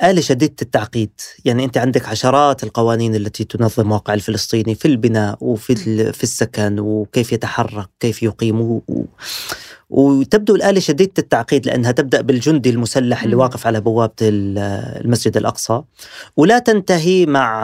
[0.03, 1.11] آلة شديدة التعقيد.
[1.45, 5.75] يعني أنت عندك عشرات القوانين التي تنظم واقع الفلسطيني في البناء وفي
[6.13, 8.81] في السكن وكيف يتحرك كيف يقيم
[9.89, 15.81] وتبدو الآلة شديدة التعقيد لأنها تبدأ بالجندي المسلح اللي واقف على بوابة المسجد الأقصى.
[16.37, 17.61] ولا تنتهي مع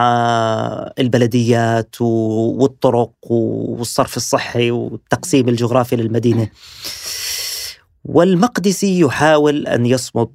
[1.00, 6.50] البلديات والطرق والصرف الصحي والتقسيم الجغرافي للمدينة.
[8.04, 10.30] والمقدسي يحاول أن يصمد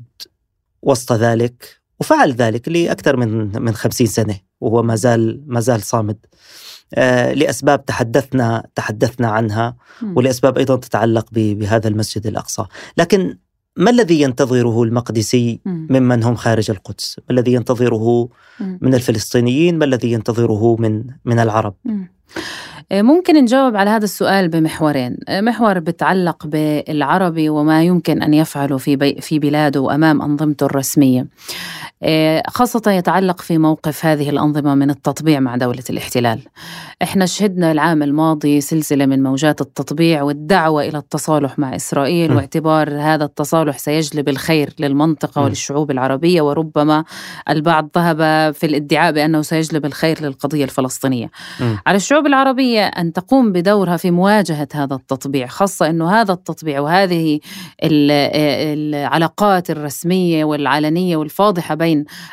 [0.82, 6.26] وسط ذلك وفعل ذلك لأكثر من من خمسين سنة وهو ما زال ما زال صامد
[6.94, 9.76] آه، لأسباب تحدثنا تحدثنا عنها
[10.16, 12.64] ولأسباب أيضا تتعلق بهذا المسجد الأقصى،
[12.96, 13.38] لكن
[13.76, 18.28] ما الذي ينتظره المقدسي ممن هم خارج القدس؟ ما الذي ينتظره
[18.60, 21.74] من الفلسطينيين؟ ما الذي ينتظره من من العرب؟
[22.92, 28.78] آه، ممكن نجاوب على هذا السؤال بمحورين، آه، محور بتعلق بالعربي وما يمكن أن يفعله
[28.78, 31.26] في في بلاده وامام أنظمته الرسمية.
[32.02, 36.40] آه، خاصة يتعلق في موقف هذه الأنظمة من التطبيع مع دولة الاحتلال.
[37.02, 42.36] إحنا شهدنا العام الماضي سلسلة من موجات التطبيع والدعوة إلى التصالح مع إسرائيل م.
[42.36, 45.44] واعتبار هذا التصالح سيجلب الخير للمنطقة م.
[45.44, 47.04] وللشعوب العربية وربما
[47.48, 51.30] البعض ذهب في الادعاء بأنه سيجلب الخير للقضية الفلسطينية.
[51.60, 51.74] م.
[51.86, 57.40] على الشعوب العربية أن تقوم بدورها في مواجهة هذا التطبيع خاصة أنه هذا التطبيع وهذه
[57.82, 61.85] العلاقات الرسمية والعلنية والفاضحة بين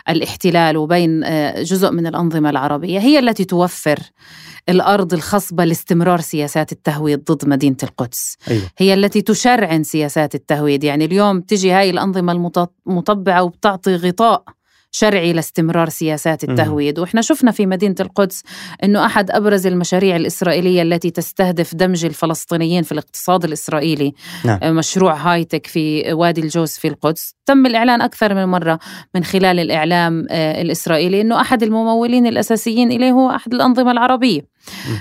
[0.10, 4.00] الاحتلال وبين آه، جزء من الأنظمة العربية هي التي توفر
[4.70, 8.64] الأرض الخصبة لاستمرار سياسات التهويد ضد مدينة القدس أيوة.
[8.78, 12.32] هي التي تشرعن سياسات التهويد يعني اليوم تجي هاي الأنظمة
[12.88, 14.44] المطبعة وبتعطي غطاء
[14.96, 17.00] شرعي لاستمرار سياسات التهويد.
[17.00, 18.44] وإحنا شفنا في مدينة القدس
[18.84, 24.14] أنه أحد أبرز المشاريع الإسرائيلية التي تستهدف دمج الفلسطينيين في الاقتصاد الإسرائيلي.
[24.46, 24.60] نعم.
[24.64, 27.36] آه، مشروع هايتك في وادي الجوز في القدس.
[27.46, 28.80] تم الإعلان أكثر من مرة
[29.16, 34.53] من خلال الإعلام آه، الإسرائيلي أنه أحد الممولين الأساسيين إليه هو أحد الأنظمة العربية.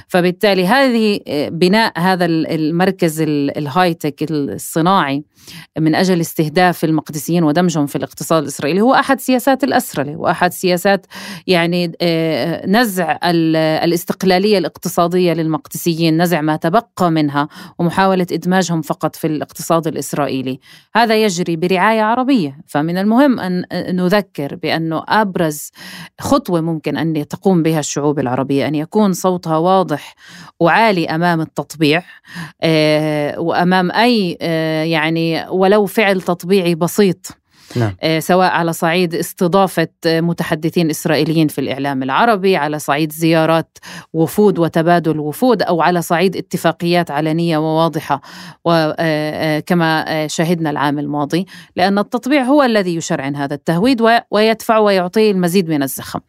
[0.08, 5.24] فبالتالي هذه بناء هذا المركز الهايتك الصناعي
[5.78, 11.06] من أجل استهداف المقدسيين ودمجهم في الاقتصاد الإسرائيلي هو أحد سياسات الاسرله واحد سياسات
[11.46, 17.48] يعني آه، نزع الاستقلالية الاقتصادية للمقدسيين، نزع ما تبقى منها
[17.78, 20.60] ومحاولة إدماجهم فقط في الاقتصاد الإسرائيلي.
[20.94, 25.70] هذا يجري برعاية عربية، فمن المهم أن نذكر بأنه أبرز
[26.20, 30.14] خطوة ممكن أن تقوم بها الشعوب العربية أن يكون صوتها واضح
[30.61, 32.03] وعالي أمام التطبيع
[32.62, 37.38] آه، وأمام أي آه، يعني ولو فعل تطبيعي بسيط
[37.76, 37.96] نعم.
[38.03, 43.78] آه، سواء على صعيد استضافة متحدثين إسرائيليين في الإعلام العربي على صعيد زيارات
[44.12, 48.20] وفود وتبادل وفود أو على صعيد اتفاقيات علنية وواضحة
[49.66, 51.46] كما شهدنا العام الماضي
[51.76, 56.20] لأن التطبيع هو الذي يشرعن هذا التهويد ويدفع ويعطيه المزيد من الزخم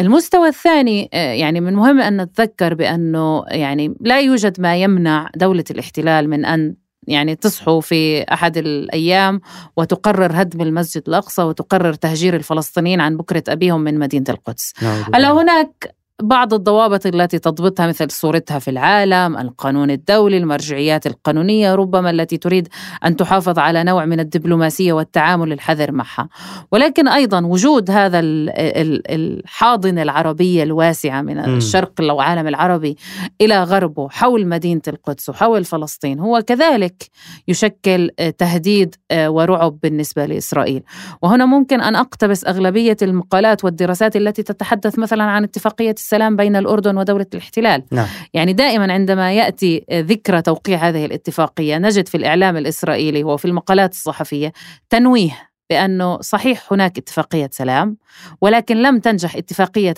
[0.00, 5.64] المستوى الثاني آه، يعني من المهم أن نتذكر بأنه يعني لا يوجد ما يمنع دولة
[5.70, 6.74] الاحتلال من أن
[7.06, 9.40] يعني تصحوا في أحد الأيام
[9.76, 14.72] وتقرر هدم المسجد الأقصى وتقرر تهجير الفلسطينيين عن بكرة أبيهم من مدينة القدس.
[14.82, 21.74] نعم، هلا هناك بعض الضوابط التي تضبطها مثل صورتها في العالم القانون الدولي المرجعيات القانونية
[21.74, 22.68] ربما التي تريد
[23.04, 26.28] أن تحافظ على نوع من الدبلوماسية والتعامل الحذر معها.
[26.72, 32.96] ولكن أيضا وجود هذا الحاضنة العربية الواسعة من الشرق العالم العربي
[33.40, 37.06] إلى غربه حول مدينة القدس وحول فلسطين هو كذلك
[37.48, 40.82] يشكل تهديد ورعب بالنسبة لإسرائيل.
[41.22, 46.96] وهنا ممكن أن أقتبس أغلبية المقالات والدراسات التي تتحدث مثلا عن اتفاقية السلام بين الأردن
[46.96, 48.06] ودولة الاحتلال نعم.
[48.34, 54.52] يعني دائما عندما يأتي ذكرى توقيع هذه الاتفاقية نجد في الإعلام الإسرائيلي وفي المقالات الصحفية
[54.90, 57.96] تنويه بأنه صحيح هناك اتفاقية سلام
[58.40, 59.94] ولكن لم تنجح اتفاقية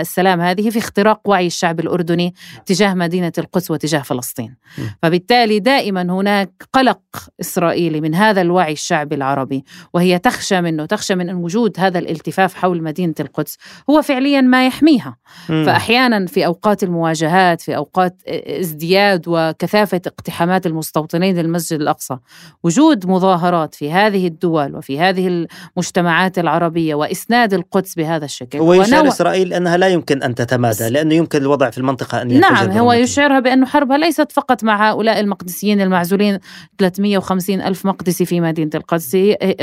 [0.00, 2.34] السلام هذه في اختراق وعي الشعب الأردني
[2.66, 4.56] تجاه مدينة القدس وتجاه فلسطين.
[5.02, 7.00] فبالتالي دائما هناك قلق
[7.40, 9.64] إسرائيلي من هذا الوعي الشعبي العربي
[9.94, 13.56] وهي تخشى منه تخشى من وجود هذا الالتفاف حول مدينة القدس
[13.90, 15.16] هو فعليا ما يحميها.
[15.48, 22.16] فأحيانا في أوقات المواجهات في أوقات ازدياد وكثافة اقتحامات المستوطنين للمسجد الأقصى
[22.62, 25.46] وجود مظاهرات في هذه الدول وفي هذه
[25.76, 28.60] المجتمعات العربية وإسناد القدس بهذا الشكل.
[28.60, 32.92] ويشعر إسرائيل أنها لا يمكن أن تتمادى لأنه يمكن الوضع في المنطقة أن نعم هو
[32.92, 36.38] يشعرها بأن حربها ليست فقط مع هؤلاء المقدسيين المعزولين
[36.78, 39.10] 350 ألف مقدسي في مدينة القدس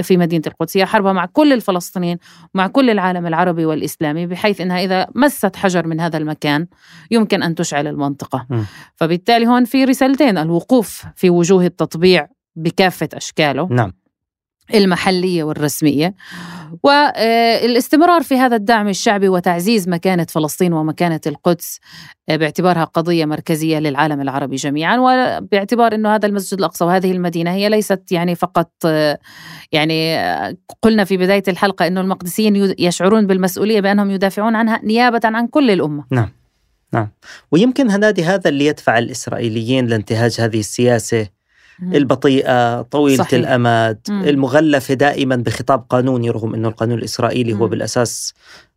[0.02, 0.78] في مدينة القدس.
[0.78, 2.18] هي حربها مع كل الفلسطينيين
[2.54, 6.68] مع كل العالم العربي والإسلامي بحيث أنها إذا مست حجر من هذا المكان
[7.12, 8.46] يمكن أن تشعل المنطقة.
[8.50, 8.62] م.
[8.96, 13.68] فبالتالي هون في رسالتين الوقوف في وجوه التطبيع بكافة أشكاله.
[13.72, 13.94] نعم.
[14.74, 16.16] المحلية والرسمية
[16.84, 21.80] والاستمرار في هذا الدعم الشعبي وتعزيز مكانة فلسطين ومكانة القدس
[22.28, 28.12] باعتبارها قضية مركزية للعالم العربي جميعا وباعتبار إنه هذا المسجد الأقصى وهذه المدينة هي ليست
[28.12, 28.72] يعني فقط
[29.72, 30.18] يعني
[30.82, 36.06] قلنا في بداية الحلقة إنه المقدسيين يشعرون بالمسؤولية بأنهم يدافعون عنها نيابة عن كل الأمة.
[36.12, 36.30] نعم.
[36.94, 37.10] نعم
[37.52, 41.28] ويمكن هنادي هذا اللي يدفع الإسرائيليين لانتهاج هذه السياسة
[41.82, 43.34] البطيئة طويلة صحيح.
[43.34, 44.24] الأمد مم.
[44.24, 47.60] المغلفة دائما بخطاب قانوني رغم أنه القانون الإسرائيلي مم.
[47.60, 48.34] هو بالأساس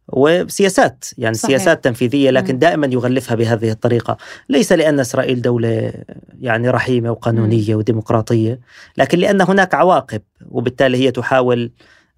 [0.09, 1.49] وسياسات يعني صحيح.
[1.49, 2.59] سياسات تنفيذية لكن مم.
[2.59, 4.17] دائما يغلفها بهذه الطريقة
[4.49, 5.93] ليس لأن إسرائيل دولة
[6.41, 7.79] يعني رحيمة وقانونية مم.
[7.79, 8.61] وديمقراطية
[8.97, 11.73] لكن لأن هناك عواقب وبالتالي هي تحاول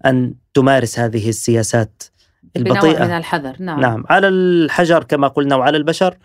[0.05, 2.03] أن تمارس هذه السياسات
[2.57, 3.79] البطيئة من الحذر نعم.
[3.79, 6.17] نعم على الحجر كما قلنا وعلى البشر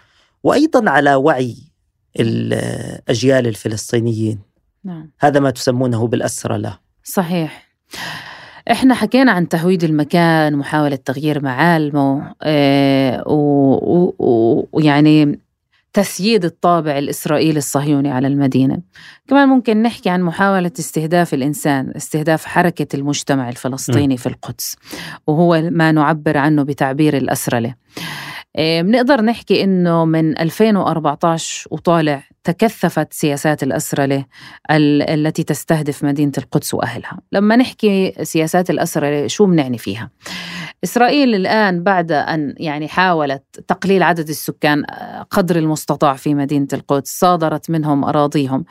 [0.43, 1.57] وأيضا على وعي
[2.21, 4.39] الأجيال الفلسطينيين
[4.87, 5.11] نعم.
[5.21, 7.67] هذا ما تسمونه بالأسرة له صحيح
[8.71, 13.25] إحنا حكينا عن تهويد المكان ومحاولة تغيير معالمه آه
[14.73, 15.41] ويعني
[15.93, 18.79] تسييد الطابع الإسرائيلي الصهيوني على المدينة
[19.29, 24.17] كمان ممكن نحكي عن محاولة استهداف الإنسان استهداف حركة المجتمع الفلسطيني م.
[24.17, 24.77] في القدس
[25.27, 27.75] وهو ما نعبر عنه بتعبير الأسرلة
[28.59, 34.25] بنقدر نحكي إنه من 2014 وطالع تكثفت سياسات الأسرلة
[34.71, 37.19] التي تستهدف مدينة القدس وأهلها.
[37.33, 40.11] لما نحكي سياسات الأسرلة شو بنعني فيها؟
[40.85, 47.19] إسرائيل الآن بعد أن يعني حاولت تقليل عدد السكان آه، قدر المستطاع في مدينة القدس
[47.19, 48.65] صادرت منهم أراضيهم.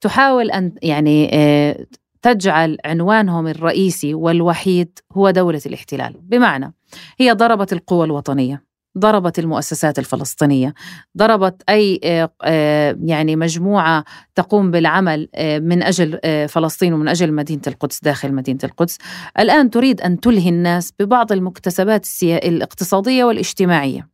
[0.00, 1.86] تحاول أن يعني آه،
[2.22, 6.14] تجعل عنوانهم الرئيسي والوحيد هو دولة الاحتلال.
[6.20, 6.74] بمعنى
[7.18, 8.66] هي ضربت القوى الوطنية.
[8.98, 10.74] ضربت المؤسسات الفلسطينية.
[11.18, 16.18] ضربت أي آه، آه، يعني مجموعة تقوم بالعمل آه، من أجل
[16.48, 18.98] فلسطين ومن أجل مدينة القدس داخل مدينة القدس.
[19.38, 24.08] الآن تريد أن تلهي الناس ببعض المكتسبات الاقتصادية والاجتماعية.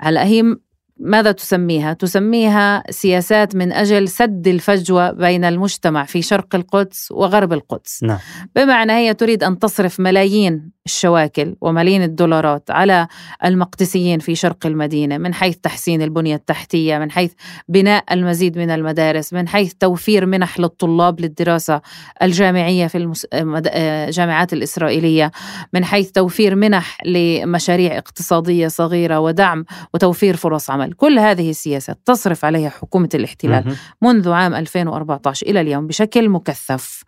[0.00, 0.56] هلا هي
[1.00, 8.02] ماذا تسميها؟ تسميها سياسات من أجل سد الفجوة بين المجتمع في شرق القدس وغرب القدس
[8.02, 8.18] نعم.
[8.56, 13.08] بمعنى هي تريد أن تصرف ملايين الشواكل وملايين الدولارات على
[13.44, 17.32] المقدسيين في شرق المدينة من حيث تحسين البنية التحتية من حيث
[17.68, 21.80] بناء المزيد من المدارس من حيث توفير منح للطلاب للدراسة
[22.22, 25.30] الجامعية في الجامعات الإسرائيلية
[25.72, 32.44] من حيث توفير منح لمشاريع اقتصادية صغيرة ودعم وتوفير فرص عمل كل هذه السياسات تصرف
[32.44, 37.02] عليها حكومة الاحتلال منذ عام 2014 إلى اليوم بشكل مكثف.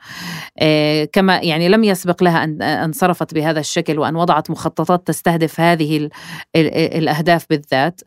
[0.59, 2.45] آه، كما يعني لم يسبق لها
[2.85, 6.09] أن صرفت بهذا الشكل وأن وضعت مخططات تستهدف هذه
[6.57, 8.01] الأهداف بالذات.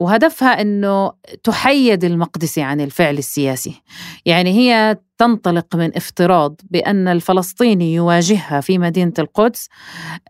[0.00, 1.12] وهدفها أنه
[1.44, 3.82] تحيد المقدسي عن الفعل السياسي.
[4.26, 9.68] يعني هي تنطلق من افتراض بأن الفلسطيني يواجهها في مدينة القدس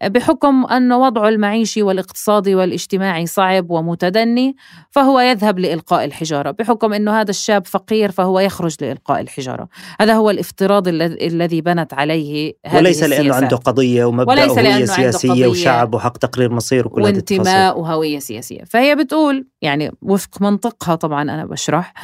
[0.05, 4.57] بحكم أن وضعه المعيشي والاقتصادي والاجتماعي صعب ومتدني
[4.91, 6.51] فهو يذهب لإلقاء الحجارة.
[6.51, 9.69] بحكم أنه هذا الشاب فقير فهو يخرج لإلقاء الحجارة.
[10.01, 15.95] هذا هو الافتراض الذي بنت عليه هذه وليس لأنه عنده قضية ومبدأ وهوية سياسية وشعب
[15.95, 18.65] وحق تقرير مصير وكل وانتماء وهوية سياسية.
[18.65, 21.95] فهي بتقول يعني وفق منطقها طبعا أنا بشرح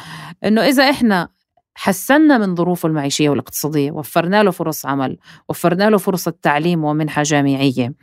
[0.45, 1.29] أنه إذا إحنا
[1.75, 3.91] حسنا من ظروفه المعيشية والاقتصادية.
[3.91, 5.17] وفرنا له فرص عمل
[5.49, 7.93] وفرنا له فرصة تعليم ومنحة جامعية.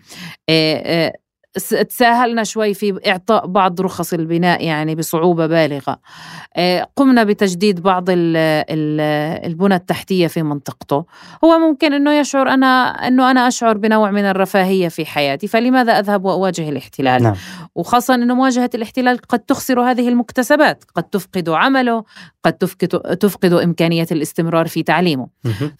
[1.89, 6.01] تساهلنا شوي في إعطاء بعض رخص البناء يعني بصعوبة بالغة.
[6.57, 11.05] آه، قمنا بتجديد بعض البنى التحتية في منطقته.
[11.45, 12.67] هو ممكن أنه يشعر أنا
[13.09, 17.35] أنه أنا أشعر بنوع من الرفاهية في حياتي فلماذا أذهب وأواجه الاحتلال؟ نعم.
[17.75, 22.05] وخاصة أنه مواجهة الاحتلال قد تخسر هذه المكتسبات قد تفقد عمله
[22.45, 25.29] قد تفقد, تفقد إمكانية الاستمرار في تعليمه.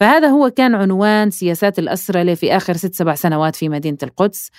[0.01, 4.51] فهذا هو كان عنوان سياسات الأسرلة في آخر ست سبع سنوات في مدينة القدس.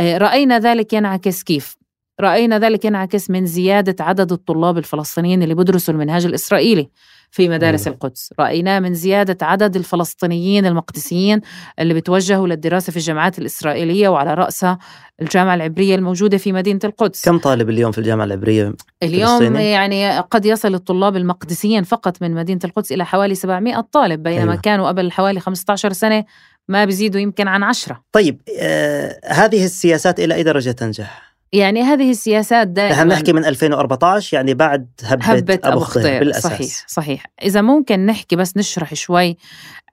[0.00, 1.76] آه، رأينا ذلك ينعكس كيف؟
[2.20, 6.88] رأينا ذلك ينعكس من زيادة عدد الطلاب الفلسطينيين اللي بدرسوا المنهاج الإسرائيلي
[7.30, 7.94] في مدارس مم.
[7.94, 11.40] القدس رأيناه من زيادة عدد الفلسطينيين المقدسيين
[11.78, 14.78] اللي بتوجهوا للدراسة في الجامعات الإسرائيلية وعلى رأسها
[15.22, 20.46] الجامعة العبرية الموجودة في مدينة القدس كم طالب اليوم في الجامعة العبرية؟ اليوم يعني قد
[20.46, 24.62] يصل الطلاب المقدسيين فقط من مدينة القدس إلى حوالي 700 طالب بينما أيوة.
[24.62, 26.24] كانوا قبل حوالي 15 سنة
[26.68, 28.02] ما بيزيدوا يمكن عن عشرة.
[28.12, 33.44] طيب آه هذه السياسات إلى أي درجة تنجح؟ يعني هذه السياسات دائما نحن نحكي من
[33.44, 36.52] 2014 يعني بعد هبة, هبة أبو خضير بالأساس.
[36.52, 37.26] صحيح صحيح.
[37.42, 39.36] إذا ممكن نحكي بس نشرح شوي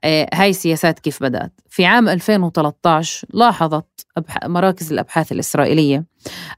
[0.04, 4.06] آه هاي السياسات كيف بدأت؟ في عام 2013 لاحظت
[4.44, 6.04] مراكز الأبحاث الإسرائيلية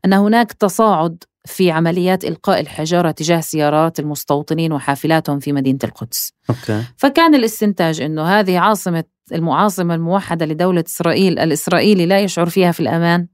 [0.05, 6.33] أن هناك تصاعد في عمليات إلقاء الحجارة تجاه سيارات المستوطنين وحافلاتهم في مدينة القدس.
[6.51, 6.83] أوكي.
[6.97, 13.27] فكان الاستنتاج أنه هذه عاصمة المعاصمة الموحدة لدولة إسرائيل الإسرائيلي لا يشعر فيها في الأمان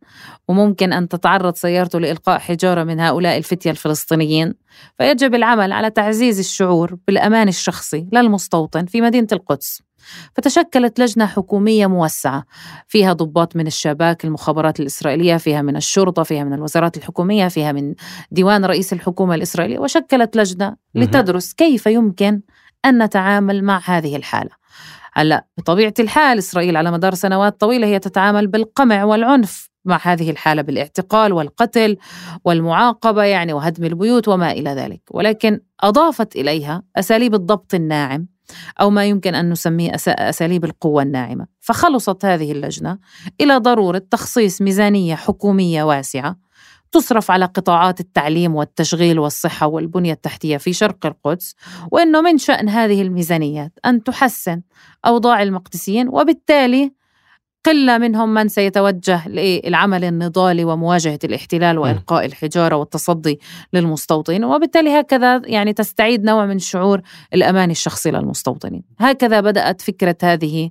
[0.48, 4.54] وممكن أن تتعرض سيارته لإلقاء حجارة من هؤلاء الفتية الفلسطينيين.
[4.98, 9.82] فيجب العمل على تعزيز الشعور بالأمان الشخصي للمستوطن في مدينة القدس.
[10.34, 12.44] فتشكلت لجنة حكومية موسعة.
[12.86, 17.94] فيها ضباط من الشباك المخابرات الإسرائيلية فيها من الشرطة فيها من الوزارات الحكومية فيها من
[18.30, 22.40] ديوان رئيس الحكومة الإسرائيلية وشكلت لجنة لتدرس كيف يمكن
[22.84, 24.50] أن نتعامل مع هذه الحالة.
[25.12, 30.62] هلا بطبيعة الحال إسرائيل على مدار سنوات طويلة هي تتعامل بالقمع والعنف مع هذه الحالة
[30.62, 31.96] بالاعتقال والقتل
[32.44, 35.00] والمعاقبة يعني وهدم البيوت وما إلى ذلك.
[35.10, 38.26] ولكن أضافت إليها أساليب الضبط الناعم
[38.80, 41.46] أو ما يمكن أن نسميه أساليب القوة الناعمة.
[41.60, 42.98] فخلصت هذه اللجنة
[43.40, 46.48] إلى ضرورة تخصيص ميزانية حكومية واسعة
[46.92, 51.54] تصرف على قطاعات التعليم والتشغيل والصحة والبنية التحتية في شرق القدس
[51.92, 54.62] وأنه من شأن هذه الميزانيات أن تحسن
[55.06, 56.92] أوضاع المقدسيين وبالتالي
[57.64, 63.40] قلة منهم من سيتوجه للعمل النضالي ومواجهة الاحتلال وإلقاء الحجارة والتصدي
[63.72, 64.44] للمستوطنين.
[64.44, 67.00] وبالتالي هكذا يعني تستعيد نوع من شعور
[67.34, 68.82] الأمان الشخصي للمستوطنين.
[68.98, 70.70] هكذا بدأت فكرة هذه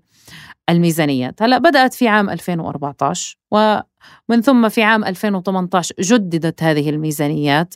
[0.69, 1.41] الميزانيات.
[1.41, 7.73] هلا بدأت في عام 2014 ومن ثم في عام 2018 جددت هذه الميزانيات.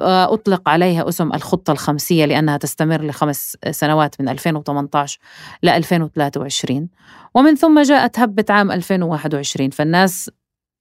[0.00, 5.18] أطلق عليها اسم الخطة الخمسية لأنها تستمر لخمس سنوات من 2018
[5.62, 6.88] ل 2023
[7.34, 10.30] ومن ثم جاءت هبة عام 2021 فالناس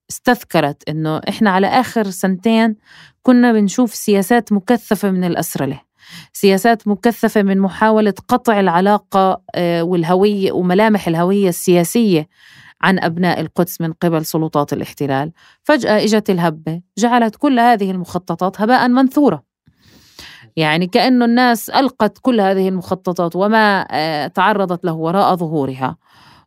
[0.10, 2.76] استذكرت إنه إحنا على آخر سنتين
[3.24, 5.82] كنا بنشوف سياسات مكثفة من الاسرله
[6.34, 12.28] سياسات مكثفة من محاولة قطع العلاقة آه، والهوية وملامح الهوية السياسية
[12.82, 15.32] عن أبناء القدس من قبل سلطات الاحتلال.
[15.64, 19.44] فجأة إجت الهبة جعلت كل هذه المخططات هباء منثورة.
[20.56, 25.98] يعني كأنه الناس ألقت كل هذه المخططات وما آه، تعرضت له وراء ظهورها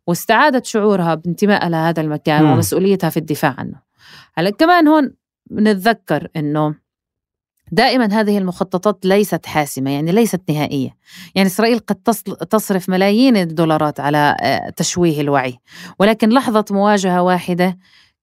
[0.07, 2.51] واستعادت شعورها بانتمائها لهذا المكان م.
[2.51, 3.81] ومسؤوليتها في الدفاع عنه.
[4.35, 5.13] هلا كمان هون
[5.49, 6.75] بنتذكر إنه
[7.71, 10.95] دائما هذه المخططات ليست حاسمة يعني ليست نهائية.
[11.35, 11.95] يعني إسرائيل قد
[12.49, 15.59] تصرف ملايين الدولارات على آه، تشويه الوعي.
[15.99, 17.77] ولكن لحظة مواجهة واحدة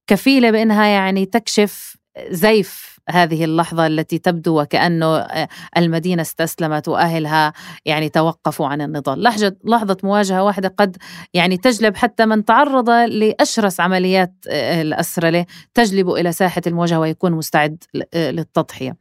[0.06, 1.96] كفيلة بأنها يعني تكشف
[2.30, 7.52] زيف هذه اللحظة التي تبدو وكأنه آه، المدينة استسلمت وأهلها
[7.84, 9.22] يعني توقفوا عن النضال.
[9.22, 10.96] لحظة, لحظة مواجهة واحدة قد
[11.34, 17.84] يعني تجلب حتى من تعرض لأشرس عمليات آه، الأسرلة تجلب إلى ساحة المواجهة ويكون مستعد
[18.14, 18.96] آه، للتضحية.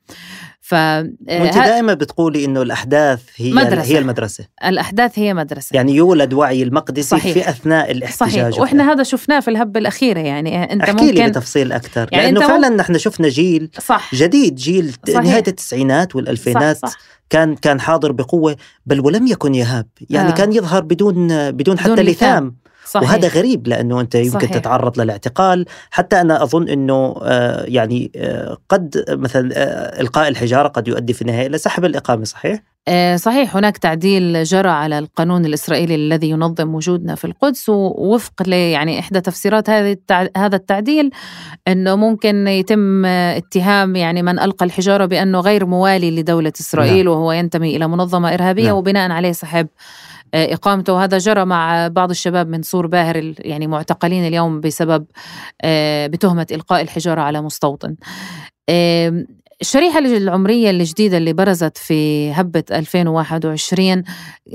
[0.66, 3.94] ف وانت دائما بتقولي إنه الأحداث هي مدرسة.
[3.94, 7.34] هي المدرسة الأحداث هي مدرسة يعني يولد وعي المقدسي صحيح.
[7.34, 11.30] في اثناء الاحتجاج صحيح وإحنا هذا شفناه في الهبه الأخيرة يعني أنت احكي ممكن لي
[11.30, 14.16] بتفصيل أكثر يعني لأنه فعلا نحن شفنا جيل صح.
[14.16, 15.24] جديد جيل صحيح.
[15.24, 16.88] نهاية التسعينات والألفينات صح.
[16.90, 16.98] صح.
[17.30, 18.56] كان كان حاضر بقوة
[18.86, 20.34] بل ولم يكن يهاب يعني آه.
[20.34, 22.56] كان يظهر بدون بدون حتى لثام
[22.86, 23.10] صحيح.
[23.10, 24.52] وهذا غريب لأنه أنت يمكن صحيح.
[24.52, 30.88] تتعرض للاعتقال حتى أنا أظن إنه آه، يعني آه، قد مثلا آه، إلقاء الحجارة قد
[30.88, 32.64] يؤدي في النهاية إلى سحب الإقامة صحيح
[33.16, 39.22] صحيح هناك تعديل جرى على القانون الإسرائيلي الذي ينظم وجودنا في القدس ووفق يعني إحدى
[39.22, 39.98] تفسيرات هذه
[40.38, 41.12] هذا التعديل
[41.68, 47.14] إنه ممكن يتم اتهام يعني من ألقى الحجارة بأنه غير موالي لدولة إسرائيل نعم.
[47.14, 48.76] وهو ينتمي إلى منظمة إرهابية نعم.
[48.76, 49.68] وبناء عليه سحب
[50.34, 50.94] إقامته.
[50.94, 55.06] وهذا جرى مع بعض الشباب من سور باهر يعني معتقلين اليوم بسبب
[55.62, 57.96] آه، بتهمة إلقاء الحجارة على مستوطن.
[59.62, 64.04] الشريحة العمرية الجديدة اللي برزت في هبة 2021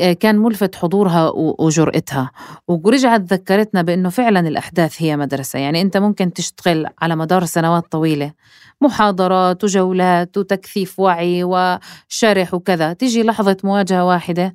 [0.01, 2.31] آه، كان ملفت حضورها وجرأتها.
[2.69, 5.59] ورجعت ذكرتنا بأنه فعلا الأحداث هي مدرسة.
[5.59, 8.33] يعني أنت ممكن تشتغل على مدار سنوات طويلة.
[8.81, 12.93] محاضرات وجولات وتكثيف وعي وشرح وكذا.
[12.93, 14.55] تيجي لحظة مواجهة واحدة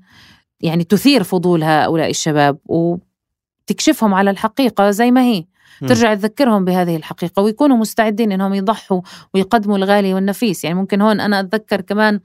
[0.64, 5.46] يعني تثير فضول هؤلاء الشباب وتكشفهم على الحقيقة زي ما هي.
[5.88, 9.02] ترجع تذكرهم بهذه الحقيقة ويكونوا مستعدين إنهم يضحوا
[9.34, 10.64] ويقدموا الغالي والنفيس.
[10.64, 12.20] يعني ممكن هون أنا أتذكر كمان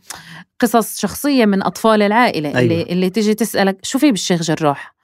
[0.60, 2.60] قصص شخصية من أطفال العائلة أيوة.
[2.60, 4.94] اللي, اللي تيجي تسألك شو في بالشيخ جراح؟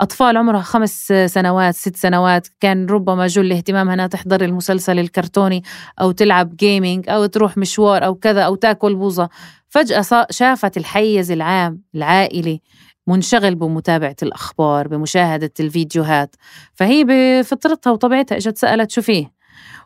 [0.00, 5.62] أطفال عمرها خمس سنوات ست سنوات كان ربما جل اهتمامها أنها تحضر المسلسل الكرتوني
[6.00, 9.28] أو تلعب gaming أو تروح مشوار أو كذا أو تأكل بوظة
[9.68, 12.60] فجأة شافت الحيز العام العائلي
[13.06, 16.36] منشغل بمتابعة الأخبار بمشاهدة الفيديوهات.
[16.74, 19.32] فهي بفطرتها وطبيعتها إجت سألت شو فيه؟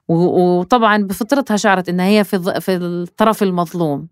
[0.08, 4.08] وطبعا بفطرتها شعرت إنها هي في في الطرف المظلوم.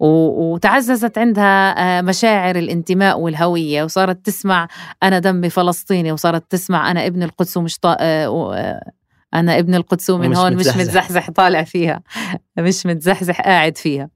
[0.00, 4.68] وتعززت عندها آه، مشاعر الانتماء والهوية وصارت تسمع
[5.02, 7.96] أنا دمي فلسطيني وصارت تسمع أنا ابن القدس ومش طا...
[8.00, 8.92] آه، آه،
[9.34, 11.30] أنا ابن القدس ومن هون مش متزحزح.
[11.30, 12.02] طالع فيها.
[12.58, 14.08] مش متزحزح قاعد فيها.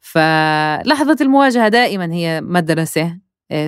[0.00, 3.18] فلحظة المواجهة دائما هي مدرسة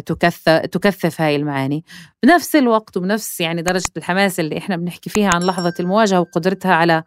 [0.07, 1.85] تكثف تكثف هاي المعاني.
[2.23, 7.03] بنفس الوقت وبنفس يعني درجة الحماس اللي إحنا بنحكي فيها عن لحظة المواجهة وقدرتها على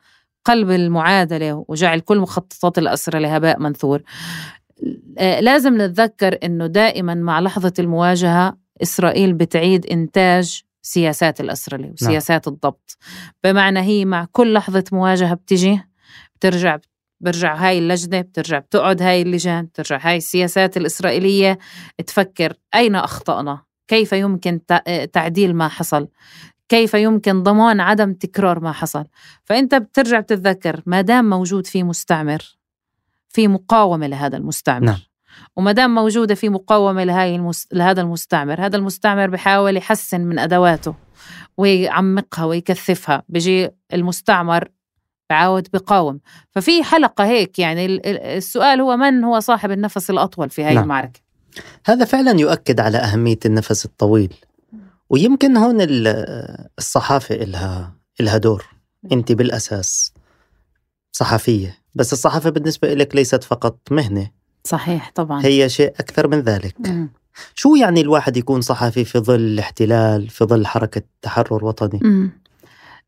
[0.46, 4.02] قلب المعادلة وجعل كل مخططات الأسرة لهباء منثور
[5.20, 11.92] لازم نتذكر أنه دائما مع لحظة المواجهة إسرائيل بتعيد إنتاج سياسات الأسرة نعم.
[11.92, 12.54] وسياسات نعم.
[12.56, 12.98] الضبط
[13.44, 15.82] بمعنى هي مع كل لحظة مواجهة بتجي
[16.36, 16.78] بترجع
[17.22, 21.58] برجع هاي اللجنة بترجع بتقعد هاي اللجان بترجع هاي السياسات الإسرائيلية
[22.08, 24.60] تفكر أين أخطأنا كيف يمكن
[25.14, 26.08] تعديل ما حصل
[26.72, 29.06] كيف يمكن ضمان عدم تكرار ما حصل.
[29.46, 32.58] فأنت بترجع بتتذكر ما دام موجود في مستعمر
[33.30, 34.86] في مقاومة لهذا المستعمر.
[34.86, 35.00] نعم.
[35.56, 37.68] وما دام موجودة في مقاومة لهاي المس...
[37.72, 40.96] لهذا المستعمر هذا المستعمر بحاول يحسن من أدواته
[41.58, 43.24] ويعمقها ويكثفها.
[43.30, 44.68] بيجي المستعمر
[45.30, 46.20] بعاود بقاوم.
[46.52, 47.86] ففي حلقة هيك يعني
[48.38, 50.84] السؤال هو من هو صاحب النفس الأطول في هاي نعم.
[50.84, 51.20] المعركة؟
[51.86, 54.34] هذا فعلا يؤكد على أهمية النفس الطويل.
[55.12, 55.78] ويمكن هون
[56.80, 58.66] الصحافة إلها إلها دور
[59.12, 60.14] أنت بالأساس
[61.12, 61.78] صحفية.
[61.96, 64.32] بس الصحافة بالنسبة لك ليست فقط مهنة.
[64.64, 65.46] صحيح طبعا.
[65.46, 66.76] هي شيء أكثر من ذلك.
[66.80, 67.08] م.
[67.56, 72.32] شو يعني الواحد يكون صحفي في ظل الاحتلال في ظل حركة تحرر وطني؟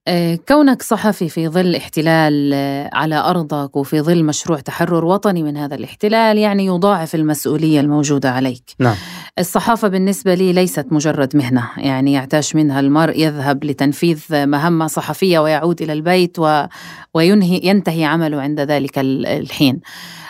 [0.07, 5.57] آه، كونك صحفي في ظل احتلال آه، على أرضك وفي ظل مشروع تحرر وطني من
[5.57, 8.63] هذا الاحتلال يعني يضاعف المسؤولية الموجودة عليك.
[8.79, 8.95] نعم.
[9.39, 15.81] الصحافة بالنسبة لي ليست مجرد مهنة، يعني يعتاش منها المرء يذهب لتنفيذ مهمة صحفية ويعود
[15.81, 16.65] إلى البيت و...
[17.13, 19.79] وينهي ينتهي عمله عند ذلك الحين.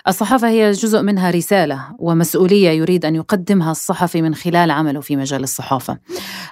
[0.07, 5.43] الصحافة هي جزء منها رسالة ومسؤولية يريد أن يقدمها الصحفي من خلال عمله في مجال
[5.43, 5.97] الصحافة.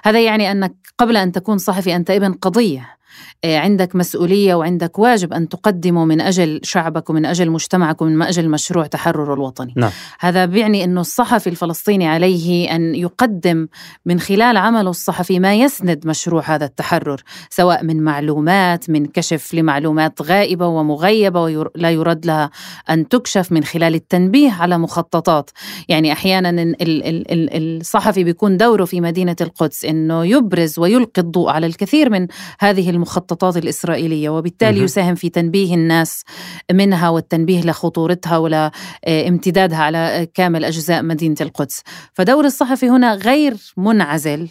[0.04, 3.02] هذا يعني أنك قبل أن تكون صحفي أنت ابن قضية
[3.44, 8.48] آه، عندك مسؤولية وعندك واجب أن تقدمه من أجل شعبك ومن أجل مجتمعك ومن أجل
[8.48, 9.90] مشروع تحرر الوطني نعم.
[10.20, 13.68] هذا بيعني أنه الصحفي الفلسطيني عليه أن يقدم
[14.06, 20.22] من خلال عمله الصحفي ما يسند مشروع هذا التحرر سواء من معلومات من كشف لمعلومات
[20.22, 22.50] غائبة ومغيبة ولا يرد لها
[22.90, 25.50] أن تكشف تتكشف من خلال التنبيه على مخططات.
[25.88, 32.26] يعني أحيانا الصحفي بيكون دوره في مدينة القدس أنه يبرز ويلقي الضوء على الكثير من
[32.60, 36.24] هذه المخططات الإسرائيلية وبالتالي يساهم في تنبيه الناس
[36.72, 41.82] منها والتنبيه لخطورتها ولامتدادها على كامل أجزاء مدينة القدس.
[42.12, 44.48] فدور الصحفي هنا غير منعزل.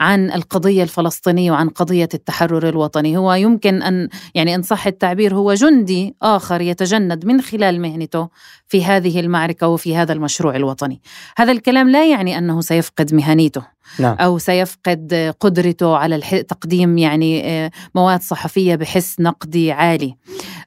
[0.00, 3.16] عن القضية الفلسطينية وعن قضية التحرر الوطني.
[3.16, 8.28] هو يمكن ان يعني إن صح التعبير هو جندي آخر يتجند من خلال مهنته
[8.68, 11.00] في هذه المعركة وفي هذا المشروع الوطني.
[11.36, 13.62] هذا الكلام لا يعني أنه سيفقد مهنيته
[13.98, 14.16] نعم.
[14.20, 20.16] أو سيفقد قدرته على تقديم يعني آه، مواد صحفية بحس نقدي عالي.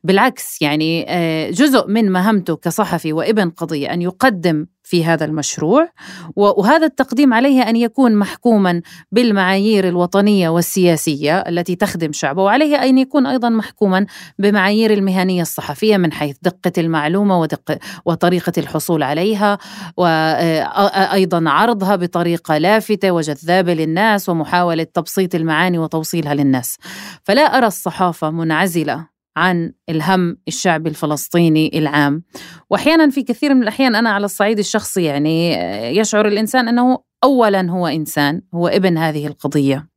[0.03, 5.89] بالعكس يعني آه، جزء من مهمته كصحفي وابن قضية أن يقدم في هذا المشروع.
[6.35, 8.81] وهذا التقديم عليه أن يكون محكوما
[9.11, 14.05] بالمعايير الوطنية والسياسية التي تخدم شعبه وعليه أن يكون أيضا محكوما
[14.39, 19.57] بمعايير المهنية الصحفية من حيث دقة المعلومة ودق وطريقة الحصول عليها
[19.97, 26.77] وأيضا عرضها بطريقة لافتة وجذابة للناس ومحاولة تبسيط المعاني وتوصيلها للناس.
[27.23, 32.23] فلا أرى الصحافة منعزلة عن الهم الشعبي الفلسطيني العام.
[32.69, 35.53] وأحيانا في كثير من الأحيان أنا على الصعيد الشخصي يعني
[35.97, 39.90] يشعر الإنسان أنه اولا هو إنسان هو ابن هذه القضية.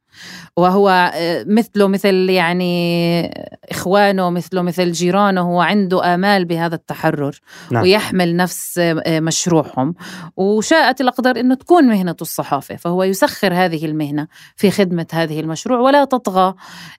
[0.57, 3.31] وهو آه، مثله مثل يعني
[3.71, 7.41] إخوانه مثله مثل جيرانه هو عنده آمال بهذا التحرر
[7.71, 7.83] نعم.
[7.83, 9.95] ويحمل نفس آه، مشروعهم.
[10.37, 14.27] وشاءت الأقدار أنه تكون مهنة الصحافة فهو يسخر هذه المهنة
[14.57, 16.55] في خدمة هذه المشروع ولا تطغى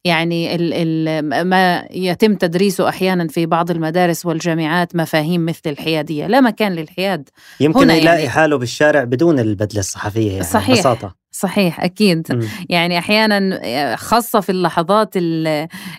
[0.06, 6.28] يعني ال ال ما يتم تدريسه أحيانا في بعض المدارس والجامعات مفاهيم مثل الحيادية.
[6.28, 7.30] لا مكان للحياد.
[7.60, 10.76] يمكن يلاقي يعني حاله بالشارع بدون البدلة الصحفية يعني صحيح.
[10.76, 11.25] ببساطة.
[11.40, 12.32] صحيح أكيد.
[12.32, 12.48] م.
[12.70, 15.16] يعني أحيانا خاصة في اللحظات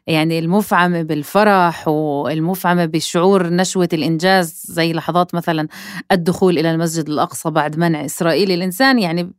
[0.06, 5.68] يعني المفعمة بالفرح والمفعمة بشعور نشوة الإنجاز زي لحظات مثلا
[6.12, 9.32] الدخول إلى المسجد الأقصى بعد منع إسرائيل الإنسان يعني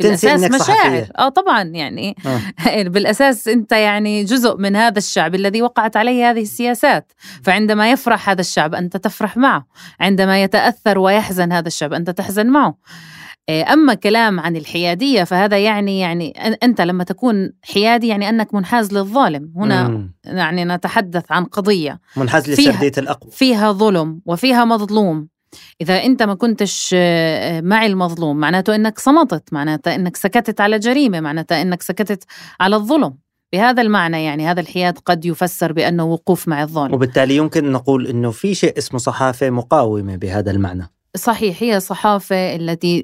[0.00, 1.06] بالأساس مشاعر.
[1.18, 2.82] آه طبعا يعني آه.
[2.94, 7.12] بالأساس أنت يعني جزء من هذا الشعب الذي وقعت عليه هذه السياسات.
[7.42, 9.66] فعندما يفرح هذا الشعب أنت تفرح معه.
[10.00, 12.68] عندما يتأثر ويحزن هذا الشعب أنت تحزن معه.
[12.68, 12.78] آه،
[13.50, 16.30] أما كلام عن الحيادية فهذا يعني يعني
[16.62, 19.52] أنت لما تكون حيادي يعني أنك منحاز للظالم.
[19.56, 20.14] هنا مم.
[20.24, 22.00] يعني نتحدث عن قضية.
[22.16, 23.30] منحاز لسردية الأقوى.
[23.30, 25.28] فيها ظلم وفيها مظلوم.
[25.80, 31.20] إذا أنت ما كنتش آه، مع المظلوم معناته أنك صمتت معناته أنك سكتت على جريمة
[31.20, 32.24] معناته أنك سكتت
[32.60, 33.14] على الظلم.
[33.52, 36.94] بهذا المعنى يعني هذا الحياد قد يفسر بأنه وقوف مع الظالم.
[36.94, 40.93] وبالتالي يمكن نقول أنه في شيء اسمه صحافة مقاومة بهذا المعنى.
[41.16, 43.00] صحيح هي صحافة التي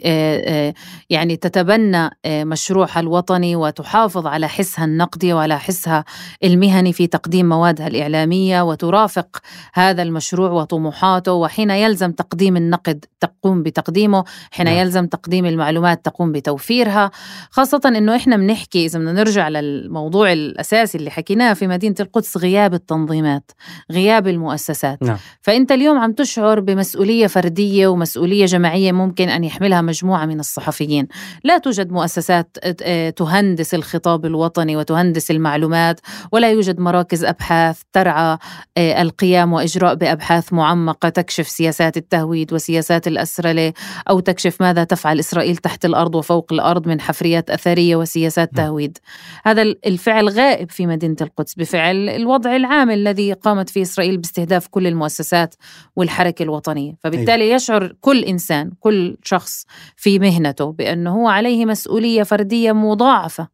[1.11, 6.05] يعني تتبنى مشروعها الوطني وتحافظ على حسها النقدي وعلى حسها
[6.45, 9.37] المهني في تقديم موادها الإعلامية وترافق
[9.75, 14.77] هذا المشروع وطموحاته وحين يلزم تقديم النقد تقوم بتقديمه حين نعم.
[14.77, 17.11] يلزم تقديم المعلومات تقوم بتوفيرها
[17.51, 22.75] خاصة أنه إحنا بنحكي إذا بدنا نرجع للموضوع الأساسي اللي حكيناه في مدينة القدس غياب
[22.75, 23.51] التنظيمات
[23.93, 25.17] غياب المؤسسات نعم.
[25.41, 31.09] فأنت اليوم عم تشعر بمسؤولية فردية ومسؤولية جماعية ممكن أن يحملها مجموعة من الصحفيين
[31.45, 36.01] لا توجد مؤسسات آه، تهندس الخطاب الوطني وتهندس المعلومات
[36.33, 38.39] ولا يوجد مراكز أبحاث ترعى
[38.77, 43.73] آه، القيام وإجراء بأبحاث معمقة تكشف سياسات التهويد وسياسات الأسرلة
[44.09, 48.67] أو تكشف ماذا تفعل إسرائيل تحت الأرض وفوق الأرض من حفريات أثرية وسياسات نعم.
[48.67, 48.99] تهويد
[49.45, 54.87] هذا الفعل غائب في مدينة القدس بفعل الوضع العام الذي قامت فيه إسرائيل باستهداف كل
[54.87, 55.55] المؤسسات
[55.97, 57.55] والحركة الوطنية فبالتالي أيوه.
[57.55, 59.65] يشعر كل إنسان كل شخص
[59.97, 63.49] في مهنته بأنه هو عليه مسؤولية فردية مضاعفة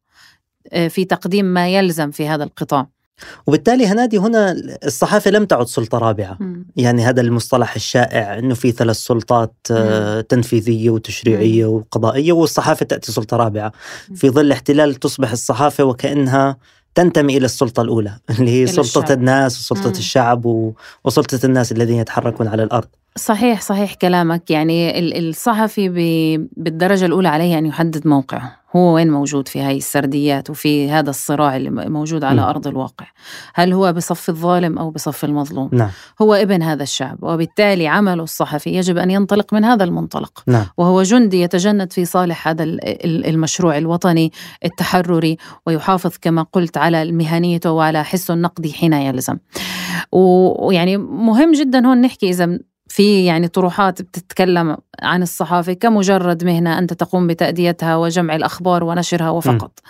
[0.71, 2.87] آه، في تقديم ما يلزم في هذا القطاع
[3.47, 6.65] وبالتالي هنادي هنا الصحافة لم تعد سلطة رابعة م.
[6.75, 10.21] يعني هذا المصطلح الشائع أنه في ثلاث سلطات آه، م.
[10.21, 11.75] تنفيذية وتشريعية م.
[11.75, 13.71] وقضائية والصحافة تأتي سلطة رابعة
[14.15, 16.57] في ظل احتلال تصبح الصحافة وكأنها
[16.95, 19.17] تنتمي إلى السلطة الأولى اللي هي سلطة الشعب.
[19.17, 19.93] الناس وسلطة م.
[19.93, 20.73] الشعب
[21.03, 22.87] وسلطة الناس الذين يتحركون على الأرض
[23.17, 25.89] صحيح صحيح كلامك يعني الصحفي
[26.57, 31.55] بالدرجة الأولى عليه أن يحدد موقعه هو وين موجود في هاي السرديات وفي هذا الصراع
[31.55, 32.43] اللي موجود على م.
[32.43, 33.05] أرض الواقع
[33.53, 35.89] هل هو بصف الظالم أو بصف المظلوم نعم.
[36.21, 40.65] هو ابن هذا الشعب وبالتالي عمله الصحفي يجب أن ينطلق من هذا المنطلق نعم.
[40.77, 42.63] وهو جندي يتجند في صالح هذا
[43.03, 44.31] المشروع الوطني
[44.65, 49.37] التحرري ويحافظ كما قلت على مهنيته وعلى حسه النقدي حين يلزم
[50.11, 52.59] ويعني مهم جدا هون نحكي إذا
[52.97, 59.71] في يعني طروحات بتتكلم عن الصحافة كمجرد مهنة أنت تقوم بتأديتها وجمع الأخبار ونشرها وفقط
[59.85, 59.89] م.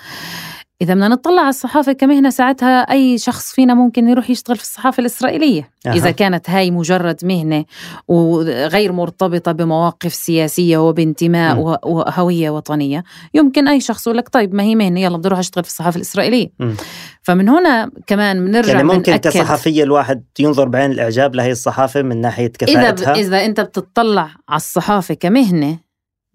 [0.81, 5.01] إذا بدنا نطلع على الصحافة كمهنة ساعتها أي شخص فينا ممكن يروح يشتغل في الصحافة
[5.01, 5.93] الإسرائيلية أه.
[5.93, 7.65] إذا كانت هاي مجرد مهنة
[8.07, 11.59] وغير مرتبطة بمواقف سياسية وبانتماء م.
[11.83, 15.63] وهوية وطنية يمكن أي شخص يقول لك طيب ما هي مهنة يلا بدي أروح أشتغل
[15.63, 16.73] في الصحافة الإسرائيلية م.
[17.21, 22.21] فمن هنا كمان بنرجع يعني ممكن بنأكد كصحفية الواحد ينظر بعين الإعجاب لهي الصحافة من
[22.21, 25.79] ناحية كفاءتها إذا, إذا أنت بتطلع على الصحافة كمهنة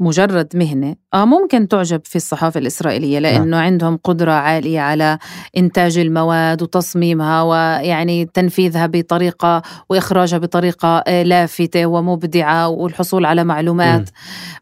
[0.01, 3.33] مجرد مهنة ممكن تعجب في الصحافة الإسرائيلية نعم.
[3.33, 3.65] لأنه نعم.
[3.65, 5.19] عندهم قدرة عالية على
[5.57, 14.13] إنتاج المواد وتصميمها ويعني تنفيذها بطريقة وإخراجها بطريقة آه، لافتة ومبدعة والحصول على معلومات م.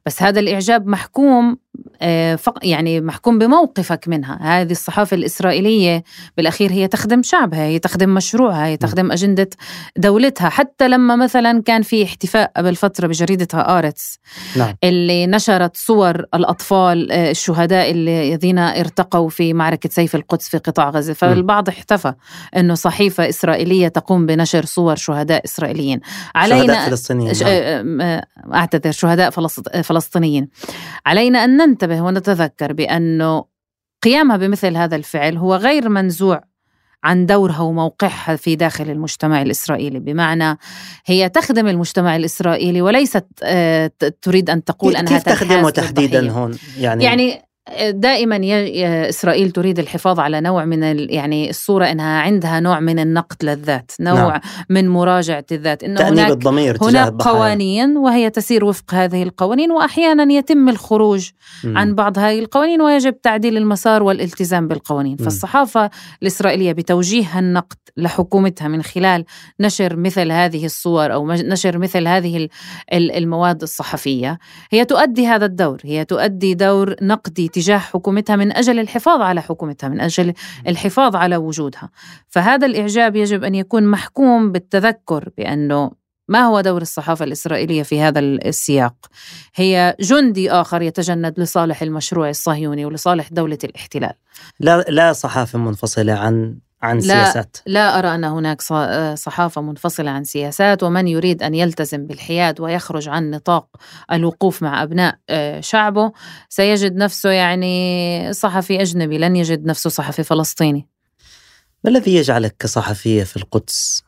[0.06, 1.56] بس هذا الإعجاب محكوم
[2.02, 6.05] آه، يعني محكوم بموقفك منها هذه الصحافة الإسرائيلية
[6.36, 9.51] بالأخير هي تخدم شعبها هي تخدم مشروعها هي تخدم أجندة
[9.97, 14.18] دولتها حتى لما مثلا كان في احتفاء قبل فترة بجريدة هآرتس
[14.56, 14.74] نعم.
[14.85, 21.12] اللي نشرت صور الأطفال آه، الشهداء الذين ارتقوا في معركة سيف القدس في قطاع غزة.
[21.12, 22.15] فالبعض احتفى
[22.57, 26.01] أنه صحيفة إسرائيلية تقوم بنشر صور شهداء إسرائيليين.
[26.35, 27.33] علينا شهداء فلسطينيين
[27.97, 28.21] نعم.
[28.55, 29.31] أعتذر شهداء
[29.83, 30.49] فلسطينيين.
[31.07, 33.45] علينا أن ننتبه ونتذكر بأنه
[34.03, 36.49] قيامها بمثل هذا الفعل هو غير منزوع
[37.05, 39.98] عن دورها وموقعها في داخل المجتمع الإسرائيلي.
[39.98, 40.59] بمعنى
[41.06, 43.90] هي تخدم المجتمع الإسرائيلي وليست آه،
[44.22, 47.49] تريد أن تقول أنها كيف تخدمه تحديدا هون؟ يعني يعني
[47.90, 48.40] دائما
[49.09, 54.28] إسرائيل تريد الحفاظ على نوع من يعني الصورة إنها عندها نوع من النقد للذات، نوع
[54.28, 54.40] نعم.
[54.70, 60.68] من مراجعة الذات، إنه هناك الضمير هناك قوانين وهي تسير وفق هذه القوانين واحيانا يتم
[60.68, 61.30] الخروج
[61.64, 61.78] م.
[61.78, 65.24] عن بعض هذه القوانين ويجب تعديل المسار والالتزام بالقوانين، م.
[65.24, 65.90] فالصحافة
[66.22, 69.24] الإسرائيلية بتوجيه النقد لحكومتها من خلال
[69.60, 72.48] نشر مثل هذه الصور أو نشر مثل هذه
[72.92, 74.38] المواد الصحفية،
[74.70, 79.89] هي تؤدي هذا الدور، هي تؤدي دور نقدي تجاه حكومتها من أجل الحفاظ على حكومتها
[79.89, 80.35] من أجل
[80.66, 81.91] الحفاظ على وجودها
[82.28, 85.91] فهذا الإعجاب يجب أن يكون محكوم بالتذكر بأنه
[86.28, 88.95] ما هو دور الصحافة الإسرائيلية في هذا السياق؟
[89.55, 94.12] هي جندي آخر يتجند لصالح المشروع الصهيوني ولصالح دولة الاحتلال.
[94.61, 97.57] لا لا صحافة منفصلة عن عن لا سياسات.
[97.66, 98.61] لا أرى أن هناك
[99.15, 103.66] صحافة منفصلة عن سياسات ومن يريد أن يلتزم بالحياد ويخرج عن نطاق
[104.12, 106.12] الوقوف مع أبناء آه، شعبه
[106.48, 110.89] سيجد نفسه يعني صحفي أجنبي لن يجد نفسه صحفي فلسطيني.
[111.85, 114.05] ما الذي يجعلك كصحفية في القدس؟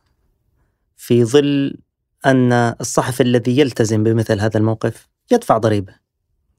[0.97, 1.79] في ظل
[2.27, 5.95] أن الصحفي الذي يلتزم بمثل هذا الموقف يدفع ضريبة.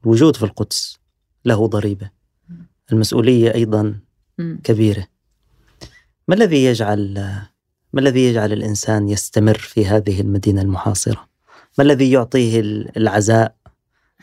[0.03, 0.99] الوجود في القدس
[1.45, 2.09] له ضريبة.
[2.91, 3.99] المسؤولية أيضا
[4.63, 5.12] كبيرة.
[6.27, 7.13] ما الذي يجعل
[7.93, 11.27] ما الذي يجعل الإنسان يستمر في هذه المدينة المحاصرة؟
[11.77, 12.59] ما الذي يعطيه
[12.97, 13.55] العزاء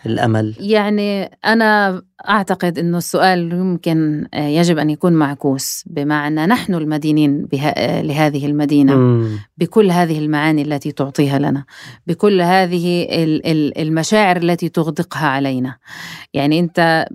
[0.07, 8.03] الأمل؟ يعني أنا أعتقد إنه السؤال يمكن يجب أن يكون معكوس بمعنى نحن المدينين بها
[8.03, 9.39] لهذه المدينة م.
[9.59, 11.65] بكل هذه المعاني التي تعطيها لنا،
[12.07, 13.07] بكل هذه
[13.77, 15.77] المشاعر التي تغدقها علينا.
[16.35, 17.07] يعني أنت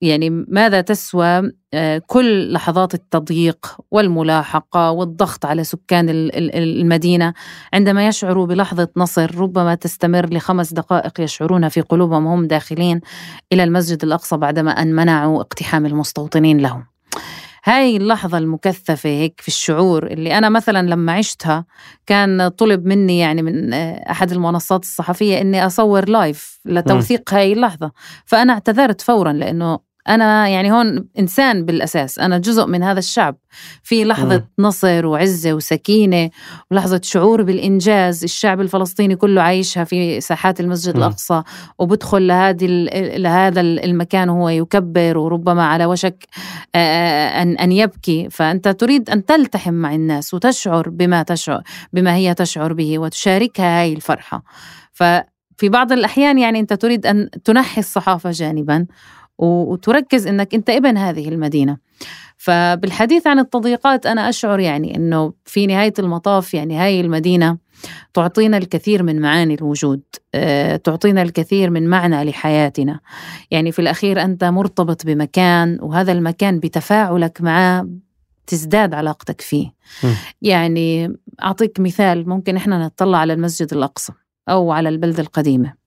[0.00, 6.06] يعني ماذا تسوى آه، كل لحظات التضييق والملاحقة والضغط على سكان
[6.54, 7.34] المدينة
[7.72, 13.00] عندما يشعروا بلحظة نصر ربما تستمر لخمس دقائق يشعرون في قلوبهم هم داخلين
[13.52, 16.84] إلى المسجد الأقصى بعدما أن منعوا اقتحام المستوطنين لهم.
[17.64, 21.64] هاي اللحظة المكثفة هيك في الشعور اللي أنا مثلا لما عشتها
[22.06, 23.72] كان طلب مني يعني من
[24.10, 27.92] أحد المنصات الصحفية إني أصور لايف لتوثيق هاي اللحظة.
[28.24, 33.36] فأنا اعتذرت فورا لأنه أنا يعني هون إنسان بالأساس أنا جزء من هذا الشعب
[33.82, 34.62] في لحظة م.
[34.66, 36.30] نصر وعزة وسكينة
[36.70, 40.98] ولحظة شعور بالإنجاز الشعب الفلسطيني كله عايشها في ساحات المسجد م.
[40.98, 41.42] الأقصى
[41.78, 42.66] وبدخل لهذه
[43.16, 46.26] لهذا المكان وهو يكبر وربما على وشك
[46.74, 51.62] أن أن يبكي فأنت تريد أن تلتحم مع الناس وتشعر بما تشعر
[51.92, 54.42] بما هي تشعر به وتشاركها هاي الفرحة
[54.92, 58.86] ففي بعض الأحيان يعني أنت تريد أن تنحي الصحافة جانبا
[59.38, 61.78] وتركز إنك أنت ابن هذه المدينة.
[62.36, 67.58] فبالحديث عن التضييقات أنا أشعر يعني إنه في نهاية المطاف يعني هاي المدينة
[68.14, 70.02] تعطينا الكثير من معاني الوجود
[70.34, 73.00] آه، تعطينا الكثير من معنى لحياتنا.
[73.50, 77.88] يعني في الأخير أنت مرتبط بمكان وهذا المكان بتفاعلك معه
[78.46, 79.66] تزداد علاقتك فيه.
[80.04, 80.08] م.
[80.42, 84.12] يعني أعطيك مثال ممكن إحنا نطلع على المسجد الأقصى
[84.48, 85.83] أو على البلده القديمة.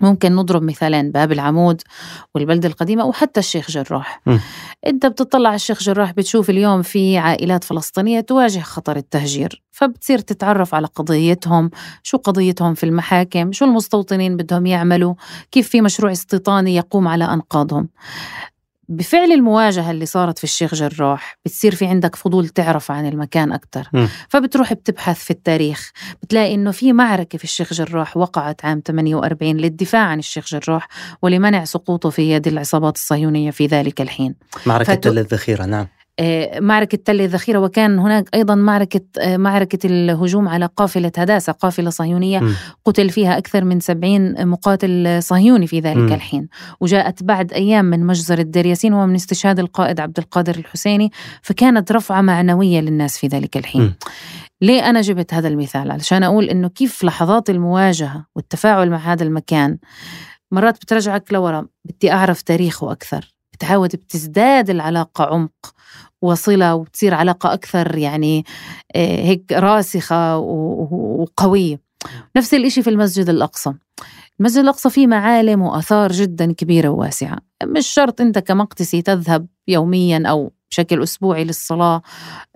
[0.00, 1.82] ممكن نضرب مثالين باب العمود
[2.34, 4.38] والبلدة القديمة وحتى الشيخ جراح م.
[4.86, 10.74] انت بتطلع على الشيخ جراح بتشوف اليوم في عائلات فلسطينية تواجه خطر التهجير فبتصير تتعرف
[10.74, 11.70] على قضيتهم
[12.02, 15.14] شو قضيتهم في المحاكم شو المستوطنين بدهم يعملوا
[15.50, 17.88] كيف في مشروع استيطاني يقوم على أنقاضهم
[18.90, 23.88] بفعل المواجهة اللي صارت في الشيخ جراح بتصير في عندك فضول تعرف عن المكان أكتر.
[23.92, 24.06] م.
[24.28, 25.92] فبتروح بتبحث في التاريخ
[26.22, 30.88] بتلاقي إنه في معركة في الشيخ جراح وقعت عام 48 للدفاع عن الشيخ جراح
[31.22, 34.34] ولمنع سقوطه في يد العصابات الصهيونية في ذلك الحين.
[34.66, 35.86] معركة تل الذخيرة نعم.
[36.60, 42.38] معركة تل الذخيرة وكان هناك أيضا معركة آه، معركة الهجوم على قافلة هداسة قافلة صهيونية
[42.38, 42.54] م.
[42.84, 46.12] قتل فيها أكثر من سبعين مقاتل صهيوني في ذلك.
[46.12, 46.48] الحين
[46.80, 52.20] وجاءت بعد أيام من مجزرة دير ياسين ومن استشهاد القائد عبد القادر الحسيني فكانت رفعة
[52.20, 53.94] معنوية للناس في ذلك الحين.
[54.62, 59.78] ليه أنا جبت هذا المثال علشان أقول إنه كيف لحظات المواجهة والتفاعل مع هذا المكان
[60.52, 65.74] مرات بترجعك لورا بدي أعرف تاريخه أكثر بتعود بتزداد العلاقة عمق
[66.22, 68.44] وصلة وبتصير علاقة أكثر يعني
[68.96, 71.80] آه، هيك راسخة و- و- وقوية.
[72.36, 73.72] نفس الإشي في المسجد الأقصى.
[74.40, 77.38] المسجد الأقصى فيه معالم وآثار جدا كبيرة وواسعة.
[77.64, 82.02] مش شرط أنت كمقدسي تذهب يوميا أو بشكل أسبوعي للصلاة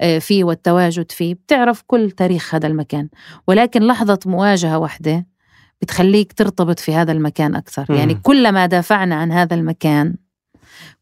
[0.00, 1.34] آه، فيه والتواجد فيه.
[1.34, 3.08] بتعرف كل تاريخ هذا المكان.
[3.48, 5.26] ولكن لحظة مواجهة واحدة
[5.82, 7.86] بتخليك ترتبط في هذا المكان أكثر.
[7.90, 10.14] يعني كلما دافعنا عن هذا المكان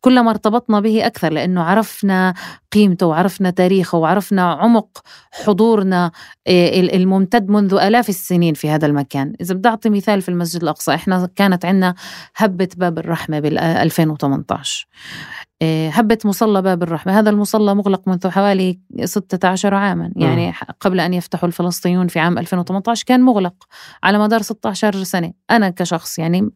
[0.00, 2.34] كلما ارتبطنا به أكثر لأنه عرفنا
[2.72, 5.02] قيمته وعرفنا تاريخه وعرفنا عمق
[5.44, 6.10] حضورنا
[6.46, 9.32] آه، ال- الممتد منذ آلاف السنين في هذا المكان.
[9.40, 11.94] إذا بدي أعطي مثال في المسجد الأقصى إحنا كانت عندنا
[12.36, 14.86] هبة باب الرحمة بال 2018
[15.62, 17.18] آه، هبة مصلى باب الرحمة.
[17.18, 20.12] هذا المصلى مغلق منذ حوالي 16 عاما.
[20.16, 23.54] يعني قبل أن يفتحوا الفلسطينيون في عام 2018 كان مغلق
[24.02, 25.32] على مدار 16 سنة.
[25.50, 26.50] أنا كشخص يعني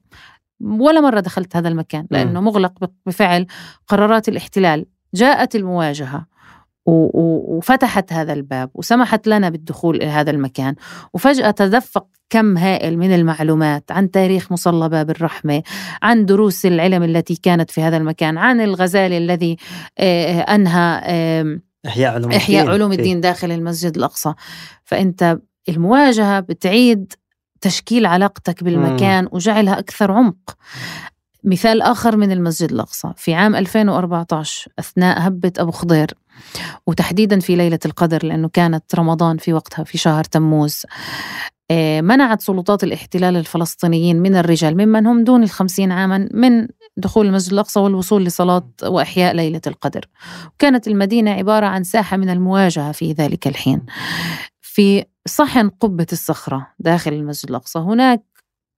[0.61, 2.73] ولا مرة دخلت هذا المكان لأنه مغلق
[3.07, 3.47] بفعل
[3.89, 4.87] قرارات الاحتلال.
[5.15, 6.27] جاءت المواجهة
[6.87, 10.74] وفتحت هذا الباب وسمحت لنا بالدخول إلى هذا المكان.
[11.15, 15.62] وفجأة تدفق كم هائل من المعلومات عن تاريخ مصلى باب الرحمة
[16.03, 19.57] عن دروس العلم التي كانت في هذا المكان عن الغزالي الذي
[19.99, 21.03] آه، أنهى
[21.87, 22.41] إحياء علوم الدين.
[22.41, 22.99] إحياء علوم فيه.
[22.99, 24.35] الدين داخل المسجد الأقصى.
[24.85, 25.39] فأنت
[25.69, 27.12] المواجهة بتعيد
[27.61, 30.57] تشكيل علاقتك بالمكان وجعلها أكثر عمق.
[31.45, 33.12] مثال آخر من المسجد الأقصى.
[33.16, 36.15] في عام 2014 أثناء هبة أبو خضير
[36.87, 40.83] وتحديدا في ليلة القدر لأنه كانت رمضان في وقتها في شهر تموز
[41.70, 47.53] آه، منعت سلطات الاحتلال الفلسطينيين من الرجال ممن هم دون الخمسين عاما من دخول المسجد
[47.53, 50.05] الأقصى والوصول لصلاة وإحياء ليلة القدر.
[50.59, 53.83] كانت المدينة عبارة عن ساحة من المواجهة في ذلك الحين.
[54.61, 57.78] في صحن قبة الصخرة داخل المسجد الأقصى.
[57.78, 58.23] هناك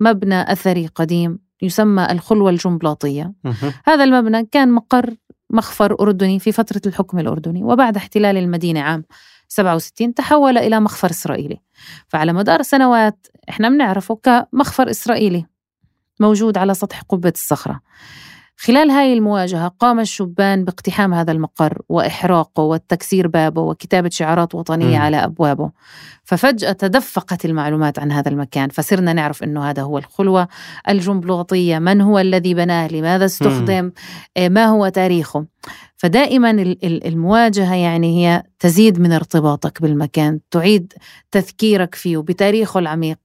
[0.00, 3.32] مبنى أثري قديم يسمى الخلوة الجنبلاطية.
[3.86, 5.14] هذا المبنى كان مقر
[5.50, 9.04] مخفر أردني في فترة الحكم الأردني وبعد احتلال المدينة عام
[9.48, 11.60] 67 تحول إلى مخفر إسرائيلي.
[12.08, 15.46] فعلى مدار سنوات إحنا بنعرفه كمخفر إسرائيلي
[16.20, 17.80] موجود على سطح قبة الصخرة.
[18.60, 25.02] خلال هاي المواجهة قام الشبان باقتحام هذا المقر وإحراقه والتكسير بابه وكتابة شعارات وطنية مم.
[25.02, 25.70] على أبوابه.
[26.24, 30.48] ففجأة تدفقت المعلومات عن هذا المكان فصرنا نعرف أنه هذا هو الخلوة
[30.88, 33.92] الجنبلاطية من هو الذي بناه؟ لماذا استخدم؟
[34.36, 35.46] آه، ما هو تاريخه؟
[35.96, 40.92] فدائما ال- ال- المواجهة يعني هي تزيد من ارتباطك بالمكان تعيد
[41.30, 43.18] تذكيرك فيه بتاريخه العميق.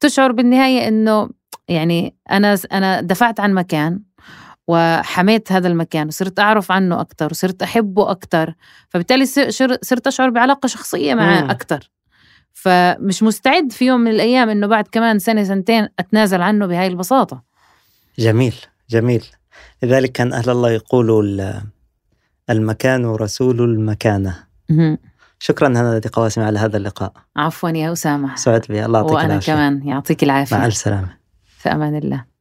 [0.00, 1.28] تشعر بالنهاية أنه
[1.68, 4.00] يعني أنا أنا دفعت عن مكان
[4.68, 8.54] وحميت هذا المكان وصرت أعرف عنه أكثر وصرت أحبه أكثر
[8.88, 9.26] فبالتالي
[9.82, 11.50] صرت أشعر بعلاقة شخصية معه.
[11.50, 11.90] أكثر
[12.52, 17.42] فمش مستعد في يوم من الأيام أنه بعد كمان سنة سنتين أتنازل عنه بهاي البساطة.
[18.18, 18.54] جميل
[18.90, 19.24] جميل.
[19.82, 21.62] لذلك كان أهل الله يقولوا ال-
[22.50, 24.36] المكان رسول المكانة.
[25.38, 27.12] شكرا هنا قواسم على هذا اللقاء.
[27.36, 28.36] عفوا يا أسامة.
[28.36, 28.84] سعدت بي.
[28.84, 29.52] الله يعطيك وأنا العافية.
[29.52, 29.88] كمان.
[29.88, 30.56] يعطيك العافية.
[30.56, 31.16] مع السلامة
[31.58, 32.31] في أمان الله.